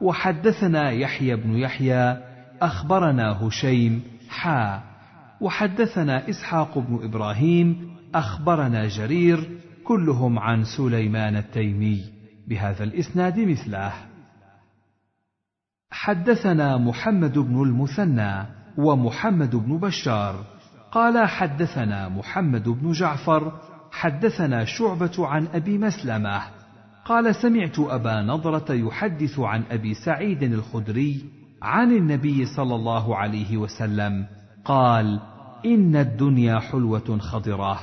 وحدثنا 0.00 0.90
يحيى 0.90 1.36
بن 1.36 1.54
يحيى 1.54 2.16
أخبرنا 2.62 3.46
هشيم 3.46 4.02
حا. 4.28 4.82
وحدثنا 5.40 6.30
إسحاق 6.30 6.78
بن 6.78 7.00
إبراهيم 7.04 7.96
أخبرنا 8.14 8.88
جرير 8.88 9.50
كلهم 9.84 10.38
عن 10.38 10.64
سليمان 10.64 11.36
التيمي. 11.36 12.15
بهذا 12.46 12.84
الإسناد 12.84 13.40
مثله. 13.40 13.92
حدثنا 15.90 16.76
محمد 16.76 17.38
بن 17.38 17.62
المثنى 17.62 18.46
ومحمد 18.78 19.56
بن 19.56 19.78
بشار. 19.78 20.44
قال 20.92 21.28
حدثنا 21.28 22.08
محمد 22.08 22.68
بن 22.68 22.92
جعفر 22.92 23.52
حدثنا 23.90 24.64
شعبة 24.64 25.26
عن 25.26 25.46
أبي 25.46 25.78
مسلمة. 25.78 26.42
قال 27.04 27.34
سمعت 27.34 27.78
أبا 27.78 28.22
نضرة 28.22 28.72
يحدث 28.72 29.38
عن 29.38 29.62
أبي 29.70 29.94
سعيد 29.94 30.42
الخدري 30.42 31.24
عن 31.62 31.92
النبي 31.92 32.46
صلى 32.46 32.74
الله 32.74 33.16
عليه 33.16 33.56
وسلم. 33.56 34.26
قال 34.64 35.20
إن 35.64 35.96
الدنيا 35.96 36.58
حلوة 36.58 37.18
خضرة 37.18 37.80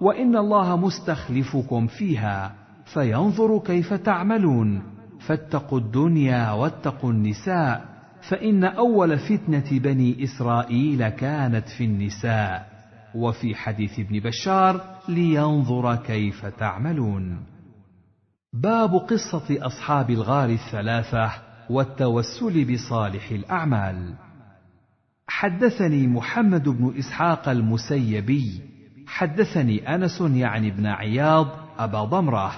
وإن 0.00 0.36
الله 0.36 0.76
مستخلفكم 0.76 1.86
فيها. 1.86 2.65
فينظر 2.94 3.58
كيف 3.58 3.94
تعملون. 3.94 4.82
فاتقوا 5.20 5.78
الدنيا 5.78 6.50
واتقوا 6.52 7.10
النساء 7.10 7.84
فإن 8.28 8.64
أول 8.64 9.18
فتنة 9.18 9.78
بني 9.78 10.24
إسرائيل 10.24 11.08
كانت 11.08 11.68
في 11.68 11.84
النساء. 11.84 12.76
وفي 13.14 13.54
حديث 13.54 14.00
ابن 14.00 14.20
بشار 14.20 14.80
لينظر 15.08 15.96
كيف 15.96 16.46
تعملون. 16.46 17.38
باب 18.52 18.94
قصة 18.94 19.66
أصحاب 19.66 20.10
الغار 20.10 20.50
الثلاثة 20.50 21.30
والتوسل 21.70 22.72
بصالح 22.74 23.30
الأعمال. 23.30 24.14
حدثني 25.28 26.06
محمد 26.06 26.68
بن 26.68 26.98
إسحاق 26.98 27.48
المسيبي. 27.48 28.60
حدثني 29.06 29.94
أنس 29.94 30.20
يعني 30.20 30.68
ابن 30.68 30.86
عياض 30.86 31.48
أبا 31.78 32.04
ضمرة. 32.04 32.52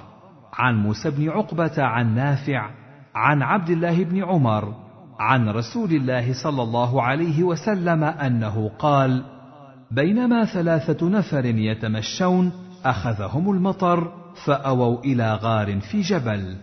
عن 0.59 0.77
موسى 0.77 1.11
بن 1.11 1.29
عقبة 1.29 1.83
عن 1.83 2.15
نافع 2.15 2.71
عن 3.15 3.43
عبد 3.43 3.71
الله 3.71 4.05
بن 4.05 4.25
عمر 4.25 4.75
عن 5.21 5.49
رسول 5.49 5.91
الله 5.91 6.33
صلى 6.43 6.63
الله 6.63 7.03
عليه 7.03 7.43
وسلم 7.43 8.05
أنه 8.05 8.71
قال 8.79 9.25
بينما 9.91 10.45
ثلاثة 10.45 11.09
نفر 11.09 11.45
يتمشون 11.45 12.53
أخذهم 12.85 13.51
المطر 13.51 14.13
فأووا 14.45 15.01
إلى 15.05 15.35
غار 15.35 15.81
في 15.81 16.01
جبل 16.01 16.57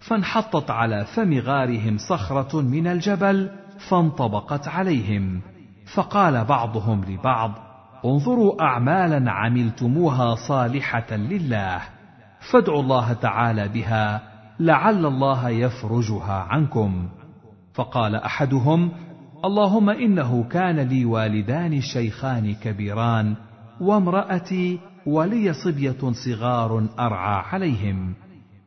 فانحطت 0.00 0.70
على 0.70 1.04
فم 1.04 1.38
غارهم 1.38 1.98
صخرة 1.98 2.60
من 2.60 2.86
الجبل 2.86 3.50
فانطبقت 3.88 4.68
عليهم 4.68 5.40
فقال 5.94 6.44
بعضهم 6.44 7.04
لبعض 7.04 7.52
انظروا 8.04 8.62
اعمالا 8.62 9.32
عملتموها 9.32 10.34
صالحة 10.34 11.16
لله 11.16 11.80
فادعوا 12.50 12.82
الله 12.82 13.12
تعالى 13.12 13.68
بها 13.68 14.22
لعل 14.60 15.06
الله 15.06 15.48
يفرجها 15.48 16.32
عنكم. 16.32 17.08
فقال 17.74 18.14
أحدهم 18.14 18.90
اللهم 19.44 19.90
إنه 19.90 20.44
كان 20.44 20.80
لي 20.80 21.04
والدان 21.04 21.80
شيخان 21.80 22.54
كبيران 22.54 23.36
وامرأتي 23.80 24.80
ولي 25.06 25.52
صبية 25.52 26.12
صغار 26.12 26.88
أرعى 26.98 27.42
عليهم. 27.52 28.14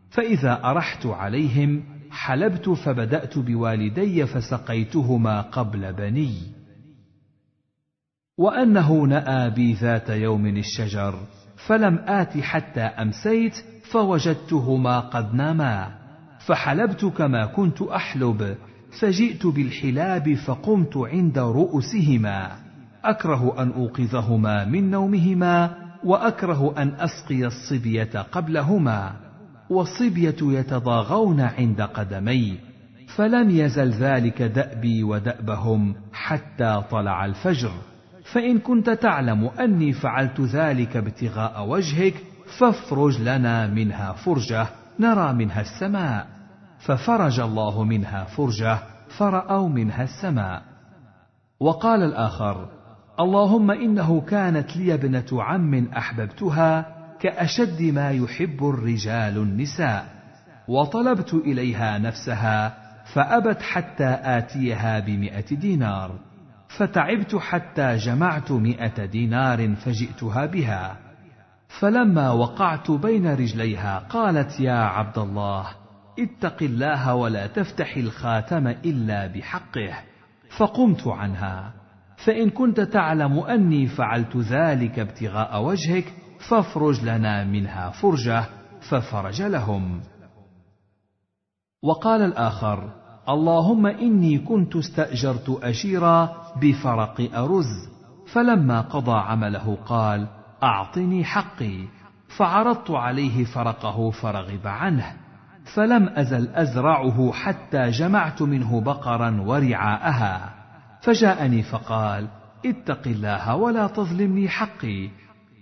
فإذا 0.09 0.61
أرحت 0.65 1.05
عليهم 1.05 1.83
حلبت 2.11 2.69
فبدأت 2.69 3.39
بوالدي 3.39 4.25
فسقيتهما 4.25 5.41
قبل 5.41 5.93
بني. 5.93 6.33
وأنه 8.37 9.03
نأى 9.03 9.49
بي 9.49 9.73
ذات 9.73 10.09
يوم 10.09 10.47
الشجر 10.47 11.19
فلم 11.67 11.99
آت 12.07 12.37
حتى 12.37 12.81
أمسيت 12.81 13.55
فوجدتهما 13.91 14.99
قد 14.99 15.33
ناما 15.33 15.87
فحلبت 16.45 17.05
كما 17.05 17.45
كنت 17.45 17.81
أحلب 17.81 18.57
فجئت 18.99 19.47
بالحلاب 19.47 20.33
فقمت 20.33 20.97
عند 20.97 21.39
رؤوسهما. 21.39 22.51
أكره 23.03 23.61
أن 23.61 23.71
أوقظهما 23.71 24.65
من 24.65 24.91
نومهما 24.91 25.75
وأكره 26.03 26.73
أن 26.77 26.93
أسقي 26.99 27.45
الصبية 27.45 28.21
قبلهما. 28.31 29.15
والصبية 29.69 30.35
يتضاغون 30.41 31.41
عند 31.41 31.81
قدمي 31.81 32.57
فلم 33.15 33.49
يزل 33.49 33.89
ذلك 33.89 34.41
دأبي 34.41 35.03
ودأبهم 35.03 35.95
حتى 36.13 36.83
طلع 36.91 37.25
الفجر. 37.25 37.71
فإن 38.33 38.59
كنت 38.59 38.89
تعلم 38.89 39.49
أني 39.59 39.93
فعلت 39.93 40.41
ذلك 40.41 40.97
ابتغاء 40.97 41.67
وجهك 41.67 42.13
فافرج 42.59 43.21
لنا 43.21 43.67
منها 43.67 44.13
فرجة 44.13 44.67
نرى 44.99 45.33
منها 45.33 45.61
السماء. 45.61 46.27
ففرج 46.79 47.39
الله 47.39 47.83
منها 47.83 48.23
فرجة 48.23 48.79
فرأوا 49.17 49.69
منها 49.69 50.03
السماء. 50.03 50.61
وقال 51.59 52.03
الآخر 52.03 52.69
اللهم 53.19 53.71
إنه 53.71 54.21
كانت 54.21 54.77
لي 54.77 54.93
ابنة 54.93 55.43
عم 55.43 55.87
أحببتها 55.87 56.95
كأشد 57.19 57.81
ما 57.81 58.11
يحب 58.11 58.69
الرجال 58.69 59.37
النساء. 59.37 60.05
وطلبت 60.67 61.33
إليها 61.33 61.97
نفسها 61.97 62.77
فأبت 63.13 63.61
حتى 63.61 64.17
آتيها 64.23 64.99
بمائه 64.99 65.55
دينار. 65.55 66.11
فتعبت 66.77 67.35
حتى 67.35 67.95
جمعت 67.95 68.51
مائه 68.51 69.05
دينار 69.05 69.75
فجئتها 69.75 70.45
بها. 70.45 70.97
فلما 71.79 72.31
وقعت 72.31 72.91
بين 72.91 73.33
رجليها 73.33 73.99
قالت 73.99 74.59
يا 74.59 74.77
عبد 74.77 75.17
الله 75.17 75.67
اتق 76.19 76.63
الله 76.63 77.15
ولا 77.15 77.47
تفتح 77.47 77.97
الخاتم 77.97 78.67
إلا 78.67 79.27
بحقه. 79.27 79.93
فقمت 80.57 81.07
عنها. 81.07 81.73
فإن 82.25 82.49
كنت 82.49 82.81
تعلم 82.81 83.39
أني 83.39 83.87
فعلت 83.87 84.37
ذلك 84.37 84.99
ابتغاء 84.99 85.63
وجهك 85.63 86.13
فافرج 86.49 87.03
لنا 87.03 87.43
منها 87.43 87.89
فرجة 87.89 88.45
ففرج 88.89 89.41
لهم. 89.41 90.01
وقال 91.83 92.21
الآخر 92.21 93.04
اللهم 93.29 93.85
إني 93.85 94.39
كنت 94.39 94.75
استأجرت 94.75 95.59
اشيرا 95.63 96.35
بفرق 96.61 97.35
أرز. 97.35 97.89
فلما 98.33 98.81
قضى 98.81 99.17
عمله 99.17 99.77
قال 99.85 100.27
أعطني 100.63 101.23
حقي. 101.23 101.87
فعرضت 102.37 102.91
عليه 102.91 103.45
فرقه 103.45 104.11
فرغب 104.11 104.67
عنه. 104.67 105.13
فلم 105.73 106.09
أزل 106.09 106.47
أزرعه 106.47 107.31
حتى 107.31 107.89
جمعت 107.89 108.41
منه 108.41 108.81
بقرا 108.81 109.41
ورعاءها. 109.41 110.53
فجاءني 111.01 111.63
فقال 111.63 112.27
اتق 112.65 113.01
الله 113.07 113.55
ولا 113.55 113.87
تظلمني 113.87 114.49
حقي. 114.49 115.09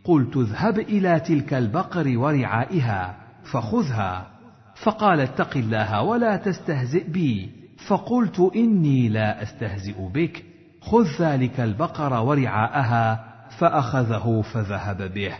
قلت 0.03 0.37
اذهب 0.37 0.79
إلى 0.79 1.19
تلك 1.19 1.53
البقر 1.53 2.17
ورعائها 2.17 3.15
فخذها. 3.51 4.32
فقال 4.75 5.19
اتق 5.19 5.57
الله 5.57 6.01
ولا 6.01 6.37
تستهزئ 6.37 7.09
بي. 7.09 7.49
فقلت 7.87 8.39
إني 8.55 9.09
لا 9.09 9.43
أستهزئ 9.43 10.09
بك. 10.13 10.43
خذ 10.81 11.05
ذلك 11.19 11.59
البقر 11.59 12.13
ورعاءها 12.13 13.25
فأخذه 13.59 14.41
فذهب 14.53 15.13
به. 15.13 15.33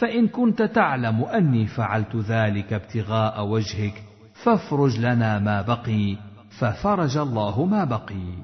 فإن 0.00 0.28
كنت 0.28 0.62
تعلم 0.62 1.24
أني 1.24 1.66
فعلت 1.66 2.16
ذلك 2.16 2.72
ابتغاء 2.72 3.46
وجهك 3.46 4.02
فافرج 4.44 4.98
لنا 4.98 5.38
ما 5.38 5.62
بقي. 5.62 6.16
ففرج 6.58 7.16
الله 7.16 7.64
ما 7.64 7.84
بقي. 7.84 8.34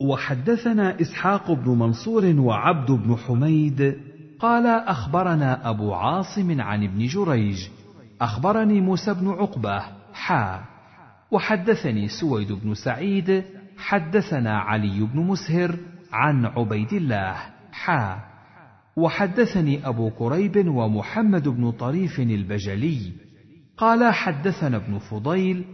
وحدثنا 0.00 1.00
إسحاق 1.00 1.52
بن 1.52 1.70
منصور 1.70 2.24
وعبد 2.38 2.90
بن 2.90 3.16
حميد. 3.16 3.96
قال 4.40 4.66
أخبرنا 4.66 5.70
أبو 5.70 5.94
عاصم 5.94 6.60
عن 6.60 6.84
ابن 6.84 7.06
جريج 7.06 7.68
أخبرني 8.20 8.80
موسى 8.80 9.14
بن 9.14 9.28
عقبة 9.28 9.82
حا. 10.14 10.64
وحدثني 11.30 12.08
سويد 12.08 12.52
بن 12.52 12.74
سعيد 12.74 13.44
حدثنا 13.78 14.58
علي 14.58 15.00
بن 15.00 15.20
مسهر 15.20 15.76
عن 16.12 16.46
عبيد 16.46 16.92
الله 16.92 17.36
حا. 17.72 18.18
وحدثني 18.96 19.88
أبو 19.88 20.10
كريب 20.10 20.68
ومحمد 20.68 21.48
بن 21.48 21.70
طريف 21.70 22.20
البجلي. 22.20 23.12
قال 23.76 24.14
حدثنا 24.14 24.76
ابن 24.76 24.98
فضيل 24.98 25.64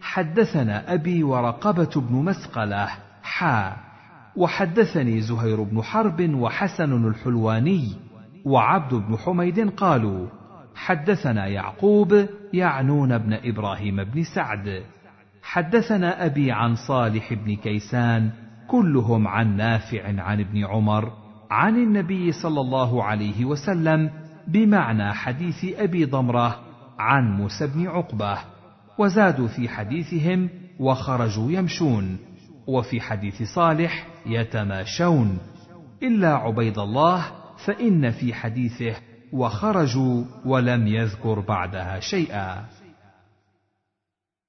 حدثنا 0.00 0.94
أبي 0.94 1.22
ورقبة 1.22 2.00
بن 2.00 2.14
مسقلة 2.14 2.88
حا. 3.22 3.76
وحدثني 4.36 5.20
زهير 5.20 5.62
بن 5.62 5.82
حرب 5.82 6.34
وحسن 6.34 7.08
الحلواني 7.08 7.96
وعبد 8.44 8.94
بن 8.94 9.16
حميد 9.16 9.70
قالوا 9.70 10.26
حدثنا 10.78 11.46
يعقوب 11.46 12.26
يعنون 12.52 13.18
بن 13.18 13.32
إبراهيم 13.32 14.04
بن 14.04 14.22
سعد. 14.34 14.82
حدثنا 15.42 16.26
أبي 16.26 16.52
عن 16.52 16.74
صالح 16.74 17.34
بن 17.34 17.56
كيسان 17.56 18.30
كلهم 18.68 19.28
عن 19.28 19.56
نافع 19.56 20.22
عن 20.22 20.40
ابن 20.40 20.64
عمر 20.64 21.12
عن 21.50 21.76
النبي 21.76 22.32
صلى 22.32 22.60
الله 22.60 23.04
عليه 23.04 23.44
وسلم 23.44 24.10
بمعنى 24.48 25.14
حديث 25.14 25.64
أبي 25.78 26.04
ضمرة 26.04 26.60
عن 26.98 27.36
موسى 27.36 27.66
بن 27.66 27.86
عقبة. 27.86 28.38
وزادوا 28.98 29.48
في 29.48 29.68
حديثهم 29.68 30.48
وخرجوا 30.80 31.52
يمشون. 31.52 32.18
وفي 32.66 33.00
حديث 33.00 33.42
صالح 33.42 34.06
يتماشون. 34.26 35.38
إلا 36.02 36.34
عبيد 36.34 36.78
الله 36.78 37.24
فإن 37.66 38.10
في 38.10 38.34
حديثه 38.34 39.07
وخرجوا 39.32 40.24
ولم 40.44 40.86
يذكر 40.86 41.40
بعدها 41.40 42.00
شيئا. 42.00 42.64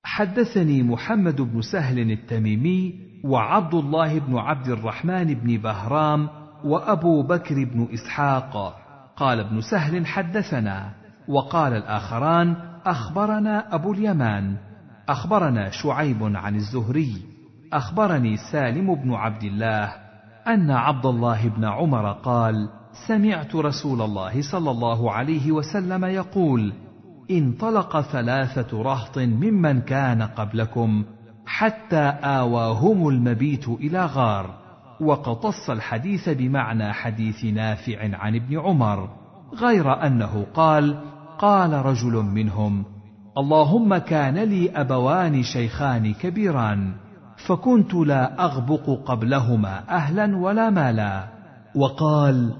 حدثني 0.04 0.84
محمد 0.84 1.42
بن 1.42 1.62
سهل 1.62 2.12
التميمي 2.12 2.94
وعبد 3.24 3.74
الله 3.74 4.20
بن 4.20 4.38
عبد 4.38 4.68
الرحمن 4.68 5.34
بن 5.34 5.58
بهرام 5.58 6.30
وأبو 6.64 7.24
بكر 7.24 7.56
بن 7.56 7.88
إسحاق. 7.94 8.80
قال 9.16 9.40
ابن 9.40 9.62
سهل 9.62 10.06
حدثنا 10.06 10.94
وقال 11.28 11.74
الآخران 11.74 12.56
أخبرنا 12.86 13.76
أبو 13.76 13.94
اليمان. 13.94 14.58
أخبرنا 15.10 15.70
شعيب 15.70 16.24
عن 16.24 16.56
الزهري. 16.56 17.22
أخبرني 17.74 18.38
سالم 18.52 18.96
بن 18.96 19.14
عبد 19.14 19.44
الله 19.44 19.94
أن 20.48 20.72
عبد 20.72 21.06
الله 21.06 21.50
بن 21.50 21.66
عمر 21.66 22.12
قال 22.12 22.70
سمعت 22.94 23.56
رسول 23.56 24.02
الله 24.02 24.42
صلى 24.52 24.72
الله 24.72 25.12
عليه 25.12 25.52
وسلم 25.52 26.06
يقول 26.06 26.74
انطلق 27.32 28.02
ثلاثة 28.02 28.82
رهط 28.82 29.18
ممن 29.18 29.82
كان 29.82 30.22
قبلكم 30.22 31.04
حتى 31.46 32.02
آواهم 32.24 33.08
المبيت 33.08 33.68
إلى 33.68 34.06
غار 34.06 34.56
وقتص 35.02 35.70
الحديث 35.70 36.30
بمعنى 36.30 36.94
حديث 36.94 37.46
نافع 37.46 38.16
عن 38.18 38.36
ابن 38.36 38.60
عمر 38.60 39.10
غير 39.54 40.06
أنه 40.08 40.46
قال 40.54 40.98
قال 41.40 41.74
رجل 41.74 42.14
منهم 42.14 42.86
اللهم 43.38 43.98
كان 43.98 44.38
لي 44.38 44.70
أبوان 44.70 45.44
شيخان 45.44 46.14
كبيران 46.14 46.94
فكنت 47.48 47.94
لا 47.94 48.46
أغبق 48.46 48.90
قبلهما 49.06 49.84
أهلا 49.90 50.38
ولا 50.38 50.70
مالا 50.70 51.28
وقال 51.76 52.54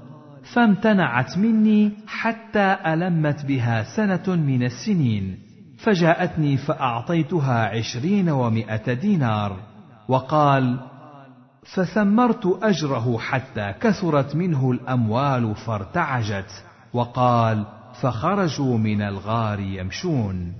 فامتنعت 0.52 1.38
مني 1.38 1.92
حتى 2.06 2.76
ألمت 2.86 3.46
بها 3.46 3.82
سنة 3.82 4.36
من 4.36 4.62
السنين 4.62 5.38
فجاءتني 5.78 6.56
فأعطيتها 6.56 7.76
عشرين 7.78 8.28
ومائه 8.28 8.92
دينار. 8.92 9.56
وقال 10.08 10.80
فثمرت 11.74 12.58
أجره 12.62 13.18
حتى 13.18 13.74
كثرت 13.80 14.36
منه 14.36 14.70
الأموال 14.70 15.54
فارتعجت. 15.54 16.64
وقال 16.92 17.66
فخرجوا 18.00 18.78
من 18.78 19.02
الغار 19.02 19.60
يمشون. 19.60 20.52